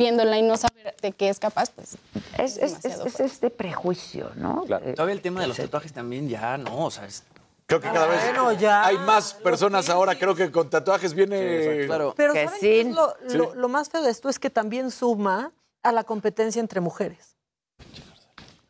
[0.00, 1.96] viéndola y no saber de qué es capaz, pues
[2.38, 4.64] Es, es, es- es este prejuicio, ¿no?
[4.80, 6.86] Eh, Todavía el tema de los tatuajes también ya, ¿no?
[6.86, 7.22] O sea, es...
[7.66, 8.84] Creo que cada vez Bueno, ya.
[8.84, 11.84] hay más personas ahora, creo que con tatuajes viene...
[11.86, 12.14] claro.
[12.16, 12.92] Pero Que ¿saben qué es sí.
[12.92, 13.36] lo, Sí.
[13.36, 17.36] lo- lo más feo de esto es que también suma a la competencia entre mujeres.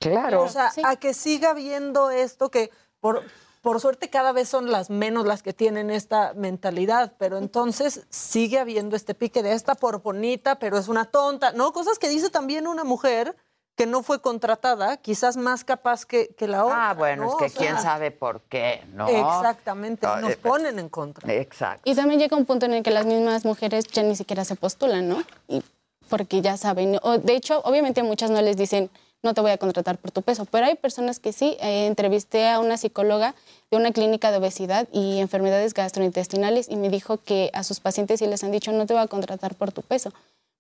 [0.01, 0.43] Claro.
[0.43, 2.71] O sea, a que siga habiendo esto que
[3.01, 3.23] por,
[3.61, 8.59] por suerte cada vez son las menos las que tienen esta mentalidad, pero entonces sigue
[8.59, 11.73] habiendo este pique de esta por bonita, pero es una tonta, ¿no?
[11.73, 13.37] Cosas que dice también una mujer
[13.77, 16.91] que no fue contratada, quizás más capaz que, que la otra.
[16.91, 17.31] Ah, bueno, ¿no?
[17.31, 19.09] es que O sea, quién sabe por qué, ¿no?
[19.09, 21.33] Exactamente, No, nos eh, ponen en contra.
[21.33, 21.89] Exacto.
[21.91, 24.57] Y también llega un punto en el que las mismas mujeres ya ni siquiera se
[24.57, 25.23] postulan, ¿no?
[25.49, 25.63] Y
[26.09, 26.99] porque ya saben.
[27.03, 28.91] o, de hecho, obviamente a muchas no les dicen,
[29.23, 31.57] no te voy a contratar por tu peso, pero hay personas que sí.
[31.61, 33.35] Eh, entrevisté a una psicóloga
[33.71, 38.21] de una clínica de obesidad y enfermedades gastrointestinales y me dijo que a sus pacientes
[38.21, 40.13] sí les han dicho, no te voy a contratar por tu peso.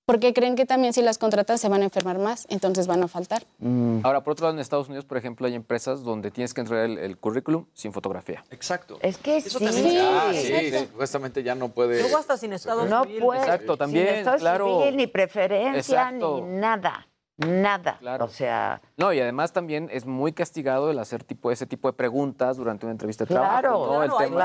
[0.06, 3.06] Porque creen que también si las contratan se van a enfermar más, entonces van a
[3.06, 3.44] faltar.
[3.58, 4.00] Mm.
[4.02, 6.86] Ahora, por otro lado, en Estados Unidos, por ejemplo, hay empresas donde tienes que entregar
[6.86, 8.42] el, el currículum sin fotografía.
[8.50, 8.98] Exacto.
[9.02, 9.64] Es que Eso sí.
[9.64, 12.00] también- Ah, sí, supuestamente ya no puede...
[12.00, 13.20] Luego hasta sin estado No civil.
[13.20, 13.40] puede.
[13.40, 14.80] Exacto, también, Sin estado claro.
[14.80, 16.44] civil, ni preferencia, Exacto.
[16.44, 17.06] ni nada.
[17.46, 17.96] Nada.
[18.00, 18.24] Claro.
[18.24, 21.92] O sea, No, y además también es muy castigado el hacer tipo ese tipo de
[21.94, 23.86] preguntas durante una entrevista de Claro, trabajo.
[23.86, 23.88] ¿no?
[23.92, 24.40] claro, el tema.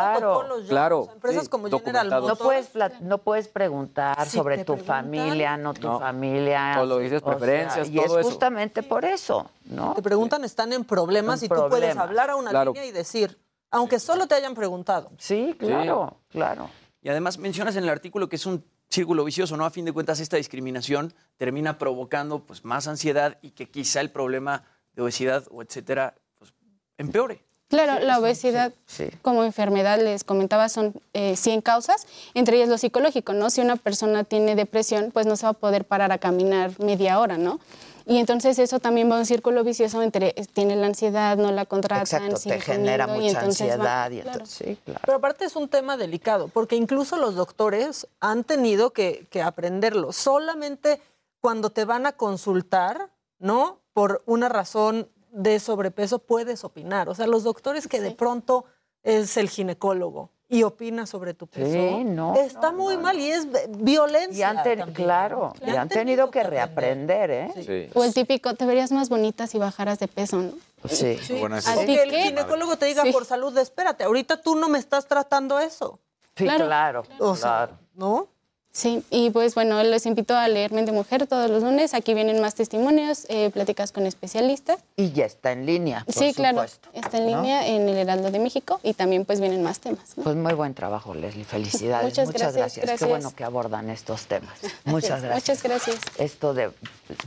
[0.64, 1.00] ya, claro.
[1.02, 2.28] o sea, empresas sí, como General documentado.
[2.28, 6.00] no puedes, pla- no puedes preguntar Si sobre tu preguntan- familia, no tu No.
[6.00, 6.78] familia.
[6.82, 8.24] O lo dices, o sea, preferencias, y es eso.
[8.24, 9.94] justamente por eso, ¿no?
[9.94, 12.72] Te preguntan, están en problemas En y tú puedes hablar a una Claro.
[12.74, 13.38] línea y decir,
[13.72, 15.12] aunque solo te hayan preguntado.
[15.18, 16.70] Sí, claro, claro.
[17.02, 19.66] Y además mencionas en el artículo que es un círculo vicioso, ¿no?
[19.66, 24.12] A fin de cuentas, esta discriminación termina provocando pues, más ansiedad y que quizá el
[24.12, 24.64] problema
[24.94, 26.54] de obesidad o etcétera pues,
[26.98, 27.44] empeore.
[27.68, 29.10] Claro, la obesidad Sí.
[29.24, 32.06] como enfermedad, les comentaba, son eh, 100 causas,
[32.36, 33.50] entre ellas lo psicológico, ¿no?
[33.50, 37.20] Si una persona tiene depresión, pues no se va a poder parar a caminar media
[37.20, 37.60] hora, ¿no?
[38.08, 41.52] Y entonces eso también va a un círculo vicioso entre eh, tiene la ansiedad, no
[41.52, 44.12] la contratan, Exacto, sigue te genera y mucha va- ansiedad.
[44.12, 44.32] y claro.
[44.40, 45.02] entonces, sí, claro.
[45.06, 50.12] Pero aparte es un tema delicado, porque incluso los doctores han tenido que, que aprenderlo.
[50.12, 51.02] Solamente
[51.42, 53.80] cuando te van a consultar, ¿no?
[53.94, 57.10] Por una razón de sobrepeso puedes opinar.
[57.10, 58.66] O sea, los doctores que de pronto
[59.04, 63.48] es el ginecólogo y opina sobre tu peso, Sí, no, está muy mal y es
[63.70, 64.38] violencia.
[64.40, 64.96] Y han ten- también.
[64.96, 67.52] claro, y han tenido que reaprender, ¿eh?
[67.66, 67.90] Sí.
[68.00, 70.52] O el típico, te verías más bonita si bajaras de peso, ¿no?
[70.88, 71.18] Sí.
[71.18, 71.40] Sí.
[71.40, 72.24] Bueno, es- que el qué?
[72.24, 73.12] ginecólogo te diga Sí.
[73.12, 76.00] por salud, espérate, ahorita tú no me estás tratando eso.
[76.36, 76.66] Sí, Claro.
[76.66, 77.78] claro, O sea, claro.
[77.96, 78.28] ¿no?
[78.76, 81.94] Sí, y pues bueno, les invito a leer Mente Mujer todos los lunes.
[81.94, 84.80] Aquí vienen más testimonios, eh, pláticas con especialistas.
[84.98, 86.62] Y ya está en línea, por sí, claro,
[86.92, 87.38] está en ¿no?
[87.38, 90.18] línea en el Heraldo de México y también pues vienen más temas.
[90.18, 90.26] ¿no?
[90.26, 91.46] Pues muy buen trabajo, Leslie.
[91.46, 92.04] Felicidades.
[92.10, 92.82] Muchas Muchas, gracias, gracias.
[92.82, 93.10] Qué gracias.
[93.10, 94.60] bueno que abordan estos temas.
[94.84, 95.64] Muchas gracias.
[95.64, 96.00] Muchas gracias.
[96.18, 96.70] Esto de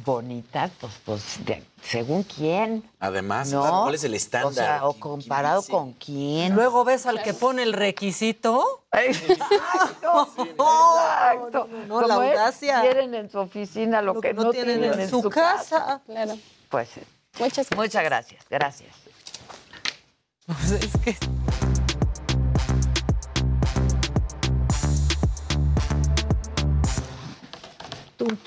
[0.05, 2.89] bonita, pues, pues de- según quién.
[3.01, 3.61] Además, ¿No?
[3.62, 4.53] claro, ¿cuál es el O estándar?
[4.53, 6.55] sea, o comparado con quién.
[6.55, 8.85] Luego ves al que pone el requisito.
[8.93, 10.29] Exacto.
[10.37, 11.68] Exacto.
[11.87, 12.81] no, la Como es, audacia.
[12.81, 16.01] Quieren en su oficina lo, Lo que, no tienen, en su casa.
[16.07, 16.37] Claro.
[16.68, 16.91] Pues.
[17.39, 18.45] Muchas Muchas gracias.
[18.51, 18.91] Gracias.
[20.47, 21.16] Pues es que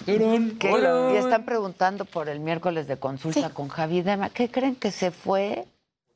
[0.06, 0.72] ¿Qué?
[0.72, 1.12] Hola.
[1.14, 4.30] Y están preguntando por el miércoles de consulta con Javi Dema.
[4.30, 5.66] ¿Qué creen que se fue?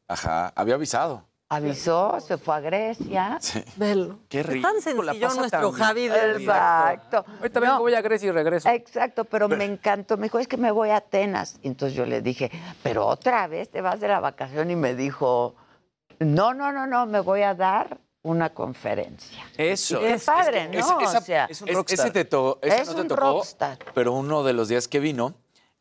[0.07, 1.23] Ajá, había avisado.
[1.47, 3.39] Avisó, se fue a Grecia.
[3.75, 4.19] Velo.
[4.29, 4.67] Qué rico.
[4.67, 6.13] tan la sencillo pasa nuestro tan Javi bien.
[6.13, 7.25] de Exacto.
[7.39, 8.67] Ahorita vengo, voy a Grecia y regreso.
[8.67, 10.17] Exacto, pero me encantó.
[10.17, 11.59] Me dijo, es que me voy a Atenas.
[11.61, 12.51] Y entonces yo le dije,
[12.81, 14.71] pero otra vez te vas de la vacación.
[14.71, 15.55] Y me dijo,
[16.19, 19.43] no, no, no, no, me voy a dar una conferencia.
[19.55, 19.99] Eso.
[19.99, 20.79] Qué padre, ¿no?
[20.79, 22.05] Ese- esa- o sea, es un es- rockstar.
[22.07, 23.77] ese te to- ese Es no te un tocó, rockstar.
[23.93, 25.35] pero uno de los días que vino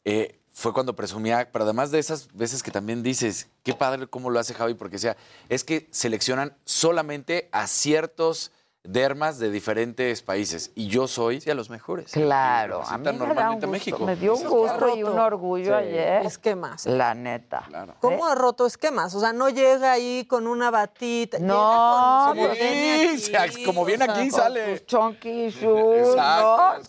[0.05, 4.28] eh, fue cuando presumía, pero además de esas veces que también dices, qué padre cómo
[4.28, 5.16] lo hace Javi, porque decía,
[5.49, 8.53] es que seleccionan solamente a ciertos
[8.85, 12.12] dermas de diferentes países y yo soy Sí, a los mejores.
[12.12, 13.99] claro, a mí me da un normalmente a gusto, México.
[14.05, 15.85] me dio un gusto y un orgullo Sí.
[15.87, 16.26] ayer.
[16.26, 16.85] Esquemas.
[16.87, 17.64] La neta.
[18.01, 19.14] ¿Cómo ha roto esquemas?
[19.14, 21.39] O sea, no llega ahí con una batita.
[21.39, 24.78] No, llega con- pues, viene Sí, aquí, como viene o sea, aquí con sale.
[24.78, 26.14] Sus chunky shoes.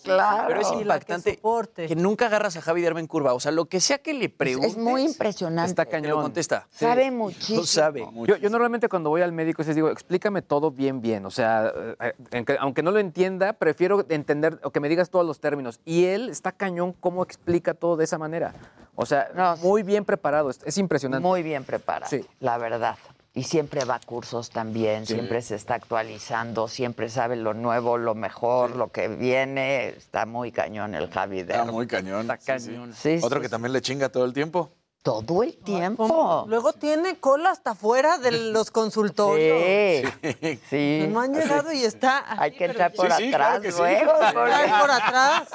[0.03, 0.47] Claro.
[0.47, 1.39] Pero es que impactante
[1.87, 3.33] que nunca agarras a Javi Derma en curva.
[3.33, 4.71] O sea, lo que sea que le preguntes.
[4.73, 5.69] es muy impresionante.
[5.69, 6.21] Está Te lo cañón.
[6.23, 6.67] contesta.
[6.71, 7.59] Sabe muchísimo.
[7.61, 8.05] Lo sabe.
[8.27, 11.25] Yo, yo normalmente cuando voy al médico les digo, explícame todo bien, bien.
[11.25, 11.84] O sea, eh,
[12.33, 15.79] aunque, aunque no lo entienda, prefiero entender o que me digas todos los términos.
[15.85, 18.53] Y él está cañón cómo explica todo de esa manera.
[18.95, 20.49] O sea, No, muy bien preparado.
[20.49, 21.27] Es, es impresionante.
[21.27, 22.25] Muy bien preparado, Sí.
[22.39, 22.97] la verdad.
[23.33, 28.15] Y siempre va a cursos también, siempre se está actualizando, siempre sabe lo nuevo, lo
[28.15, 29.89] mejor, lo que viene.
[29.89, 31.71] Está muy cañón el Javi Está Derma.
[31.73, 32.31] muy cañón.
[32.31, 32.69] Está sí, sí.
[32.71, 32.93] cañón.
[32.93, 34.71] Sí, Otro sí, que también le chinga todo el tiempo.
[35.05, 36.07] Todo el tiempo.
[36.07, 36.45] ¿Cómo?
[36.47, 40.11] Luego tiene cola hasta afuera de los consultorios.
[40.41, 41.07] Sí, sí.
[41.11, 42.25] No han llegado y está.
[42.41, 43.77] Hay que entrar por Sí, sí, claro atrás que sí.
[43.77, 44.11] luego.
[44.19, 45.49] Ay, por atrás.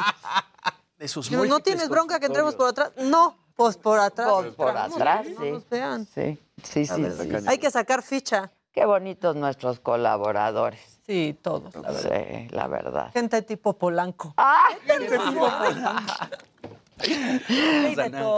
[0.97, 2.93] De sus ¿No tienes bronca que entremos por atrás?
[2.99, 4.29] No, pues por atrás.
[4.29, 5.51] Por, por atrás, no sí.
[5.51, 6.07] nos vean.
[6.07, 7.03] Sí, sí, sí.
[7.03, 7.49] ver, sí.
[7.49, 8.53] Hay que sacar ficha.
[8.71, 11.01] Qué bonitos nuestros colaboradores.
[11.05, 11.75] Sí, todos.
[11.75, 12.01] la verdad.
[12.13, 13.13] Sí, la verdad.
[13.13, 14.33] Gente tipo Polanco.
[14.37, 14.61] ¡Ah!
[14.89, 15.51] Hay de todo.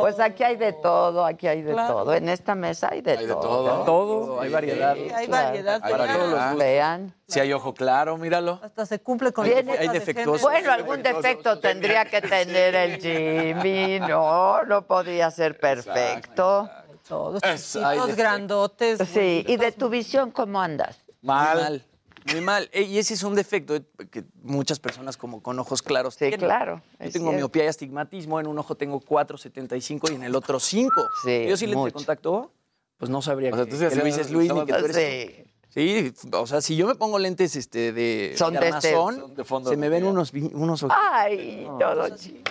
[0.01, 1.95] Pues aquí hay de todo, aquí hay de Claro.
[1.95, 2.15] todo.
[2.15, 3.41] En esta mesa hay de Hay de todo.
[3.41, 3.85] todo.
[3.85, 4.41] Todo.
[4.41, 4.95] Hay variedad.
[4.95, 5.47] Sí, hay Claro.
[5.49, 5.81] variedad.
[5.83, 6.57] Hay pero variedad.
[6.57, 7.15] Vean.
[7.29, 8.61] Si hay ojo claro, míralo.
[8.63, 10.43] Hasta se cumple con Viene- la Hay de defectuosos.
[10.43, 16.69] Bueno, algún defecto tendría que tener el Jimmy, no, no podría ser perfecto.
[17.09, 19.01] Todos chiquitos, grandotes.
[19.09, 20.97] Sí, y de tu visión, ¿cómo andas?
[21.23, 21.85] Mal.
[22.31, 22.69] Muy mal.
[22.73, 26.41] Eh, Y ese es un defecto que muchas personas como con ojos claros Sí, tienen.
[26.41, 26.83] claro.
[27.01, 27.33] Yo tengo cierto.
[27.33, 31.09] miopía y astigmatismo, en un ojo tengo 4.75 y en el otro 5.
[31.25, 31.95] Sí, Yo si le mucho.
[31.95, 32.53] contacto,
[32.99, 34.85] pues no sabría O sea, que, tú sí que Luis es Luis ni que tú
[34.85, 35.45] eres Sí.
[35.75, 39.35] Sí, o sea, si yo me pongo lentes este, de, Son de este- armazón, son
[39.35, 40.95] de fondo se me ven unos, unos ojos.
[41.01, 42.43] Ay, todo chi-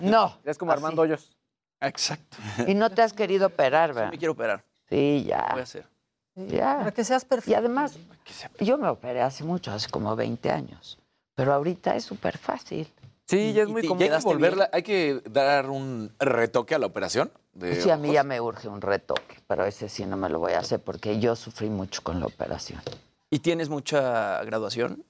[0.00, 0.38] No.
[0.46, 1.36] Es como Armando Hoyos.
[1.82, 2.38] Exacto.
[2.66, 4.10] Y no te has querido operar, ¿verdad?
[4.10, 4.64] Me quiero operar.
[4.88, 5.38] Sí, Voy ya.
[5.40, 5.86] a hacer.
[6.36, 6.78] Ya.
[6.78, 7.52] Para que seas perfecto.
[7.52, 7.96] Y además,
[8.58, 10.98] yo me operé hace mucho, hace como 20 años.
[11.34, 12.88] Pero ahorita es súper fácil.
[13.26, 14.00] Sí, ya es muy común.
[14.00, 17.30] Y hay que ¿Quedaste volverla, hay que dar un retoque a la operación.
[17.52, 20.40] De Sí, a mí ya me urge un retoque, pero ese sí no me lo
[20.40, 22.80] voy a hacer porque yo sufrí mucho con la operación.
[23.30, 25.04] ¿Y tienes mucha graduación?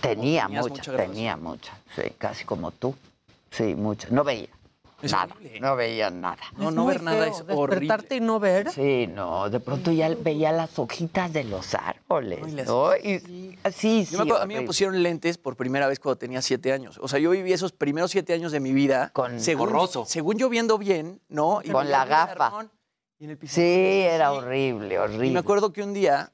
[0.00, 1.14] Tenía mucha, mucha graduación.
[1.14, 1.78] tenía mucha.
[1.94, 2.94] Sí, casi como tú.
[3.50, 4.08] Sí, mucha.
[4.10, 4.48] No veía
[5.02, 5.34] Es nada.
[5.34, 5.60] horrible.
[5.60, 6.38] No veía nada.
[6.56, 7.80] No, no ver nada es horrible.
[7.80, 8.70] Despertarte y no ver.
[8.70, 12.96] Sí, no, de pronto ya veía las hojitas de los árboles, No, y las- ¿no?
[12.96, 14.06] Y, sí, sí.
[14.12, 16.98] Yo me acuerdo, a mí me pusieron lentes por primera vez cuando tenía siete años.
[17.02, 19.70] O sea, yo viví esos primeros siete años de mi vida Con- según,
[20.06, 21.60] según yo viendo bien, ¿no?
[21.64, 22.52] Y Con la el gafa.
[23.18, 24.36] y en el Sí, pizarrón, era sí.
[24.36, 25.26] horrible, horrible.
[25.26, 26.30] Y me acuerdo que un día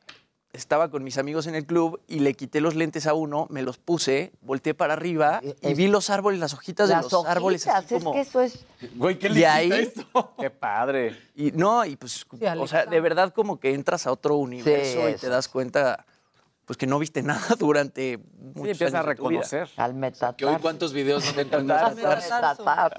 [0.59, 3.63] estaba con mis amigos en el club y le quité los lentes a uno, me
[3.63, 7.67] los puse, volteé para arriba y Es- vi los árboles, las hojitas de los árboles
[7.67, 8.11] hojitas, así como...
[8.15, 8.65] es que eso es...
[8.97, 10.35] Güey, ¿qué Y le ahí- hiciste esto?
[10.39, 11.17] Qué padre.
[11.35, 15.09] Y no, y pues, Sí, o sea, de verdad como que entras a otro universo
[15.09, 16.05] y te das cuenta,
[16.69, 19.12] pues que no viste nada durante muchos Sí, empiezas a años vida.
[19.14, 19.69] reconocer.
[19.79, 20.37] Al metatarso.
[20.37, 21.97] Que hoy cuántos videos no te Al encuentras.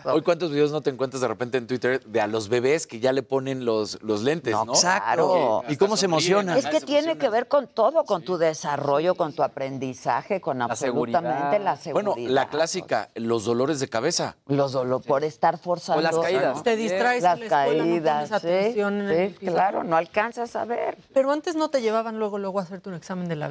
[0.06, 3.00] Hoy cuántos videos no te encuentras de repente en Twitter de a los bebés que
[3.00, 4.74] ya le ponen los, los lentes, ¿no?
[4.74, 5.64] Exacto.
[5.68, 6.58] Que ¿Y cómo se emocionan?
[6.58, 10.64] Es que se tiene que ver con todo, con tu desarrollo, con tu aprendizaje, con
[10.64, 11.62] absolutamente seguridad.
[11.64, 12.16] la seguridad.
[12.16, 14.36] Bueno, la clásica, los dolores de cabeza.
[14.48, 16.00] Los dolores, por estar forzando.
[16.00, 16.64] O las caídas.
[16.64, 20.98] Te distraes Las en la escuela, no caídas, sí, atención claro, no alcanzas a ver.
[21.14, 23.48] Pero antes no te llevaban luego, luego a hacerte un examen de la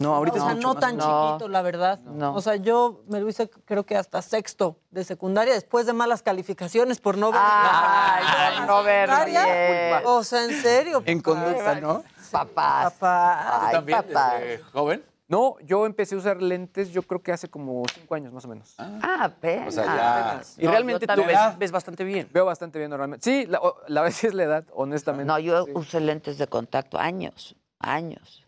[0.00, 0.96] No, ahorita o sea, es mucho no más tan.
[0.96, 1.28] No.
[1.32, 1.98] chiquito, la verdad.
[2.00, 2.32] No.
[2.34, 6.22] O sea, yo me lo hice creo que hasta sexto de secundaria, después de malas
[6.22, 7.40] calificaciones por no ver.
[7.42, 10.02] Ay, por no ver bien.
[10.04, 11.02] O sea, en serio.
[11.04, 12.04] En conducta, ¿no?
[12.30, 12.92] Papás.
[12.94, 13.66] Papá.
[13.66, 14.34] Ay, ¿También papá.
[14.38, 15.04] desde joven?
[15.26, 18.48] No, yo empecé a usar lentes, yo creo que hace como cinco años más o
[18.48, 18.74] menos.
[18.78, 19.68] Ah, apenas.
[19.68, 22.28] O sea, ya- Y No, realmente tú ves, ves bastante bien.
[22.32, 23.24] Veo bastante bien normalmente.
[23.24, 25.26] Sí, la, o- la vez es la edad, honestamente.
[25.26, 25.72] No, yo Sí.
[25.74, 28.46] usé lentes de contacto años, años.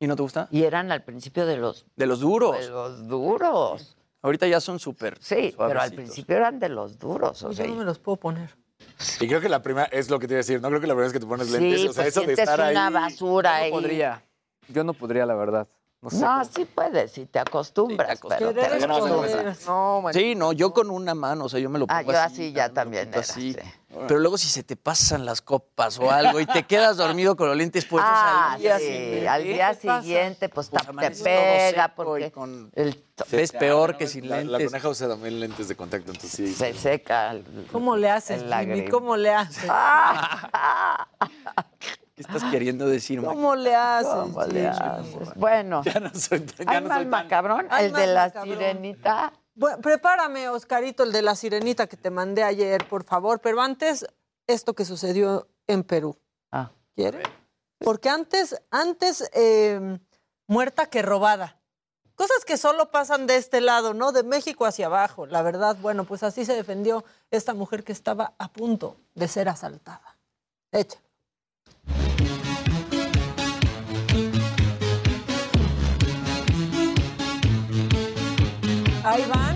[0.00, 0.48] ¿Y no te gusta?
[0.50, 2.58] Y eran al principio de los, De los duros.
[2.58, 3.96] de los duros.
[4.22, 5.16] Ahorita ya son súper.
[5.20, 7.42] Sí, pero al principio eran de los duros.
[7.42, 8.56] O Yo sea, no me los puedo poner.
[9.20, 10.86] Y creo que la primera, es lo que te iba a decir, no creo que
[10.86, 12.72] la primera vez que te pones lentes, sí, o sea, pues eso de estar ahí.
[12.72, 13.70] una basura Yo ahí.
[13.70, 14.24] no podría.
[14.68, 15.66] Yo no podría, la verdad.
[16.00, 16.18] No sé.
[16.20, 18.20] No, sí puedes, si te acostumbras.
[18.28, 18.86] pero te.
[19.66, 20.14] No, man.
[20.14, 22.52] Sí, no, yo con una mano, o sea, yo me lo pongo Ah, yo así
[22.52, 23.52] ya también era, así.
[23.52, 23.58] sí.
[24.06, 27.48] Pero luego si se te pasan las copas o algo y te quedas dormido con
[27.48, 30.86] los lentes puestos Ah, al día sí, siguiente, al ¿qué día siguiente, pues, Pues
[31.16, 34.66] te pega, porque con- el- ves peor que sin La, la lentes.
[34.68, 36.54] coneja usa también lentes de contacto, entonces sí.
[36.54, 37.30] se seca.
[37.30, 38.88] el- ¿Cómo le haces, Jimmy?
[38.88, 39.64] ¿Cómo le haces?
[42.14, 43.22] ¿Qué estás queriendo decir?
[43.22, 44.12] ¿Cómo le haces?
[44.12, 45.34] ¿Cómo le haces?
[45.36, 47.66] Bueno, Ya no soy tan, ¿hay ya no soy tan- macabrón?
[47.70, 48.54] Hay El de la macabrón.
[48.58, 49.32] sirenita.
[49.58, 53.40] Bueno, prepárame, Oscarito, el de la sirenita que te mandé ayer, por favor.
[53.40, 54.06] Pero antes,
[54.46, 56.16] esto que sucedió en Perú.
[56.52, 56.70] Ah.
[56.94, 57.26] ¿Quieres?
[57.78, 59.98] Porque antes, antes eh,
[60.46, 61.58] muerta que robada.
[62.14, 64.12] Cosas que solo pasan de este lado, ¿no?
[64.12, 65.26] De México hacia abajo.
[65.26, 69.48] La verdad, bueno, pues así se defendió esta mujer que estaba a punto de ser
[69.48, 70.16] asaltada.
[70.70, 71.00] Echa.
[79.04, 79.47] Ahí van.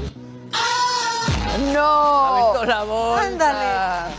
[1.72, 2.26] ¡No!
[2.26, 3.26] Aventó la bolsa.
[3.26, 4.14] Ándale.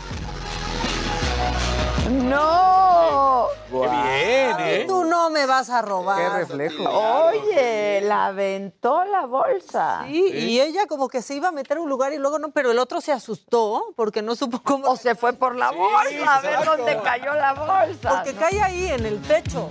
[2.10, 3.48] ¡No!
[3.72, 4.86] Qué bien, ¿eh?
[4.88, 6.18] Tú no me vas a robar.
[6.18, 6.84] Qué reflejo.
[6.84, 10.04] Oye, la aventó la bolsa.
[10.06, 12.52] Sí, y ella como que se iba a meter a un lugar y luego no,
[12.52, 14.90] pero el otro se asustó porque no supo cómo.
[14.90, 18.10] O se fue por la bolsa, a ver dónde cayó la bolsa.
[18.10, 18.40] Porque ¿no?
[18.40, 19.68] cae ahí en el techo.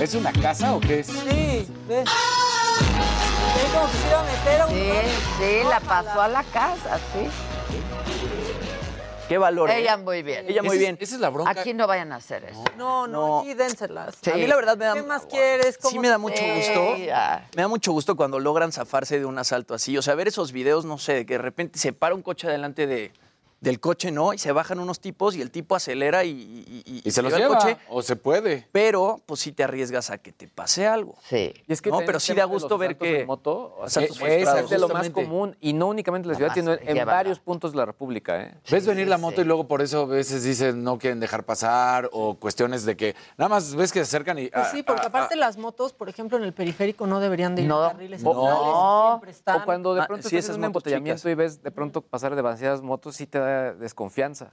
[0.00, 1.06] ¿Es una casa o qué es?
[1.08, 2.04] Sí, ve.
[3.54, 4.90] Ve como que se iba a meter a un Sí,
[5.38, 7.28] sí, la pasó a la casa, sí.
[9.28, 9.70] Qué valor.
[9.70, 9.78] ¿eh?
[9.80, 10.44] Ella muy bien.
[10.48, 10.98] Ella muy bien.
[11.00, 11.50] Esa es la bronca.
[11.50, 12.62] Aquí no vayan a hacer eso.
[12.76, 13.38] No, no, No.
[13.40, 14.16] aquí dénselas.
[14.20, 14.30] Sí.
[14.30, 15.76] A mí la verdad me da, ¿Qué más quieres?
[15.76, 16.96] sí ¿Cómo me da te- mucho Sí, gusto.
[16.98, 17.48] ya.
[17.56, 19.96] Me da mucho gusto cuando logran zafarse de un asalto así.
[19.96, 22.46] O sea, ver esos videos, no sé, de que de repente se para un coche
[22.48, 23.10] delante de,
[23.62, 24.34] del coche, ¿no?
[24.34, 27.32] Y se bajan unos tipos y el tipo acelera y, y- y- Y se los
[27.32, 27.76] el lleva, coche.
[27.88, 28.66] o se puede.
[28.72, 31.14] Pero, pues sí te arriesgas a que te pase algo.
[31.28, 31.54] Sí.
[31.68, 34.22] Y es que No, pero el sí da gusto ver que- en moto asaltos es,
[34.22, 34.64] frustrados.
[34.64, 37.70] es de lo más común y no únicamente en la ciudad, sino en, varios puntos
[37.70, 38.42] de la República.
[38.42, 38.54] ¿eh?
[38.68, 39.42] Ves venir la sí, moto sí.
[39.42, 43.14] y luego por eso a veces dicen no quieren dejar pasar o cuestiones de que
[43.38, 44.48] nada más ves que se acercan y...
[44.48, 47.54] Pues ah, sí, porque ah, aparte las motos, por ejemplo, en el periférico no deberían
[47.54, 49.20] de ir No, carriles no.
[49.28, 49.60] están.
[49.62, 51.32] O cuando de Ah, pronto sí, estás esas en un embotellamiento chicas.
[51.32, 54.50] y ves de pronto pasar demasiadas motos, sí te da desconfianza,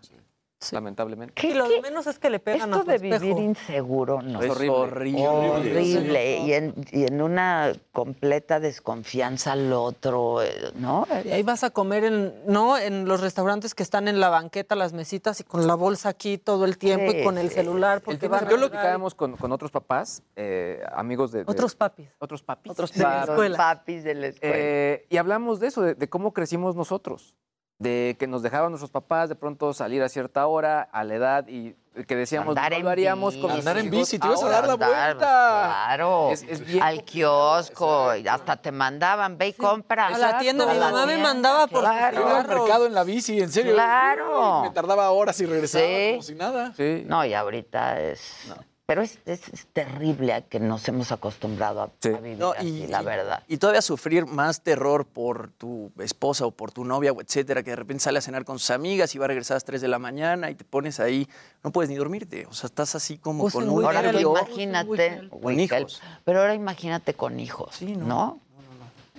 [0.72, 1.48] lamentablemente.
[1.48, 3.20] Y lo de menos es que le pegan Esto a tu de espejo.
[3.22, 4.42] vivir inseguro, no.
[4.42, 4.76] Es horrible.
[4.76, 5.28] horrible.
[5.30, 6.38] Horrible.
[6.40, 11.08] Y en, y en una completa desconfianza al otro, eh, ¿no?
[11.24, 12.78] Y ahí vas a comer en, ¿no?
[12.78, 16.38] En los restaurantes que están en la banqueta, las mesitas y con la bolsa aquí
[16.38, 17.56] todo el tiempo Sí, y con el sí.
[17.56, 18.00] celular.
[18.00, 22.10] El Porque que lo platicábamos con, con otros papás, eh, amigos de, de- Otros papis.
[22.20, 22.70] otros papis.
[22.74, 23.58] Otros de la Los escuela.
[23.58, 24.56] papis de la escuela.
[24.58, 27.34] Eh, y hablamos de eso, de, de cómo crecimos nosotros,
[27.80, 31.48] de que nos dejaban nuestros papás de pronto salir a cierta hora, a la edad,
[31.48, 31.76] y
[32.08, 35.86] que decíamos, Andar no con Andar en bici, te ibas a dar la Andar, vuelta.
[35.88, 36.30] Claro.
[36.32, 40.08] Es- es bien al kiosco, y hasta te mandaban, ve y compra.
[40.08, 42.20] A la tienda, mi mamá me mandaba por claro.
[42.20, 42.64] Iba al cigarros.
[42.66, 43.74] mercado en la bici, en serio.
[43.74, 44.60] Claro.
[44.62, 46.08] Uy, Me tardaba horas y regresaba Sí.
[46.12, 46.74] como si nada.
[46.76, 47.04] Sí.
[47.08, 48.54] No, y ahorita es.
[48.90, 52.10] Pero es, es- es terrible a que nos hemos acostumbrado a, Sí.
[52.10, 53.44] a vivir No, así, y, la verdad.
[53.48, 57.70] y todavía sufrir más terror por tu esposa o por tu novia, o etcétera, que
[57.70, 59.80] de repente sale a cenar con sus amigas y va a regresar a las 3
[59.82, 61.28] de la mañana y te pones ahí,
[61.64, 62.48] no puedes ni dormirte.
[62.48, 64.48] O sea, estás así como Pues con un Ahora tú Help.
[64.48, 65.30] imagínate.
[65.30, 66.02] Con hijos.
[66.26, 68.08] Pero ahora imagínate con hijos, Sí, no.
[68.08, 68.40] ¿no?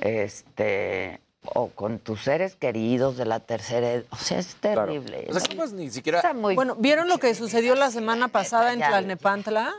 [0.00, 1.20] Este.
[1.42, 4.04] O con tus seres queridos de la tercera edad.
[4.10, 5.26] O sea, es terrible.
[5.30, 6.18] O sea, no puedes ni siquiera...
[6.18, 8.80] Está muy Bueno, ¿vieron lo que sucedió la semana pasada en.
[8.80, 9.72] Tlalnepantla?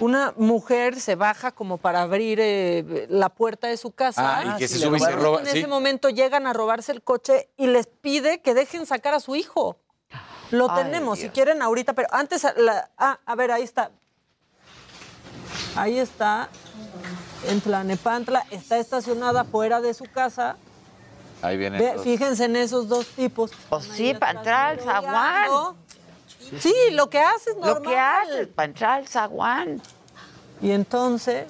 [0.00, 4.40] Una mujer se baja como para abrir eh, la puerta de su casa.
[4.40, 5.58] Ah, y que se sube y se roba, En sí.
[5.58, 9.36] ese momento llegan a robarse el coche y les pide que dejen sacar a su
[9.36, 9.78] hijo.
[10.50, 13.90] Lo Ay, tenemos, si quieren ahorita, pero antes, la- ah, a ver, ahí está.
[15.76, 16.48] Ahí está,
[17.46, 20.56] en Tlalnepantla, está estacionada fuera de su casa.
[21.42, 23.50] Ahí vienen Ve, los- fíjense en esos dos tipos.
[23.68, 25.74] Pues sí, para entrar al zaguán.
[26.58, 27.74] Sí, lo que haces normal.
[27.74, 29.82] Lo que haces para entrar al zaguán.
[30.60, 31.44] Y entonces,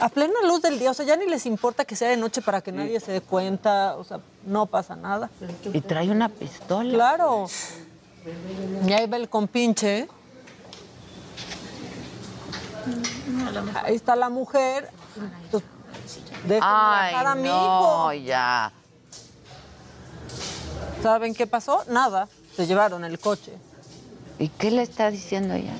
[0.00, 2.42] a plena luz del día, o sea, ya ni les importa que sea de noche
[2.42, 5.30] para que nadie se dé cuenta, o sea, no pasa nada.
[5.72, 6.92] Y trae una pistola.
[6.92, 7.46] Claro.
[8.86, 10.06] Y ahí va el compinche.
[13.82, 14.90] Ahí está la mujer.
[15.44, 15.68] Entonces,
[16.44, 18.24] déjenme Ay, bajar a mi no, hijo.
[18.26, 18.72] ya.
[21.02, 21.84] ¿Saben qué pasó?
[21.88, 22.28] Nada.
[22.56, 23.52] Se llevaron el coche.
[24.38, 25.74] ¿Y qué le está diciendo ella?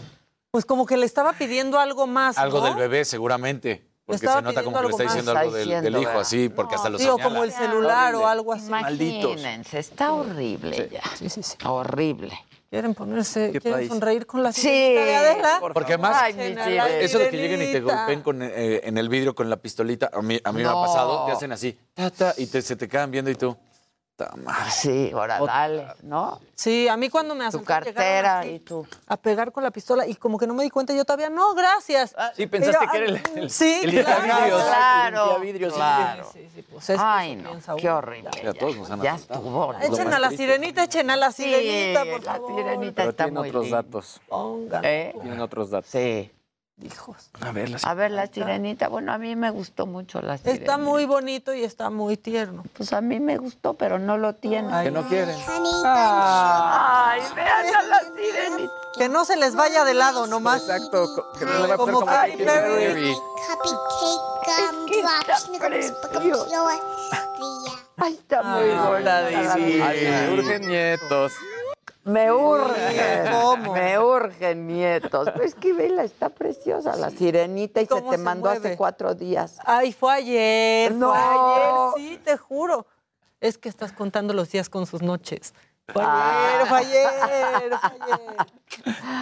[0.50, 2.38] Pues como que le estaba pidiendo algo más.
[2.38, 2.64] Algo ¿no?
[2.66, 3.86] del bebé, seguramente.
[4.04, 6.20] Porque Estaba se nota como que le está diciendo algo del, hijo, ¿verdad?
[6.20, 7.22] así, porque hasta lo Sí, o señala.
[7.30, 8.66] como el celular o algo así.
[8.66, 11.02] Imagínense, está horrible ya.
[11.16, 11.56] Sí, sí, sí.
[11.64, 12.36] Horrible.
[12.70, 13.88] Quieren ponerse, ¿Qué quieren país?
[13.88, 15.58] sonreír con la Sí, sirenita de Adela.
[15.74, 16.56] Porque además, Ay,
[17.00, 20.08] eso de que lleguen y te golpeen con, eh, en el vidrio con la pistolita,
[20.12, 22.76] a mí, a mí me ha pasado, te hacen así, ta, ta, y te- se
[22.76, 23.56] te quedan viendo y tú,
[24.70, 26.40] Sí, ahora dale, ¿no?
[26.54, 28.86] Sí, a mí cuando me Tu asaltaron llegaron cartera así y tú.
[29.06, 31.54] a pegar con la pistola y como que no me di cuenta, yo todavía, no,
[31.54, 32.14] gracias.
[32.36, 34.22] Sí, pensaste Pero, que era el, ay, el, sí, el claro,
[34.58, 35.78] claro, El limpiavidrios, sí.
[35.78, 36.32] claro.
[36.72, 37.96] Pues es Ay, no, qué uno.
[37.98, 38.30] horrible.
[38.42, 39.74] Ya todos nos han Ya estuvo.
[39.80, 42.56] Echen a la sirenita, echen a la Sí, sirenita, por la favor.
[42.56, 43.82] sirenita Pero está tiene muy otros linda.
[43.82, 44.20] datos.
[44.28, 44.84] Pongan.
[44.84, 45.14] ¿Eh?
[45.20, 45.90] Tienen otros datos.
[45.90, 46.30] Sí.
[46.82, 47.30] Hijos.
[47.40, 47.84] A ver, las...
[47.84, 48.88] A ver, la sirenita.
[48.88, 50.64] Bueno, a mí me gustó mucho la sirenita.
[50.64, 52.64] Está muy bonito y está muy tierno.
[52.72, 54.72] Pues a mí me gustó, pero no lo tiene.
[54.72, 55.36] Ay, Que no quieren.
[55.84, 58.72] Ay, vean a la sirenita.
[58.98, 60.62] Que no se les vaya de lado nomás.
[60.62, 63.14] Exacto, que no le va a Como Katy Perry.
[67.96, 69.26] Ay, está muy Ay, bonita.
[69.26, 71.32] Ay, urgen nietos.
[72.04, 73.74] Me urgen, ¿Cómo?
[73.74, 75.28] me urgen nietos.
[75.42, 79.14] Es que vela, está preciosa la sirenita y se ¿Cómo te se mandó hace cuatro
[79.14, 79.58] días.
[79.64, 81.10] Ay, fue ayer, No.
[81.12, 82.86] fue ayer, sí, te juro.
[83.40, 85.54] Es que estás contando los días con sus noches.
[85.92, 88.36] Fue ayer, fue ayer, fue ayer.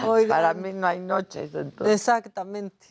[0.06, 1.94] Oigan, Para mí no hay noches, entonces.
[1.94, 2.86] Exactamente.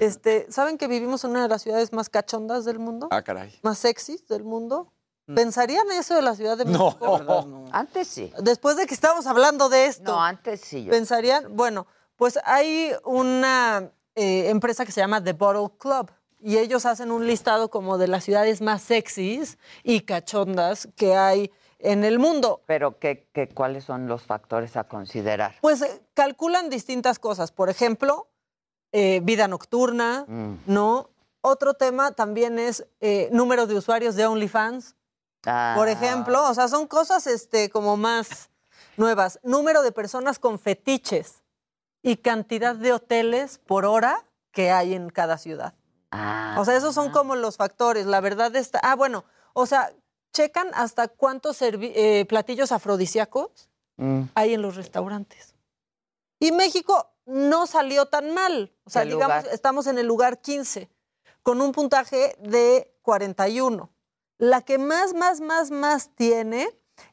[0.00, 3.08] Este, ¿Saben que vivimos en una de las ciudades más cachondas del mundo?
[3.10, 3.54] Ah, caray.
[3.62, 4.92] ¿Más sexys del mundo?
[5.26, 7.18] ¿Pensarían eso de la Ciudad de México?
[7.26, 7.64] No.
[7.72, 8.32] Antes sí.
[8.40, 10.12] Después de que estamos hablando de esto.
[10.12, 10.84] No, antes sí.
[10.84, 11.86] yo- pensarían, bueno,
[12.16, 17.26] pues hay una eh, empresa que se llama The Bottle Club y ellos hacen un
[17.26, 22.62] listado como de las ciudades más sexys y cachondas que hay en el mundo.
[22.66, 25.54] Pero ¿qué, qué, ¿cuáles son los factores a considerar?
[25.60, 27.52] Pues eh, calculan distintas cosas.
[27.52, 28.28] Por ejemplo,
[28.92, 30.54] eh, vida nocturna, Mm.
[30.66, 31.08] ¿no?
[31.40, 34.94] Otro tema también es eh, número de usuarios de OnlyFans,
[35.46, 36.48] Ah, por ejemplo.
[36.48, 38.50] O sea, son cosas este, como más
[38.96, 39.38] nuevas.
[39.42, 41.42] Número de personas con fetiches
[42.02, 45.74] y cantidad de hoteles por hora que hay en cada ciudad.
[46.10, 48.06] ah, O sea, esos son como los factores.
[48.06, 48.80] La verdad está.
[48.82, 49.24] Ah, bueno,
[49.54, 49.92] o sea,
[50.32, 54.22] checan hasta cuántos eh, platillos afrodisíacos mm.
[54.34, 55.54] hay en los restaurantes.
[56.38, 58.72] Y México no salió tan mal.
[58.84, 59.54] O sea, ¿Qué digamos, lugar?
[59.54, 60.90] estamos en el lugar 15,
[61.42, 63.88] con un puntaje de 41.
[64.38, 66.68] La que más, más, más, más tiene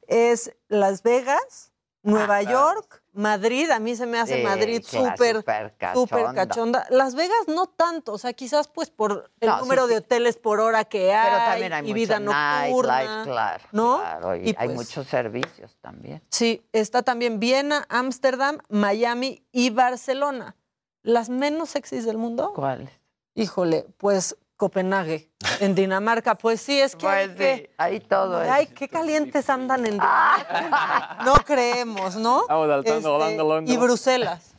[0.08, 1.72] es Las Vegas,
[2.02, 3.70] Nueva Ah, York, Madrid.
[3.72, 6.34] A mí se me hace Sí, Madrid súper, súper cachonda.
[6.34, 6.88] cachonda.
[6.90, 10.38] Las Vegas no tanto, o sea, quizás pues por el No, sí, número de hoteles
[10.38, 12.62] por hora que hay, Pero también hay y vida nocturna.
[13.02, 13.64] nightlife, claro.
[13.74, 13.98] ¿no?
[14.00, 16.24] claro, y, Y hay pues- muchos servicios también.
[16.30, 20.56] Sí, está también Viena, Ámsterdam, Miami y Barcelona.
[21.04, 22.54] ¿Las menos sexys del mundo?
[22.56, 22.90] ¿Cuáles?
[23.36, 25.32] Híjole, pues Copenhague,
[25.62, 26.36] en Dinamarca.
[26.36, 28.50] Pues sí, es que hay Pues que- ahí todo es.
[28.50, 31.18] Ay, qué calientes andan en Dinamarca.
[31.24, 32.44] No creemos, ¿no?
[32.84, 34.56] Este, y Bruselas.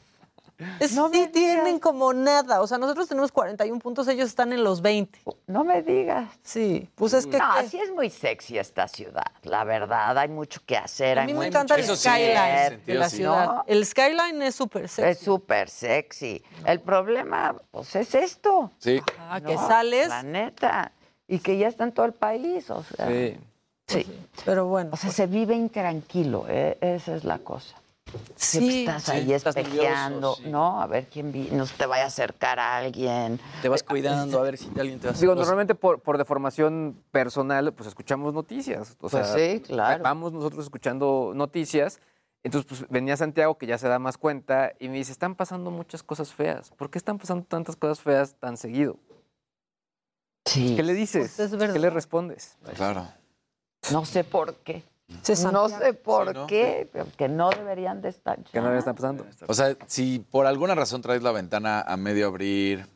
[0.79, 2.61] Es- sí tienen como nada.
[2.61, 5.19] O sea, nosotros tenemos 41 puntos, ellos están en los 20.
[5.47, 6.29] No me digas.
[6.43, 7.39] Sí, pues es que...
[7.39, 7.69] No, ¿qué?
[7.69, 10.17] sí es muy sexy esta ciudad, la verdad.
[10.19, 11.19] Hay mucho que hacer.
[11.19, 13.17] A hay mí me mucho encanta el skyline de la sí.
[13.19, 13.47] ciudad.
[13.47, 13.65] ¿no?
[13.67, 15.25] El skyline es súper Es sexy.
[15.25, 16.43] súper sexy.
[16.65, 18.71] El problema, pues, es esto.
[18.79, 19.01] Sí.
[19.19, 19.67] Ah, que ¿no?
[19.69, 20.09] sales.
[20.09, 20.93] La neta.
[21.27, 23.07] Y que ya está en todo el país, o sea.
[23.09, 23.37] Sí.
[23.87, 24.07] Sí.
[24.45, 24.91] Pero bueno.
[24.93, 26.79] O sea, se vive intranquilo, ¿eh?
[26.81, 27.75] esa es la cosa.
[28.37, 28.81] Siempre Sí.
[28.87, 30.49] estás Sí, ahí estás espejeando, nervioso, sí.
[30.51, 30.81] ¿no?
[30.83, 33.39] A ver quién vi, no se te vaya a acercar a alguien.
[33.63, 36.19] Te vas cuidando a ver si alguien te va a hacer Digo, normalmente por, por
[36.19, 38.93] deformación personal, pues escuchamos noticias.
[39.01, 40.03] O Pues sea, sí, claro.
[40.03, 42.01] Vamos nosotros escuchando noticias.
[42.43, 45.71] Entonces, pues venía Santiago, que ya se da más cuenta, y me dice, están pasando
[45.71, 46.71] muchas cosas feas.
[46.71, 48.97] ¿Por qué están pasando tantas cosas feas tan seguido?
[50.47, 50.75] Sí.
[50.75, 51.35] ¿Qué le dices?
[51.37, 51.51] Pues.
[51.51, 52.57] ¿Qué le respondes?
[52.75, 53.07] Claro.
[53.93, 54.83] No sé por qué.
[55.23, 56.47] Se No sé por Sí, ¿no?
[56.47, 58.39] qué, pero que no deberían de estar.
[58.53, 58.79] ¿Qué no ya.
[58.79, 59.27] está pasando?
[59.47, 62.87] O sea, si por alguna razón traes la ventana a medio abrir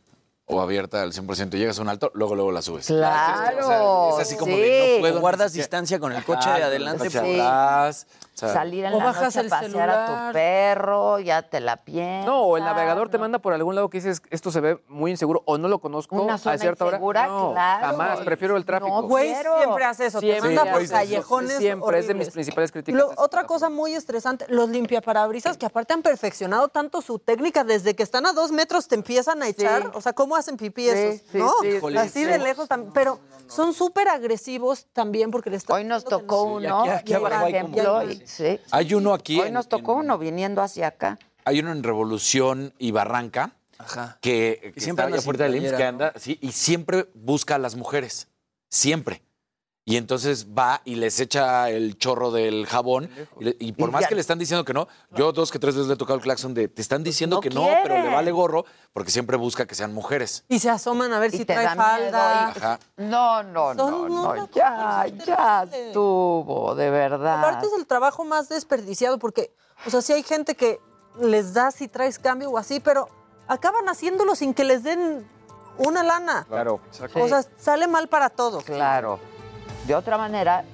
[0.47, 2.87] o abierta al 100% y llegas a un alto, luego luego la subes.
[2.87, 4.61] Claro, es así como sí.
[4.61, 5.19] de no puedo.
[5.19, 7.11] O guardas distancia con el coche Ajá, de adelante.
[7.11, 7.19] Sí.
[7.19, 8.07] atrás.
[8.35, 11.43] O sea, Salir en O la bajas noche a el pasear a tu perro, ya
[11.43, 12.27] te la piensas.
[12.27, 13.21] No, o el navegador te ¿no?
[13.23, 16.17] manda por algún lado que dices, esto se ve muy inseguro, o no lo conozco
[16.21, 16.97] Una a zona cierta hora.
[16.97, 17.87] insegura, No, claro.
[17.87, 18.89] jamás, prefiero el tráfico.
[19.03, 20.19] No, Güey, siempre hace eso.
[20.19, 23.01] Siempre, te manda por callejones Siempre, es de mis principales críticas.
[23.03, 27.95] ese otra cosa muy estresante, los limpiaparabrisas que aparte han perfeccionado tanto su técnica, desde
[27.95, 30.89] que están a dos metros te empiezan a echar, o sea, ¿cómo hacen pipí Sí,
[30.91, 31.21] esos?
[31.31, 31.53] sí, ¿No?
[31.61, 32.25] sí, Híjole, Así sí.
[32.25, 36.55] de lejos también, pero son súper agresivos también porque les están Hoy nos tocó no-
[36.57, 38.61] uno, aquí- aquí por abajo hay como- ejemplo, y- sí.
[38.71, 39.41] Hay uno aquí.
[39.41, 41.19] Hoy en- nos tocó en- uno viniendo hacia acá.
[41.45, 44.19] Hay uno en Revolución y Barranca Ajá.
[44.21, 47.59] que, siempre está anda allá sin del IMSS, que anda, sí, y siempre busca a
[47.59, 48.29] las mujeres,
[48.71, 49.23] siempre.
[49.87, 53.11] Y entonces va y les echa el chorro del jabón.
[53.39, 55.51] Y, le- y por Y más ya- que le están diciendo que no, yo dos
[55.53, 57.67] que tres veces le he tocado el claxon de, te están diciendo no que no,
[57.83, 60.45] pero le vale gorro, porque siempre busca que sean mujeres.
[60.49, 62.49] Y se asoman a ver Y si te trae falda.
[62.49, 62.79] Ajá.
[62.97, 67.41] No, no, no, no, ya, ya estuvo, de verdad.
[67.41, 69.55] Aparte es el trabajo más desperdiciado porque,
[69.87, 70.81] o sea, si hay gente que
[71.21, 73.09] les da si traes cambio o así, pero
[73.49, 75.29] acaban haciéndolo sin que les den
[75.77, 76.47] una lana.
[76.49, 76.81] Claro.
[77.17, 78.65] O sea, sale mal para todos.
[78.65, 79.19] Claro.
[79.87, 80.65] De otra manera,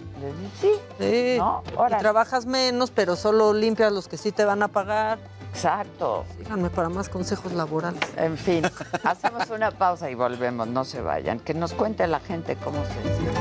[0.61, 1.37] sí, Sí.
[1.39, 1.63] ¿no?
[1.73, 1.97] Y Órale.
[1.99, 5.19] trabajas menos, pero solo limpias los que sí te van a pagar.
[5.53, 6.25] Exacto.
[6.39, 8.01] Síganme para más consejos laborales.
[8.17, 8.63] En fin,
[9.05, 11.41] hacemos una pausa y volvemos, no se vayan.
[11.41, 13.41] Que nos cuente la gente cómo se siente.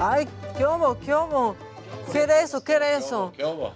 [0.00, 0.98] Ay, ¿qué hubo?
[0.98, 1.54] ¿Qué hubo?
[2.12, 2.62] ¿Qué era eso?
[2.64, 3.32] ¿Qué era eso?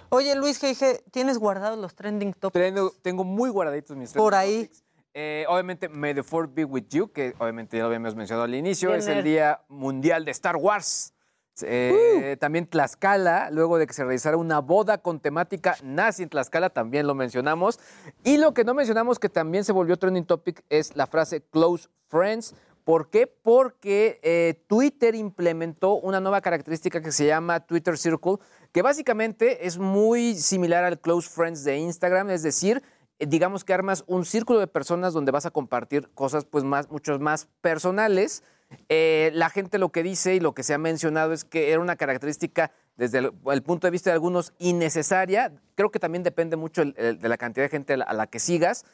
[0.09, 2.63] Oye, Luis G.G., ¿tienes guardados los trending topics?
[2.63, 4.63] Tengo, tengo muy guardaditos mis Por trending ahí.
[4.65, 4.83] topics.
[5.17, 8.53] Eh, obviamente, May the Fourth be with you, que obviamente ya lo habíamos mencionado al
[8.53, 9.23] inicio, Bien, es el nerd.
[9.25, 11.13] Día Mundial de Star Wars.
[11.61, 16.69] Eh, También Tlaxcala, luego de que se realizara una boda con temática nazi en Tlaxcala,
[16.69, 17.79] también lo mencionamos.
[18.25, 21.87] Y lo que no mencionamos, que también se volvió trending topic, es la frase close
[22.09, 22.53] friends.
[22.85, 23.25] ¿Por qué?
[23.25, 28.35] Porque eh, Twitter implementó una nueva característica que se llama Twitter Circle,
[28.71, 32.83] que básicamente es muy similar al close friends de Instagram, es decir,
[33.17, 36.91] eh, digamos que armas un círculo de personas donde vas a compartir cosas pues más,
[36.91, 38.43] muchos más personales.
[38.89, 41.79] Eh, la gente lo que dice y lo que se ha mencionado es que era
[41.79, 45.53] una característica desde el, punto de vista de algunos innecesaria.
[45.73, 48.85] Creo que también depende mucho de la cantidad de gente a la que sigas.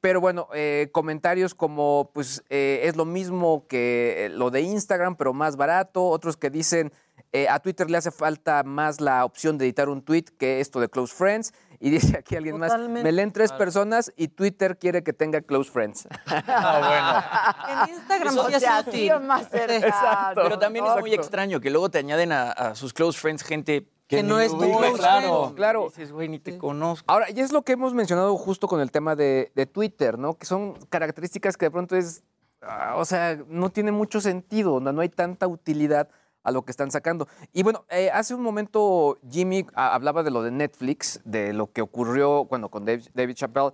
[0.00, 5.16] Pero bueno, eh, comentarios como, pues eh, es lo mismo que eh, lo de Instagram,
[5.16, 6.06] pero más barato.
[6.06, 6.92] Otros que dicen,
[7.32, 10.80] eh, a Twitter le hace falta más la opción de editar un tweet que esto
[10.80, 11.52] de Close Friends.
[11.80, 15.70] Y dice aquí alguien más, me leen tres personas y Twitter quiere que tenga Close
[15.70, 16.08] Friends.
[16.26, 19.20] En Instagram sí es útil.
[19.20, 23.18] más cercano, Pero también es muy extraño que luego te añaden a, a sus close
[23.18, 24.58] friends gente Que no es tu
[24.96, 25.52] claro.
[25.54, 25.84] Claro.
[25.88, 27.04] Dices, güey, ni te conozco.
[27.12, 30.34] Ahora, y es lo que hemos mencionado justo con el tema de, de Twitter, ¿no?
[30.34, 32.22] Que son características que de pronto es,
[32.62, 36.08] ah, o sea, no tiene mucho sentido, no, no hay tanta utilidad
[36.42, 37.28] a lo que están sacando.
[37.52, 41.70] Y bueno, eh, hace un momento Jimmy ah, hablaba de lo de Netflix, de lo
[41.70, 43.72] que ocurrió, bueno, con Dave- David Chappelle,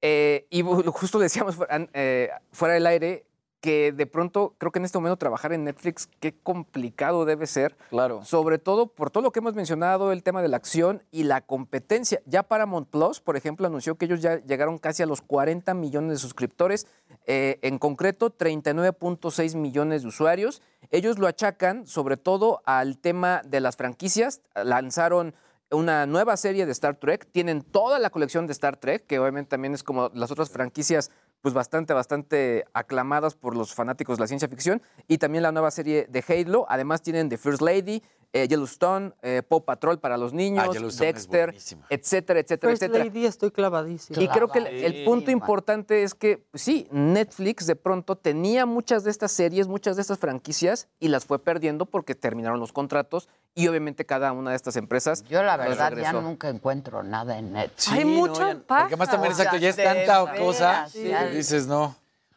[0.00, 3.26] eh, y justo decíamos fuera, eh, fuera del aire
[3.64, 7.78] que de pronto creo que en este momento trabajar en Netflix, qué complicado debe ser.
[7.88, 8.22] Claro.
[8.22, 11.40] Sobre todo por todo lo que hemos mencionado, el tema de la acción y la
[11.40, 12.20] competencia.
[12.26, 16.10] Ya Paramount Plus, por ejemplo, anunció que ellos ya llegaron casi a los 40 millones
[16.10, 16.86] de suscriptores,
[17.26, 20.60] eh, en concreto 39.6 millones de usuarios.
[20.90, 24.42] Ellos lo achacan sobre todo al tema de las franquicias.
[24.54, 25.34] Lanzaron
[25.70, 29.48] una nueva serie de Star Trek, tienen toda la colección de Star Trek, que obviamente
[29.48, 31.10] también es como las otras franquicias
[31.44, 35.70] pues bastante, bastante aclamadas por los fanáticos de la ciencia ficción, y también la nueva
[35.70, 38.02] serie de Halo, además tienen The First Lady,
[38.34, 41.86] eh, Yellowstone, eh, Paw Patrol para los niños, Ah, es Dexter, buenísima.
[41.88, 43.04] etcétera, etcétera, First etcétera.
[43.04, 44.20] Lady estoy clavadísima.
[44.20, 48.66] Y creo que el, el punto importante es que, pues sí, Netflix de pronto tenía
[48.66, 52.72] muchas de estas series, muchas de estas franquicias y las fue perdiendo porque terminaron los
[52.72, 55.22] contratos y obviamente cada una de estas empresas.
[55.28, 57.88] Yo la verdad ya nunca encuentro nada en Netflix.
[57.92, 61.04] Hay mucha Porque más también, O sea, exacto, ya es tanta veras, cosa sí.
[61.04, 61.94] que dices, no.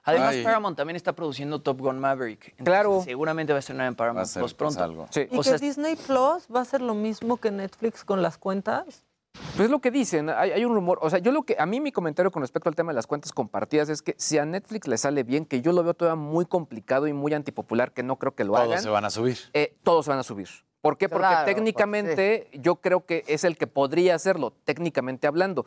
[0.07, 0.43] Además, Ay.
[0.43, 2.41] Paramount también está produciendo Top Gun Maverick.
[2.45, 3.01] Entonces, Claro.
[3.03, 4.83] Seguramente va a estrenar en Va a Paramount ser Plus pues, pronto.
[4.83, 5.07] algo.
[5.11, 5.27] Sí.
[5.29, 8.37] ¿Y O que sea, Disney Plus va a ser lo mismo que Netflix con las
[8.37, 9.03] cuentas?
[9.55, 10.97] Pues es lo que dicen, hay, hay un rumor.
[11.01, 13.05] O sea, yo lo que, a mí mi comentario con respecto al tema de las
[13.05, 16.15] cuentas compartidas es que si a Netflix le sale bien, que yo lo veo todavía
[16.19, 18.81] muy complicado y muy antipopular, que no creo que lo Todos hagan.
[18.81, 19.37] se van a subir.
[19.53, 20.47] eh, todos se van a subir.
[20.81, 21.07] ¿Por qué?
[21.09, 25.65] Porque Claro, pues, técnicamente yo creo que es el que podría hacerlo, técnicamente hablando.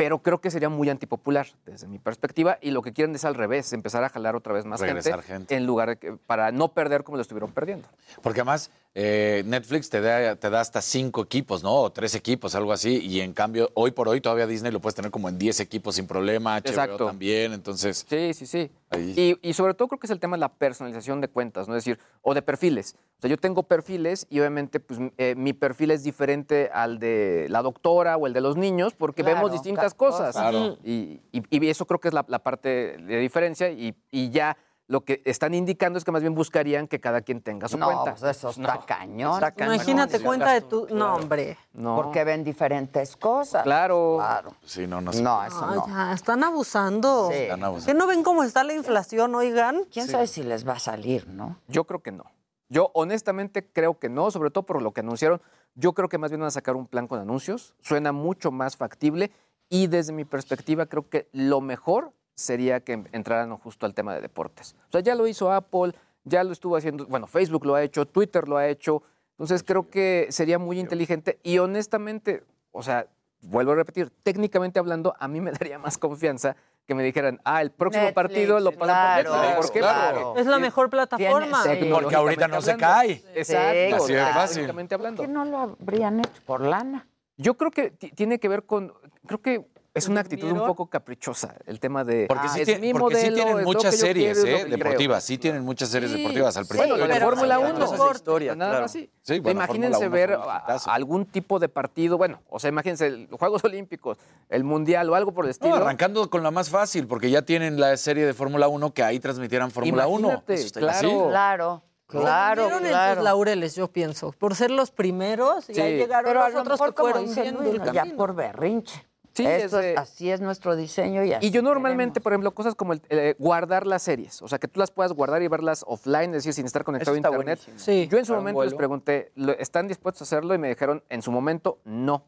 [0.00, 3.34] Pero creo que sería muy antipopular desde mi perspectiva y lo que quieren es al
[3.34, 5.12] revés, empezar a jalar otra vez más gente,
[5.54, 7.86] en lugar de que, para no perder como lo estuvieron perdiendo.
[8.22, 11.72] Porque además eh, Netflix te da, te da hasta cinco equipos, ¿no?
[11.74, 12.98] O tres equipos, algo así.
[12.98, 15.94] Y en cambio, hoy por hoy todavía Disney lo puedes tener como en 10 equipos
[15.94, 16.56] sin problema.
[16.58, 17.06] HBO Exacto.
[17.06, 17.52] también.
[17.52, 18.70] Entonces, Sí, sí, sí.
[19.16, 21.76] Y, y sobre todo creo que es el tema de la personalización de cuentas, ¿no?
[21.76, 22.96] Es decir, o de perfiles.
[23.18, 27.46] O sea, yo tengo perfiles y obviamente pues, eh, mi perfil es diferente al de
[27.50, 30.34] la doctora o el de los niños porque Claro, vemos distintas cosas.
[30.34, 30.50] cosas.
[30.50, 30.78] Claro.
[30.82, 34.56] Y, y- y eso creo que es la, la parte de diferencia y, y ya
[34.90, 37.86] lo que están indicando es que más bien buscarían que cada quien tenga su No,
[37.86, 38.16] cuenta.
[38.16, 39.34] pues eso está cañón.
[39.34, 39.76] Está cañón.
[39.76, 40.88] Imagínate, cuenta de tu...
[40.90, 41.56] No, hombre.
[41.72, 41.94] No.
[41.94, 43.62] Porque ven diferentes cosas.
[43.62, 44.16] Claro.
[44.18, 44.52] Claro.
[44.64, 45.22] sí, no, no sé.
[45.22, 45.86] No, eso no.
[45.86, 47.28] ya, están abusando.
[47.30, 47.36] Sí.
[47.38, 47.92] Están abusando.
[47.92, 49.84] ¿Qué no ven cómo está la inflación, oigan?
[49.92, 51.56] ¿Quién sabe si les va a salir, no?
[51.68, 52.24] Yo creo que no.
[52.68, 55.40] Yo honestamente creo que no, sobre todo por lo que anunciaron.
[55.76, 57.74] Yo creo que más bien van a sacar un plan con anuncios.
[57.80, 59.30] Suena mucho más factible
[59.68, 64.20] y desde mi perspectiva creo que lo mejor sería que entraran justo al tema de
[64.20, 64.74] deportes.
[64.88, 65.92] O sea, ya lo hizo Apple,
[66.24, 69.02] ya lo estuvo haciendo, bueno, Facebook lo ha hecho, Twitter lo ha hecho.
[69.32, 72.42] Entonces creo que sería muy inteligente y honestamente,
[72.72, 73.06] o sea,
[73.42, 76.56] vuelvo a repetir, técnicamente hablando, a mí me daría más confianza
[76.86, 79.56] que me dijeran, ah, el próximo Netflix, partido lo pasan por Netflix.
[79.56, 79.78] ¿Por qué?
[79.80, 80.22] claro.
[80.24, 81.62] Porque- Es la mejor plataforma.
[81.62, 81.88] Sí.
[81.92, 82.94] Porque ahorita no se hablando.
[82.96, 83.22] cae.
[83.34, 83.96] Exacto.
[84.04, 84.70] Así de fácil.
[84.90, 85.16] hablando.
[85.22, 87.06] ¿Por qué no lo habrían hecho por lana?
[87.36, 88.92] Yo creo que ti- tiene que ver con,
[89.26, 92.80] creo que es una actitud un poco caprichosa el tema de Porque, ah, sí, es
[92.80, 95.24] mi porque sí tienen es muchas series quiero, eh, deportivas.
[95.24, 96.96] Sí tienen muchas series Sí, deportivas al principio.
[96.96, 97.84] Bueno, la Fórmula sí, 1.
[97.84, 98.84] otras de historia, nada claro.
[98.84, 99.10] más sí.
[99.22, 100.38] Sí, bueno, imagínense ver
[100.86, 104.18] algún tipo de partido, bueno, o sea, imagínense los Juegos Olímpicos,
[104.48, 105.74] el Mundial o algo por el No, estilo.
[105.74, 109.18] arrancando con la más fácil, porque ya tienen la serie de Fórmula 1 que ahí
[109.18, 110.18] transmitieran Fórmula 1.
[110.20, 111.28] Imagínate, Eso está- claro.
[111.30, 115.80] Claro, Se claro, en sus laureles, yo pienso, por ser los primeros y Sí.
[115.80, 119.04] ahí llegaron Pero a los lo otros que fueron el ya por berrinche.
[119.40, 122.22] Sí, Esto es de- es- así es nuestro diseño y así Y yo normalmente, queremos.
[122.22, 125.12] por ejemplo, cosas como el, eh, guardar las series, o sea, que tú las puedas
[125.12, 127.60] guardar y verlas offline, es decir, sin estar conectado a está internet.
[127.76, 128.08] Sí.
[128.10, 130.54] Yo en su momento les pregunté, ¿lo- ¿están dispuestos a hacerlo?
[130.54, 132.24] Y me dijeron, en su momento, no.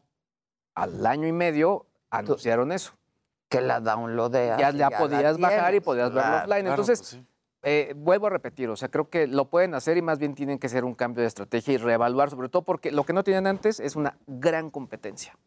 [0.75, 2.93] Al año y medio anunciaron eso.
[3.49, 4.59] que la downloadeas.
[4.59, 6.37] Ya, y ya la podías bajar y podías verlo Claro.
[6.43, 6.61] offline.
[6.61, 7.25] Claro, Entonces, pues sí.
[7.61, 10.57] eh, vuelvo a repetir, o sea, creo que lo pueden hacer y más bien tienen
[10.57, 13.45] que ser un cambio de estrategia y reevaluar, sobre todo porque lo que no tenían
[13.45, 15.37] antes es una gran competencia.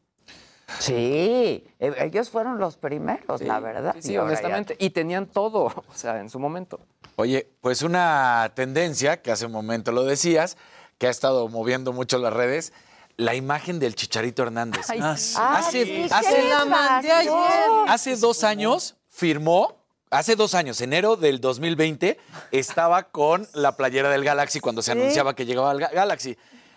[0.80, 3.94] Sí, eh, ellos fueron los primeros, la verdad.
[3.96, 4.76] Sí, sí, Y ahora ya- honestamente.
[4.78, 6.80] Y tenían todo, o sea, en su momento.
[7.16, 10.56] Oye, pues una tendencia, que hace un momento lo decías,
[10.98, 12.72] que ha estado moviendo mucho las redes,
[13.16, 14.90] la imagen del Chicharito Hernández.
[14.90, 15.36] Ay, Ah, sí.
[15.38, 17.44] Hace- sí, hace- ¿qué Se la mandé pasó?
[17.44, 17.70] ayer.
[17.88, 19.76] Hace dos años firmó,
[20.10, 22.18] hace dos años, enero del 2020,
[22.50, 26.36] estaba con la playera del Galaxy cuando se anunciaba que llegaba al Ga- Galaxy.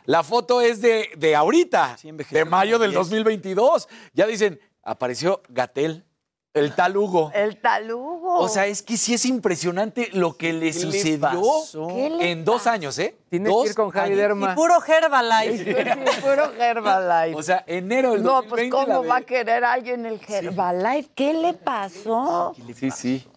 [0.10, 3.00] La foto es de, de ahorita, Sí, de mayo del 10.
[3.04, 3.88] 2022.
[4.14, 6.04] Ya dicen, apareció Gatel,
[6.56, 7.32] el tal Hugo.
[7.32, 8.40] El talugo.
[8.40, 11.64] O sea, es que sí es impresionante lo que le ¿Qué le sucedió
[12.18, 13.20] le en dos años, ¿eh?
[13.30, 14.16] Tiene que ir con Javi.
[14.16, 14.54] Derma.
[14.54, 15.86] Y puro Herbalife.
[16.16, 17.38] Sí, puro Herbalife.
[17.38, 18.76] O sea, enero del no, 2020.
[18.76, 21.12] pues ¿cómo va a querer alguien el Herbalife?
[21.14, 22.56] ¿Qué le pasó?
[22.76, 23.28] Sí, sí.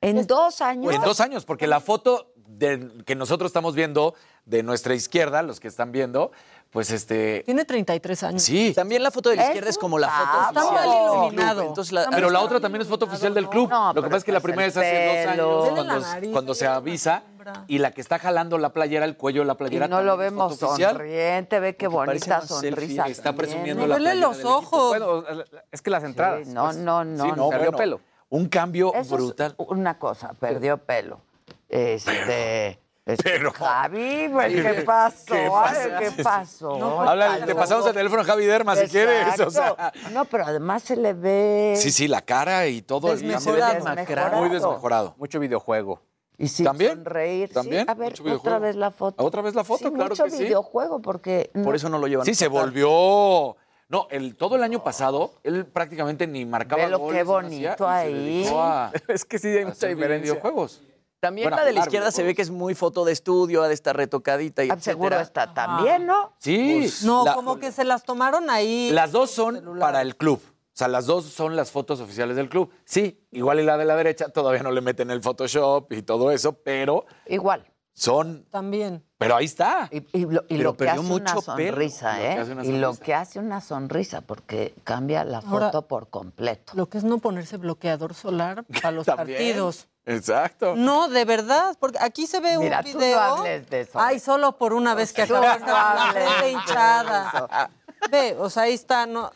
[0.00, 0.94] En dos años.
[0.94, 4.14] En dos años, porque la foto de- que nosotros estamos viendo
[4.44, 6.32] de nuestra izquierda, los que están viendo,
[6.70, 7.42] pues este.
[7.44, 8.42] Tiene 33 años.
[8.42, 8.72] Sí.
[8.74, 10.64] También la foto de la izquierda es como la foto oficial.
[10.66, 10.88] Está mal
[11.26, 11.62] iluminado.
[11.68, 13.68] Entonces la- Pero la otra también es foto oficial del club.
[13.70, 16.30] No, Lo que pasa es que la primera es hace dos años, cuando, la nariz,
[16.32, 17.22] cuando se la avisa,
[17.68, 19.86] y la que está jalando la playera, el cuello de la Y playera.
[19.88, 23.06] no lo vemos sonriente, ve qué bonita sonrisa.
[23.06, 24.88] Está presumiendo No, la vele playera los ojos.
[24.98, 25.24] Bueno,
[25.70, 26.46] es que las entradas.
[26.48, 28.00] Sí, no, pues, no, no, Sí, no, perdió bueno, pelo.
[28.30, 29.54] Un cambio Eso brutal.
[29.58, 31.20] es una cosa, perdió pelo.
[31.68, 32.78] Este.
[33.04, 35.24] Pero- Javi, güey, ¿qué, ¿Qué pasó?
[35.50, 35.98] pasa?
[35.98, 37.00] Ay, ¿Qué pasó?
[37.00, 39.40] Habla, te pasamos el teléfono a Javi Derma si quieres.
[39.40, 39.98] O sea, Exacto.
[40.12, 41.74] No, pero además se le ve.
[41.76, 43.08] sí, sí, la cara y todo.
[43.10, 43.72] Desmejorado.
[43.72, 44.36] de- Desmejorado.
[44.38, 45.14] Muy desmejorado.
[45.18, 46.00] Mucho videojuego.
[46.38, 46.92] Y sin ¿También?
[46.94, 47.48] sonreír.
[47.48, 47.90] Sí, ¿También?
[47.90, 49.24] A ver, Mucho otra vez la foto.
[49.24, 49.88] ¿Otra vez la foto?
[49.88, 50.44] Sí, Claro mucho que sí.
[50.44, 51.50] videojuego porque...
[51.64, 52.24] Por eso no lo llevan.
[52.24, 53.56] Sí, se volvió.
[53.88, 57.86] No, el, todo el año pasado, él prácticamente ni marcaba Velo goles, qué ni bonito
[57.88, 58.48] hacía, ahí.
[58.54, 60.32] a- Es que sí hay mucha diferencia.
[60.32, 60.80] videojuegos.
[61.22, 63.68] También Bueno, la de la izquierda se ve que es muy foto de estudio, ha
[63.68, 65.44] de estar retocadita y Ah, Seguro etcétera.
[65.44, 66.32] está también, ¿no?
[66.38, 66.78] Sí.
[66.80, 68.90] Pues, No, la- como que se las tomaron ahí.
[68.90, 70.40] Las dos son para el club.
[70.44, 72.72] O sea, las dos son las fotos oficiales del club.
[72.84, 76.32] Sí, igual y la de la derecha todavía no le meten el Photoshop y todo
[76.32, 78.44] eso, pero Igual, son.
[78.50, 79.04] También.
[79.18, 79.88] Pero ahí está.
[79.92, 82.42] Y, y lo, y lo que perdió hace mucho una sonrisa, ¿eh?
[82.50, 86.72] una Y lo que hace una sonrisa, porque cambia la foto Ahora- por completo.
[86.74, 89.86] Lo que es no ponerse bloqueador solar para los partidos.
[90.04, 90.74] Exacto.
[90.76, 93.20] No, de verdad, porque aquí se ve Mira, un tú no video.
[93.20, 93.98] hables de eso.
[94.00, 97.70] Ay, solo por una vez que acabo de estar de hinchada.
[98.10, 99.30] Ve, o sea, ahí está, no.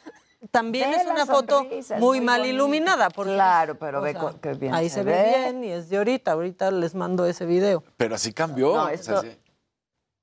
[0.50, 3.10] También Ve es una foto sonrisa, muy, muy mal iluminada.
[3.10, 5.34] porque- Claro, pero ve sea, qué bien Ahí se se, ve ve.
[5.38, 6.32] bien y es de ahorita.
[6.32, 7.82] Ahorita les mando ese video.
[7.96, 8.74] Pero así cambió.
[8.74, 9.40] No, o sea, esto- sí.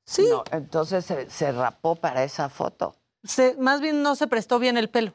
[0.06, 2.96] Sí, No, entonces se, se rapó para esa foto.
[3.24, 5.14] se- más bien no se prestó bien el pelo.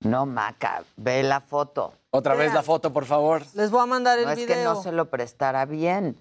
[0.00, 1.94] No, Maca, ve la foto.
[2.16, 3.42] Otra vez la foto, por favor.
[3.54, 4.48] Les voy a mandar el No es video.
[4.56, 6.16] que no se lo prestara bien.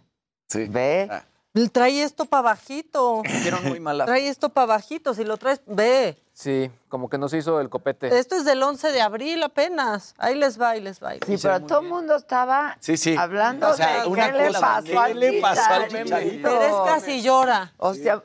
[0.49, 0.65] Sí.
[0.67, 1.07] Ve.
[1.11, 1.23] Ah.
[1.71, 3.21] Trae esto para bajito.
[3.23, 4.05] Hicieron muy mala.
[4.05, 5.13] Trae esto para bajito.
[5.13, 6.17] Si lo traes, ve.
[6.33, 8.17] Sí, como que nos hizo el copete.
[8.17, 10.15] Esto es del 11 de abril apenas.
[10.17, 11.09] Ahí les va, ahí les va.
[11.09, 13.15] ahí les Sí, pero todo el mundo estaba Sí, sí.
[13.15, 16.49] hablando O sea, de una qué le pasó ¿qué le pasó al Chicharito?
[16.49, 17.71] Terés casi llora.
[17.77, 18.23] O sea,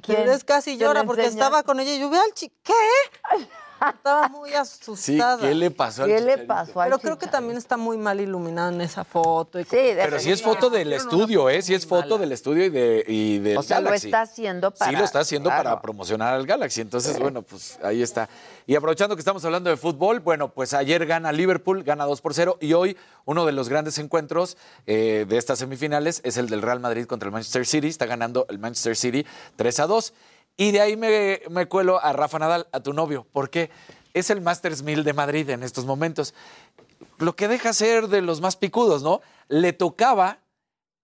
[0.00, 0.18] ¿quién?
[0.18, 1.42] Terés casi ¿Se llora porque enseña?
[1.46, 2.48] estaba con ella y yo, ve al chi...
[2.62, 2.72] ¿Qué?
[3.90, 5.38] Estaba muy asustada.
[5.48, 8.20] ¿qué le pasó al ¿Qué le pasó al Pero creo que también está muy mal
[8.20, 9.58] iluminada en esa foto.
[9.60, 11.62] y- Pero sí es foto del estudio, ¿eh?
[11.62, 14.06] Sí es foto del estudio y, de, y del O sea, lo Galaxy.
[14.08, 15.64] está haciendo para- Sí, lo está haciendo claro.
[15.64, 16.80] para promocionar al Galaxy.
[16.80, 18.28] Entonces, bueno, pues ahí está.
[18.66, 22.34] Y aprovechando que estamos hablando de fútbol, bueno, pues ayer gana Liverpool, gana 2 por
[22.34, 22.58] 0.
[22.60, 24.56] Y hoy uno de los grandes encuentros
[24.86, 27.88] eh, de estas semifinales es el del Real Madrid contra el Manchester City.
[27.88, 29.26] Está ganando el Manchester City
[29.56, 30.12] 3 a 2.
[30.56, 33.26] Y de ahí me, me cuelo a Rafa Nadal, a tu novio.
[33.32, 33.70] porque
[34.14, 36.34] Es el Masters 1000 de Madrid en estos momentos.
[37.18, 39.20] Lo que deja ser de los más picudos, ¿no?
[39.48, 40.38] Le tocaba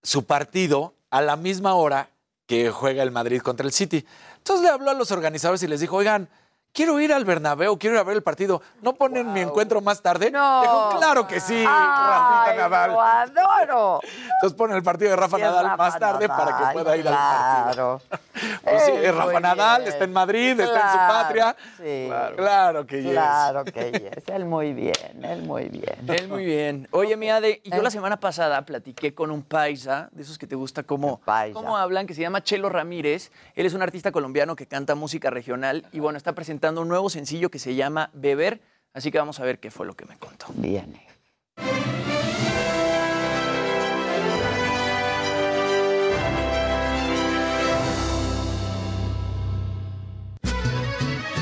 [0.03, 2.09] su partido a la misma hora
[2.45, 4.05] que juega el Madrid contra el City.
[4.37, 6.29] Entonces le habló a los organizadores y les dijo, oigan,
[6.73, 8.61] quiero ir al Bernabéu, quiero ir a ver el partido.
[8.81, 10.31] ¿No ponen mi encuentro más tarde?
[10.31, 10.61] No.
[10.61, 12.91] Dijo, claro que sí, Rafita Nadal.
[12.91, 13.99] Lo adoro.
[14.03, 17.07] Entonces ponen el partido de Rafa Sí, Nadal Rafa más tarde para que pueda ir
[17.07, 17.73] al partido.
[17.73, 18.01] Claro.
[18.63, 19.91] Pues sí, es Rafa muy Nadal, bien.
[19.93, 21.55] está en Madrid, está en su Claro, patria.
[21.77, 22.09] Sí.
[22.37, 23.11] Claro, que yes.
[23.11, 24.23] Claro que yes.
[24.27, 24.93] Él muy bien,
[25.23, 25.95] él muy bien.
[26.07, 26.87] Él muy bien.
[26.91, 30.47] Oye, mi Ade, y yo la semana pasada platiqué con un paisa, de esos que
[30.47, 31.19] te gusta cómo,
[31.53, 33.31] cómo hablan, que se llama Chelo Ramírez.
[33.55, 37.09] Él es un artista colombiano que canta música regional y bueno, está presentando un nuevo
[37.09, 38.61] sencillo que se llama Beber.
[38.93, 40.47] Así que vamos a ver qué fue lo que me contó.
[40.55, 40.99] Bien.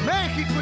[0.06, 0.62] México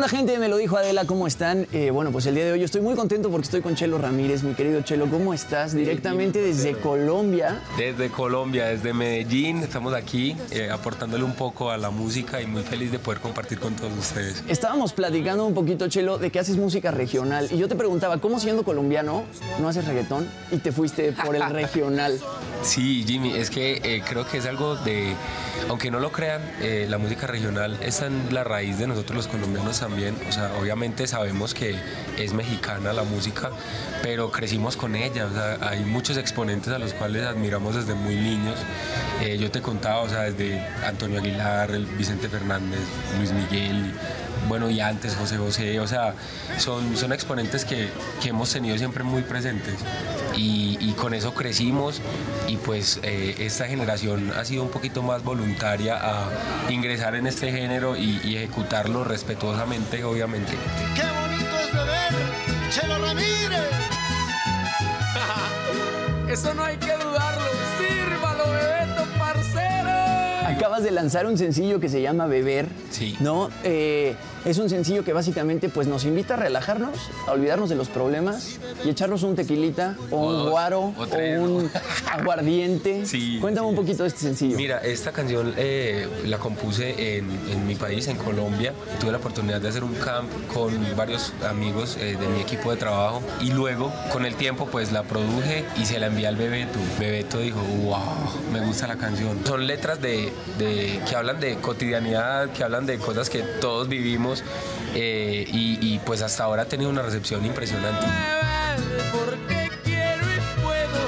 [0.00, 0.38] onda, gente?
[0.38, 1.66] Me lo dijo Adela, ¿cómo están?
[1.72, 4.42] Eh, bueno, pues el día de hoy estoy muy contento porque estoy con Chelo Ramírez.
[4.42, 5.74] Mi querido Chelo, ¿cómo estás?
[5.74, 7.60] Directamente desde Colombia.
[7.76, 12.62] Desde Colombia, desde Medellín, estamos aquí eh, aportándole un poco a la música y muy
[12.62, 14.42] feliz de poder compartir con todos ustedes.
[14.48, 17.48] Estábamos platicando un poquito, Chelo, de que haces música regional.
[17.50, 19.24] Y yo te preguntaba, ¿cómo siendo colombiano
[19.60, 22.18] no haces reggaetón y te fuiste por el regional?
[22.62, 25.14] Sí, Jimmy, es que eh, creo que es algo de,
[25.68, 26.40] aunque no lo crean,
[26.88, 29.82] la música regional está en la raíz de nosotros los colombianos
[30.28, 31.76] O sea, obviamente sabemos que
[32.18, 33.50] es mexicana la música,
[34.02, 35.26] pero crecimos con ella.
[35.26, 38.58] O sea, hay muchos exponentes a los cuales admiramos desde muy niños.
[39.20, 42.80] Eh, yo te contaba, o sea, desde Antonio Aguilar, Vicente Fernández,
[43.18, 43.92] Luis Miguel,
[44.48, 46.14] bueno, y antes José José, o sea,
[46.58, 47.88] son, son exponentes que,
[48.22, 49.74] que hemos tenido siempre muy presentes
[50.36, 52.00] y, y con eso crecimos
[52.48, 56.28] y pues eh, esta generación ha sido un poquito más voluntaria a
[56.70, 60.52] ingresar en este género y, y ejecutarlo respetuosamente, obviamente.
[60.94, 63.70] Qué bonito es beber, Chelo Ramírez.
[66.28, 67.59] Eso no hay que dudarlo.
[70.60, 72.68] Acabas de lanzar un sencillo que se llama Beber.
[72.90, 73.16] Sí.
[73.20, 73.48] ¿No?
[73.64, 74.14] Eh,
[74.44, 78.58] es un sencillo que básicamente pues, nos invita a relajarnos, a olvidarnos de los problemas
[78.84, 81.70] y echarnos un tequilita o, O un guaro o un
[82.10, 83.04] aguardiente.
[83.06, 84.56] Sí, Cuéntame un poquito de este sencillo.
[84.56, 88.72] Mira, esta canción eh, la compuse en, en mi país, en Colombia.
[88.98, 92.76] Tuve la oportunidad de hacer un camp con varios amigos eh, de mi equipo de
[92.76, 96.78] trabajo y luego, con el tiempo, pues la produje y se la envié al Bebeto.
[96.98, 97.98] Bebeto dijo, wow,
[98.52, 99.38] me gusta la canción.
[99.44, 104.29] Son letras de, de- que hablan de cotidianidad, que hablan de cosas que todos vivimos
[104.94, 108.06] eh, y, y, pues hasta ahora ha tenido una recepción impresionante.
[109.12, 111.00] Porque quiero y puedo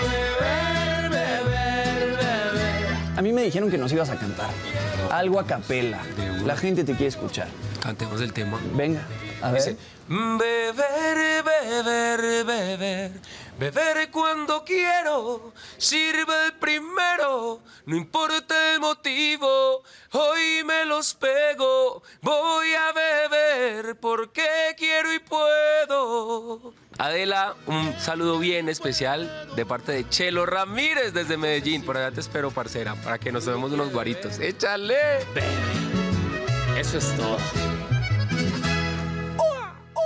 [0.00, 2.96] beber, beber, beber.
[3.16, 4.50] A mí me dijeron que nos ibas a cantar.
[5.10, 6.00] Algo a capela.
[6.44, 7.48] La gente te quiere escuchar.
[7.80, 8.58] Cantemos el tema.
[8.74, 9.06] Venga,
[9.42, 9.62] a ver.
[9.62, 9.76] Dice,
[10.06, 13.10] Beber, beber, beber,
[13.58, 19.82] beber cuando quiero, sirve el primero, no importa el motivo,
[20.12, 26.74] hoy me los pego, voy a beber porque quiero y puedo.
[26.98, 31.84] Adela, un saludo bien especial de parte de Chelo Ramírez desde Medellín.
[31.84, 34.38] Por allá te espero, parcera, para que nos tomemos unos guaritos.
[34.38, 35.18] ¡Échale!
[36.76, 37.38] Eso es todo.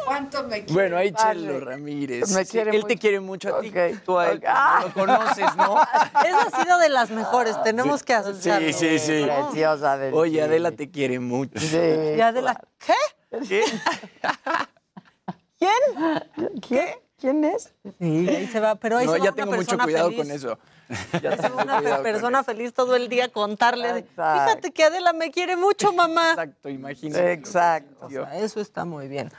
[0.09, 0.73] ¿Cuánto me quiere?
[0.73, 1.41] Bueno, ahí padre?
[1.41, 2.31] Chelo Ramírez.
[2.33, 2.87] Me Sí, quiere él mucho.
[2.89, 3.73] te quiere mucho a ti.
[4.05, 4.43] Tú a él
[4.83, 5.81] lo conoces, ¿no?
[6.27, 8.67] Esa ha sido de las mejores, tenemos que aceptarlo.
[8.69, 9.25] Sí, sí, sí.
[9.25, 10.43] Preciosa del Oye, Chile.
[10.45, 11.53] Adela te quiere mucho.
[11.65, 12.95] Y Adela, ¿qué?
[13.49, 13.65] ¿Qué?
[15.59, 16.61] ¿Quién?
[16.67, 17.03] ¿Qué?
[17.19, 17.75] ¿Quién es?
[17.99, 20.23] Sí, ahí se va, pero ahí No, se va ya una tengo mucho cuidado feliz.
[20.23, 20.59] con eso.
[21.23, 23.93] Ya va una persona feliz todo el día contarle.
[23.93, 24.03] de.
[24.05, 26.31] Fíjate que Adela me quiere mucho, mamá.
[26.31, 27.33] Exacto, imagínate.
[27.33, 28.07] Exacto.
[28.07, 29.31] O sea, eso está muy bien.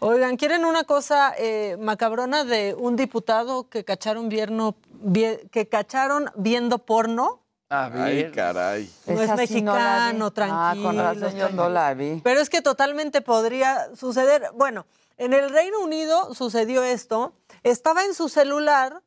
[0.00, 6.30] Oigan, ¿quieren una cosa eh, macabrona de un diputado que cacharon, vierno, vie- que cacharon
[6.36, 7.40] viendo porno?
[7.70, 8.90] A Ay, caray.
[9.06, 10.58] No es sí no mexicano, tranquilo.
[10.60, 12.20] Ah, con razón yo no la vi.
[12.22, 14.50] Pero es que totalmente podría suceder.
[14.54, 14.86] Bueno,
[15.18, 17.32] en el Reino Unido sucedió esto.
[17.64, 19.02] Estaba en su celular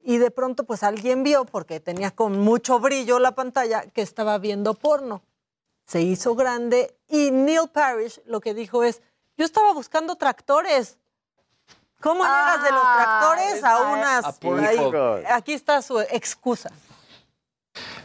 [0.00, 4.38] y de pronto pues alguien vio, porque tenía con mucho brillo la pantalla, que estaba
[4.38, 5.22] viendo porno.
[5.86, 9.02] Se hizo grande y Neil Parrish lo que dijo es,
[9.36, 10.96] yo estaba buscando tractores.
[12.00, 14.24] ¿Cómo llegas de los tractores a unas...
[14.24, 14.36] A
[14.68, 15.24] ahí?
[15.28, 16.70] aquí está su excusa.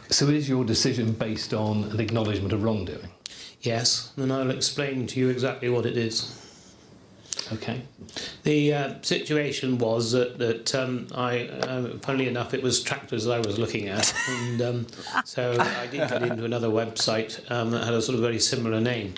[0.08, 3.10] So is your decision based on an acknowledgement of wrongdoing?
[3.60, 6.32] Yes, and I'll explain to you exactly what it is.
[7.52, 7.82] Okay.
[8.42, 13.32] The uh, situation was that, that um, I, uh, funnily enough, it was tractors that
[13.32, 14.86] I was looking at, and um,
[15.24, 18.80] so I did get into another website um, that had a sort of very similar
[18.80, 19.14] name,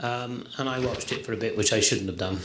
[0.00, 2.38] um, and I watched it for a bit, which I shouldn't have done.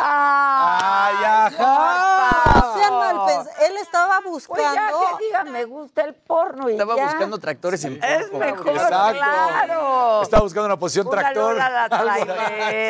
[0.00, 4.62] ¡Ay, No sean mal pens- Él estaba buscando...
[4.62, 7.04] Pues ya que diga, me gusta el porno y Estaba ya.
[7.04, 8.38] buscando tractores en Es porno.
[8.46, 9.18] mejor, Exacto.
[9.18, 10.22] claro.
[10.22, 11.56] Estaba buscando una posición Una tractor.
[11.56, 11.88] La.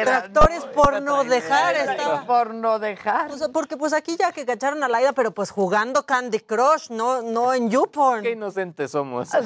[0.05, 1.75] Tractores por no dejar.
[1.77, 2.27] Estaba.
[2.27, 3.31] Por no dejar.
[3.33, 6.91] O sea, porque pues aquí ya que cacharon a Laida, pero pues jugando Candy Crush,
[6.91, 8.23] no, no en YouPorn.
[8.23, 9.29] Qué inocentes somos.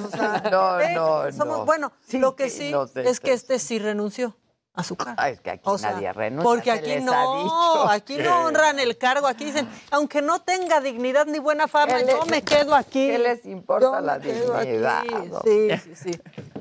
[0.52, 1.64] No, Eh, no, somos- no.
[1.64, 3.10] Bueno, Sí, lo que sí inocentes.
[3.12, 4.34] es que este sí renunció
[4.74, 5.14] a su cargo.
[5.18, 6.42] Ay, es que aquí O sea, nadie renuncia.
[6.48, 7.88] Porque se aquí les no, ha dicho.
[7.90, 12.06] aquí no honran el cargo, aquí dicen, aunque no tenga dignidad ni buena fama, ¿Qué
[12.10, 13.06] yo les- me quedo aquí.
[13.08, 15.02] qué les importa Yo la dignidad?
[15.44, 16.20] Sí, sí, sí.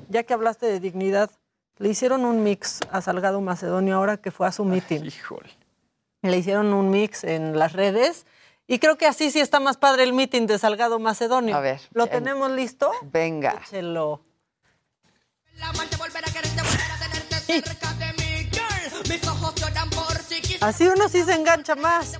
[0.09, 1.31] Ya que hablaste de dignidad,
[1.77, 5.05] le hicieron un mix a Salgado Macedonio ahora que fue a su meeting.
[5.05, 5.49] Híjole.
[6.21, 8.25] Le hicieron un mix en las redes
[8.67, 11.55] y creo que así sí está más padre el meeting de Salgado Macedonio.
[11.55, 12.91] A ver, ¿Lo en- tenemos listo?
[13.03, 13.53] Venga.
[13.65, 14.21] Échelo.
[20.61, 22.13] Así uno sí se engancha más.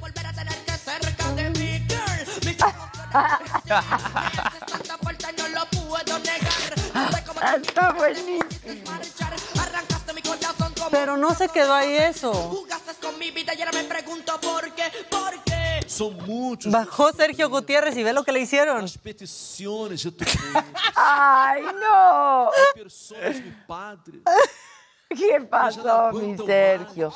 [7.56, 8.44] Está buenísimo.
[10.90, 12.66] Pero no se quedó ahí eso.
[16.66, 18.86] Bajó Sergio Gutiérrez y ve lo que le hicieron.
[20.96, 22.50] ¡Ay, no!
[25.16, 25.16] Personas, mi padre.
[25.16, 27.14] ¿Qué pasó, mi Sergio?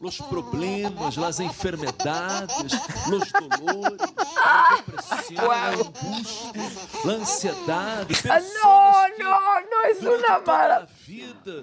[0.00, 2.72] Los problemas, las enfermedades,
[3.08, 4.00] los dolores,
[4.44, 6.62] a depressão, a angústia,
[7.04, 8.14] a ansiedade.
[8.28, 10.86] Ah, Personas No, que no, no es durante una toda mala.
[11.06, 11.62] A vida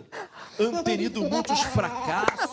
[0.78, 2.50] han tenido muitos fracassos.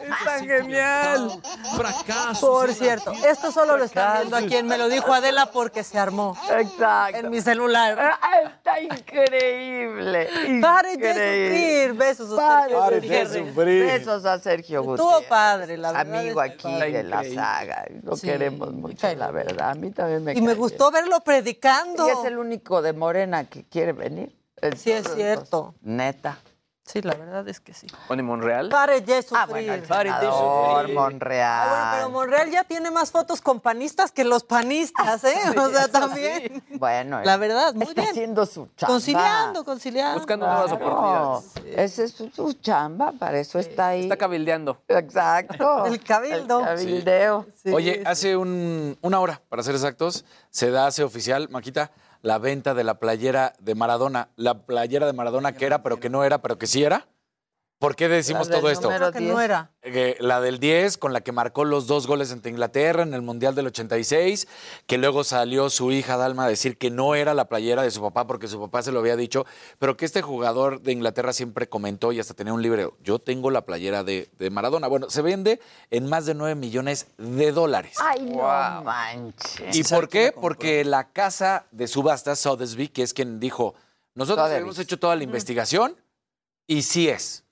[0.00, 1.40] Está genial.
[1.76, 2.38] Fracasos.
[2.40, 5.98] Por cierto, esto solo lo están viendo aquí en Me lo dijo Adela porque se
[5.98, 6.36] armó.
[6.58, 7.16] Exacto.
[7.18, 7.98] En mi celular.
[7.98, 8.18] Ah,
[8.56, 10.28] Está increíble.
[10.60, 11.94] Paren de sufrir.
[11.94, 13.48] Besos a Sergio Paren de Gutiérrez.
[13.48, 13.86] sufrir.
[13.86, 15.28] Besos a Sergio Estuvo Gutiérrez.
[15.28, 16.16] padre, la verdad.
[16.18, 17.84] Amigo aquí de la saga.
[18.02, 19.70] Lo Sí, queremos mucho, la verdad.
[19.70, 22.06] A mí también me Y me gustó verlo predicando.
[22.08, 24.43] Y es el único de Morena que quiere venir.
[24.76, 25.74] Sí, es cierto.
[25.82, 26.38] Neta.
[26.86, 27.86] Sí, la verdad es que sí.
[28.08, 28.68] ¿Pone Monreal?
[28.68, 29.38] Pare de sufrir.
[29.40, 30.94] Ah, bueno, el Pare de senador sufrir.
[30.94, 31.66] Monreal.
[31.66, 35.34] Ah, bueno, pero Monreal ya tiene más fotos con panistas que los panistas, ¿eh?
[35.58, 36.62] O sea, también.
[36.72, 38.10] Bueno, La verdad, muy está bien.
[38.10, 38.92] haciendo su chamba.
[38.92, 40.18] Conciliando, conciliando.
[40.18, 41.52] Buscando nuevas oportunidades.
[41.78, 44.02] Esa es su, su chamba, para eso está ahí.
[44.02, 44.76] Está cabildeando.
[44.86, 45.86] Exacto.
[45.86, 46.60] El cabildo.
[46.60, 47.46] El cabildeo.
[47.72, 51.90] Oye, hace un- una hora, para ser exactos, se da, hace oficial, Maquita,
[52.24, 54.30] la venta de la playera de Maradona.
[54.36, 57.06] La playera de Maradona que era, pero que no era, pero que sí era.
[57.78, 59.20] ¿Por qué decimos La del todo esto?
[59.20, 59.70] no era.
[59.82, 63.20] Eh, la del 10, con la que marcó los dos goles ante Inglaterra en el
[63.20, 64.48] Mundial del 86,
[64.86, 68.00] que luego salió su hija Dalma a decir que no era la playera de su
[68.00, 69.44] papá porque su papá se lo había dicho,
[69.78, 73.50] pero que este jugador de Inglaterra siempre comentó y hasta tenía un libro, yo tengo
[73.50, 74.86] la playera de, de Maradona.
[74.86, 75.60] Bueno, se vende
[75.90, 77.96] en más de 9 millones de dólares.
[78.00, 79.76] Ay, no manches.
[79.76, 80.32] ¿Y por qué?
[80.32, 83.74] Porque la casa de subastas, Sotheby's, que es quien dijo,
[84.14, 84.62] nosotros Sotheby's.
[84.62, 85.96] hemos hecho toda la investigación
[86.66, 87.43] y sí es.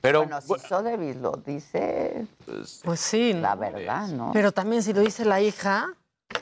[0.00, 2.26] Pero Bueno, si Sotheby's lo dice,
[2.84, 3.32] Pues sí.
[3.32, 4.30] la verdad, ¿no?
[4.32, 5.88] Pero también si lo dice la hija.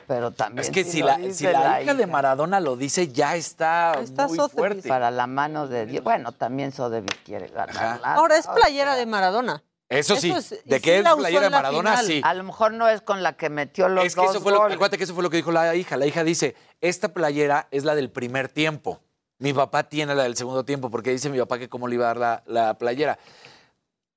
[0.05, 3.07] Pero también es que si si, lo la, si la hija de Maradona lo dice,
[3.07, 4.57] ya está, está muy Sotheby's.
[4.59, 4.89] fuerte.
[4.89, 6.03] Para la mano de Dios.
[6.03, 7.99] Bueno, también Sotheby's quiere ganar.
[8.01, 9.63] la- Ahora es playera de Maradona.
[9.89, 12.05] Eso sí, Eso es- y de sí que es playera de Maradona, final.
[12.05, 12.21] sí.
[12.21, 14.51] A lo mejor no es con la que metió los Es que dos eso fue
[14.51, 14.75] lo, goles.
[14.75, 15.95] acuérdate que eso fue lo que dijo la hija.
[15.95, 18.99] La hija dice, esta playera es la del primer tiempo.
[19.39, 22.05] Mi papá tiene la del segundo tiempo porque dice mi papá que cómo le iba
[22.05, 23.19] a dar la, la playera.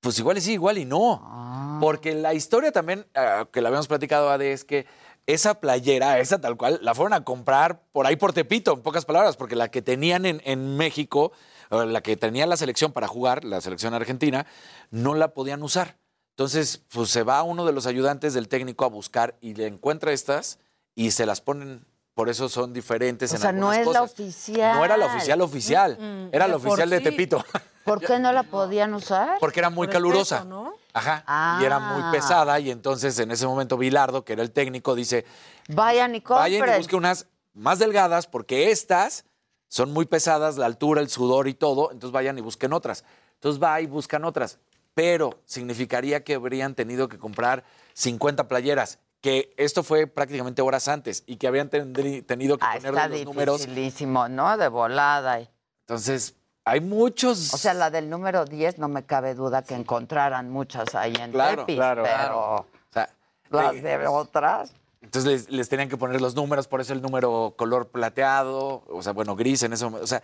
[0.01, 1.20] Pues igual y sí, igual y no.
[1.22, 1.78] Ah.
[1.80, 4.86] Porque la historia también, ah, que la habíamos platicado, Ade, es que
[5.26, 9.05] esa playera, esa tal cual, la fueron a comprar por ahí por Tepito, en pocas
[9.05, 11.32] palabras, porque la que tenían en, en México,
[11.70, 14.47] la que tenía la selección para jugar, la selección argentina,
[14.90, 15.98] no la podían usar.
[16.30, 20.12] Entonces, pues se va uno de los ayudantes del técnico a buscar y le encuentra
[20.12, 20.59] estas
[20.94, 21.84] y se las ponen.
[22.15, 24.77] Por eso son diferentes O en sea, no es la oficial.
[24.77, 27.01] No era la oficial oficial, Mm, era de la oficial de.
[27.01, 27.45] Tepito,
[27.85, 29.39] ¿Por qué no la podían usar?
[29.41, 30.39] porque era muy Por calurosa.
[30.39, 30.74] peso, ¿no?
[30.93, 31.59] Ajá.
[31.61, 32.11] Y era muy Ah.
[32.12, 35.24] pesada y entonces en ese momento Bilardo, que era el técnico, dice,
[35.69, 36.61] Vayan y compren.
[36.61, 39.24] vayan y busquen unas más delgadas porque estas
[39.69, 43.05] son muy pesadas, la altura, el sudor y todo, entonces vayan y busquen otras.
[43.35, 44.59] Entonces va y buscan otras,
[44.95, 47.62] pero significaría que habrían tenido que comprar
[47.95, 52.76] 50 playeras, que esto fue prácticamente horas antes y que habían tendrí- tenido que Ah,
[52.76, 53.59] está los números.
[53.60, 54.56] dificilísimo, ¿no?
[54.56, 55.40] De volada.
[55.86, 56.34] Entonces,
[56.64, 57.52] hay muchos...
[57.52, 61.32] O sea, la del número 10 no me cabe duda que encontraran muchas ahí en
[61.32, 62.40] Claro, Tepis, claro, pero claro.
[62.56, 63.10] O sea,
[63.51, 64.72] las de otras...
[65.02, 69.02] Entonces les, les tenían que poner los números, por eso el número color plateado, o
[69.02, 70.05] sea, bueno, gris en ese momento.
[70.05, 70.22] O sea,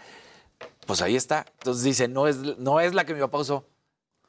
[0.87, 1.47] pues ahí está.
[1.59, 3.65] Entonces dice, no es, no es la que mi papá usó.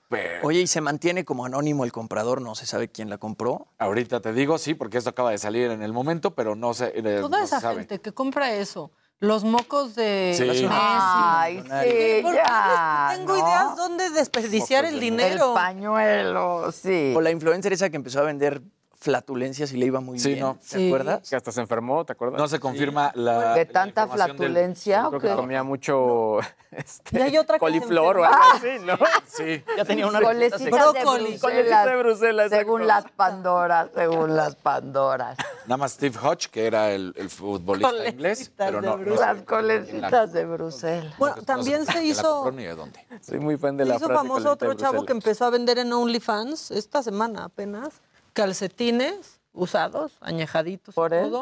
[0.10, 2.42] Pero Oye, ¿y se mantiene como anónimo el comprador?
[2.42, 3.68] ¿No se sabe quién la compró?
[3.78, 6.94] ahorita te digo, sí, porque esto acaba de salir en el momento, pero no se,
[6.98, 7.80] eh, Toda no esa se sabe.
[7.80, 10.44] gente que compra eso, los mocos de Sí.
[10.46, 10.68] Messi.
[10.70, 13.40] Ay, sí, ¿Por qué ya, les tengo ¿no?
[13.48, 15.50] ideas dónde desperdiciar el dinero.
[15.50, 17.14] El pañuelo, sí.
[17.16, 18.62] O la influencer esa que empezó a vender
[18.99, 20.40] flatulencias y le iba muy Sí, bien.
[20.41, 20.56] no.
[20.56, 20.88] ¿Te Sí.
[20.88, 21.30] acuerdas?
[21.30, 22.40] Que hasta se enfermó, ¿te acuerdas?
[22.40, 23.53] No se confirma la.
[23.53, 26.40] ¿De tanta del- flatulencia Yo o creo que comía mucho
[26.72, 28.98] este, Y hay otra se coliflor o algo así, ¿no?
[29.28, 29.64] Sí.
[29.78, 30.69] Ya tenía una Colecitas de.
[30.72, 31.40] Bruselas.
[31.41, 33.03] Colecitas de Bruselas, Según exacto.
[33.07, 35.38] las Pandoras, según las Pandoras.
[35.65, 38.98] Nada más Steve Hodge, que era el, el futbolista inglés, pero no.
[38.98, 39.15] no.
[39.15, 41.14] Las colecitas de Bruselas.
[41.19, 43.06] Bueno, no también se hizo, de dónde.
[43.22, 45.78] Soy muy fan de se la hizo frase famoso otro chavo que empezó a vender
[45.78, 48.02] en OnlyFans esta semana apenas.
[48.38, 51.34] Calcetines usados, añejaditos ¿Por él?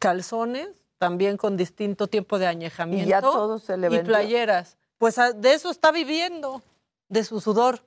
[0.00, 0.68] Calzones,
[0.98, 3.06] también con distinto tiempo de añejamiento.
[3.06, 4.76] Y ya todo se le Y playeras.
[4.98, 6.62] Pues a- de eso está viviendo,
[7.08, 7.84] de su sudor.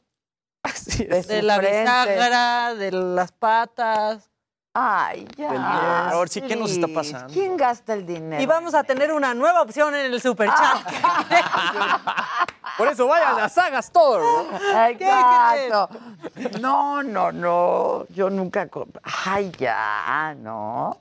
[0.64, 1.28] Así De es.
[1.28, 1.82] De su la frente.
[1.82, 4.30] bisagra, de las patas.
[4.76, 6.10] Ay, ya.
[6.10, 7.32] Ahora sí, ¿qué nos está pasando?
[7.32, 8.42] ¿Quién gasta el dinero?
[8.42, 10.82] Y vamos a tener una nueva opción en el superchat.
[12.78, 14.24] Por eso vayan a Saga Store.
[14.24, 14.88] ¿no?
[14.90, 15.90] Exacto.
[16.60, 18.08] No, no, no.
[18.10, 18.68] Yo nunca.
[19.26, 20.98] Ay, ya, ¿no?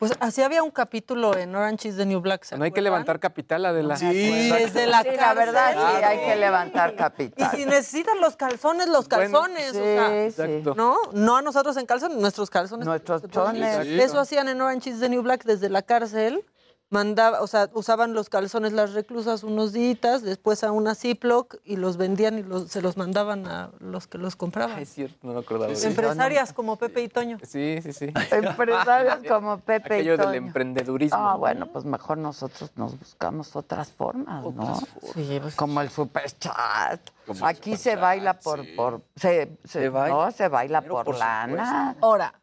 [0.00, 2.44] Pues así había un capítulo en Orange is the New Black.
[2.44, 3.96] ¿se No hay que levantar capital, Adela.
[3.96, 5.36] Sí, desde la Sí, la cárcel.
[5.36, 7.50] verdad, sí, hay que levantar Y capital.
[7.54, 9.72] si necesitan los calzones, los Bueno, calzones.
[9.72, 10.74] sí, o sea, Exacto.
[10.74, 10.96] ¿no?
[11.12, 12.86] No a nosotros en calzones, nuestros calzones.
[12.86, 13.86] Nuestros ponen- chones.
[14.02, 16.46] Eso hacían en Orange is the New Black desde la cárcel.
[16.92, 21.76] Mandaba, o sea, usaban los calzones las reclusas unos días, después a una Ziploc y
[21.76, 24.76] los vendían y los- se los mandaban a los que los compraban.
[24.80, 25.72] Es cierto, no me acordaba.
[25.76, 27.38] Sí, Empresarias como Pepe y Toño.
[27.46, 28.06] Sí, sí, sí.
[28.32, 30.36] Empresarios como Pepe Aquello y del Toño.
[30.38, 31.16] emprendedurismo.
[31.16, 34.80] Ah, bueno, pues mejor nosotros nos buscamos otras formas, ¿no?
[35.14, 37.00] Sí, pues, Como el superchat.
[37.24, 38.72] Como el Aquí se superchat, baila por, sí.
[38.76, 40.16] por se, se- ¿Se baila?
[40.26, 41.94] no, se baila por, por lana.
[42.00, 42.34] Ahora,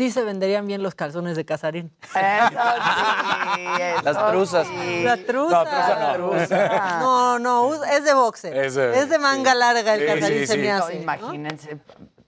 [0.00, 1.92] sí se venderían bien los calzones de Casarín.
[2.02, 2.14] Eso
[3.54, 4.66] sí, eso Las truzas.
[4.66, 5.02] sí.
[5.04, 5.64] La truza.
[5.64, 7.38] No, truza no.
[7.38, 8.56] No, no, es de boxer.
[8.56, 10.94] Es Es de- manga larga el Sí, Casarín sí, se me hace.
[10.94, 11.02] ¿no?
[11.02, 11.78] imagínense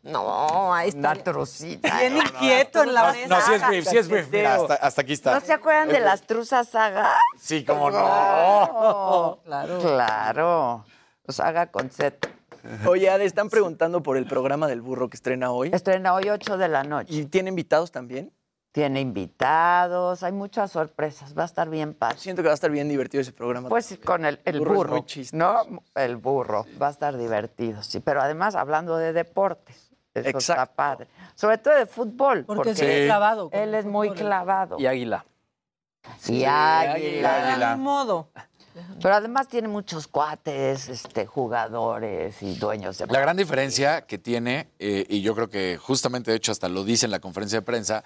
[0.03, 0.99] No, ahí está.
[0.99, 1.97] una trucita.
[1.99, 3.29] Bien inquieto en la No, mesa.
[3.29, 4.29] no, sí es brief, sí es brief.
[4.31, 5.33] Mira, hasta, hasta aquí está.
[5.35, 7.09] ¿No se acuerdan de las truzas saga?
[7.41, 7.99] Sí, cómo no.
[8.05, 9.79] Oh, Claro.
[9.81, 10.85] claro.
[11.27, 12.29] Saga con Z.
[12.87, 15.71] Oye, Ade, están preguntando por el programa del burro que estrena hoy.
[15.73, 17.15] Estrena hoy 8 de la noche.
[17.15, 18.33] ¿Y tiene invitados también?
[18.73, 22.17] Tiene invitados, hay muchas sorpresas, va a estar bien padre.
[22.17, 23.69] Siento que va a estar bien divertido ese programa.
[23.69, 25.39] Pues con el, el burro es muy.
[25.39, 25.83] ¿no?
[25.95, 28.01] El burro, va a estar divertido, sí.
[28.01, 30.75] Pero además hablando de deportes, eso está Exacto.
[30.75, 31.09] padre.
[31.35, 33.51] Sobre todo de fútbol, Porque porque, es clavado.
[33.53, 34.79] él es muy clavado.
[34.79, 35.27] Y Águila.
[36.29, 37.53] Y águila.
[37.53, 37.77] águila.
[37.77, 38.31] Ni modo.
[39.01, 43.07] Pero además tiene muchos cuates, este, jugadores y dueños de...
[43.07, 46.85] La gran diferencia que tiene, eh, y yo creo que justamente de hecho hasta lo
[46.85, 48.05] dice en la conferencia de prensa,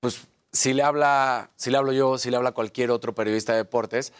[0.00, 3.58] pues si le habla, si le hablo yo, si le habla cualquier otro periodista de
[3.58, 4.12] deportes,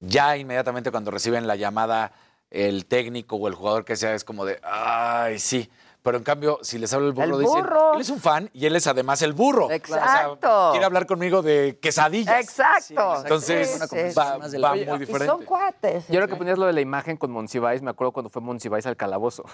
[0.00, 2.12] ya inmediatamente cuando reciben la llamada
[2.50, 5.70] el técnico o el jugador que sea es como de, ay, sí.
[6.02, 7.94] Pero en cambio, si les habla el burro, El dicen, burro.
[7.94, 9.70] él es un fan y él es además el burro.
[9.70, 10.68] Exacto.
[10.70, 12.40] quiere hablar conmigo de quesadillas.
[12.40, 13.16] Exacto.
[13.22, 14.14] Entonces, Sí, sí, sí.
[14.18, 15.26] va, va muy Y diferente.
[15.26, 16.06] son cuates.
[16.08, 18.86] Yo creo que ponías lo de la imagen con Monsiváis, me acuerdo cuando fue Monsiváis
[18.86, 19.44] al calabozo.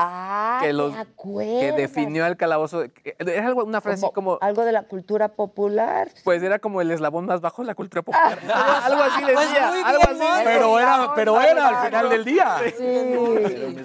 [0.00, 0.94] Ah, que ¿te los-?
[0.94, 2.84] Que definió al calabozo.
[3.02, 4.38] que- Era algo- una frase así como.
[4.40, 6.08] Algo de la cultura popular.
[6.24, 8.38] Pues era como el eslabón más bajo de la cultura popular.
[8.84, 9.68] algo así Pues decía.
[9.68, 10.14] muy algo así.
[10.18, 10.44] Mon.
[10.44, 12.56] Pero era, pero era al final del día.
[12.76, 13.84] Sí.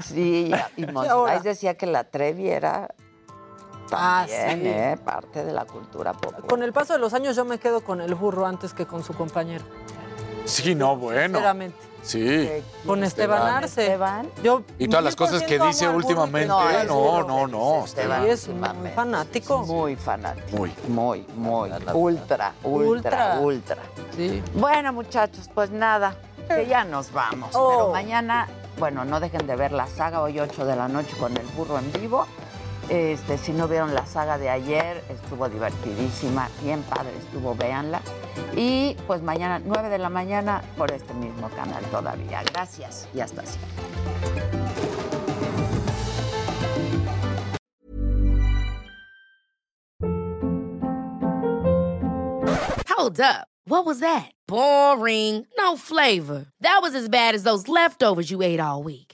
[0.00, 2.88] Sí, y Monsiváis decía que la Trevi era
[3.92, 4.68] Ah, también, sí.
[4.68, 4.96] ¿eh?
[5.04, 6.46] parte de la cultura popular.
[6.48, 9.04] Con el paso de los años yo me quedo con el burro antes que con
[9.04, 9.64] su compañero.
[10.46, 11.38] Sí, no, bueno.
[11.38, 11.76] Sinceramente.
[12.04, 12.50] Sí.
[12.86, 13.82] Con Esteban Arce.
[13.82, 14.30] Esteban.
[14.42, 16.48] Yo Y todas las cosas que 100% dice últimamente,
[16.86, 17.84] no, no, no.
[17.84, 18.26] Esteban.
[18.26, 19.64] Es muy fanático.
[19.64, 20.56] Muy fanático.
[20.56, 20.72] Muy.
[20.88, 21.70] Muy, muy.
[21.92, 23.38] Ultra, ultra, Ultra.
[23.40, 23.76] ultra.
[24.16, 24.42] Sí.
[24.54, 26.14] Bueno, muchachos, pues nada,
[26.48, 27.50] que ya nos vamos.
[27.54, 27.70] Oh.
[27.70, 28.48] Pero mañana
[28.78, 31.78] bueno, no dejen de ver la saga hoy 8 de la noche con el burro
[31.78, 32.26] en vivo.
[32.88, 38.02] Este, si no vieron la saga de ayer, estuvo divertidísima, bien padre estuvo, véanla.
[38.56, 42.42] Y pues mañana 9 de la mañana por este mismo canal todavía.
[42.52, 43.84] Gracias y hasta siempre.
[53.04, 53.48] Hold up.
[53.66, 54.30] What was that?
[54.46, 55.46] Boring.
[55.58, 56.46] No flavor.
[56.60, 59.13] That was as bad as those leftovers you ate all week.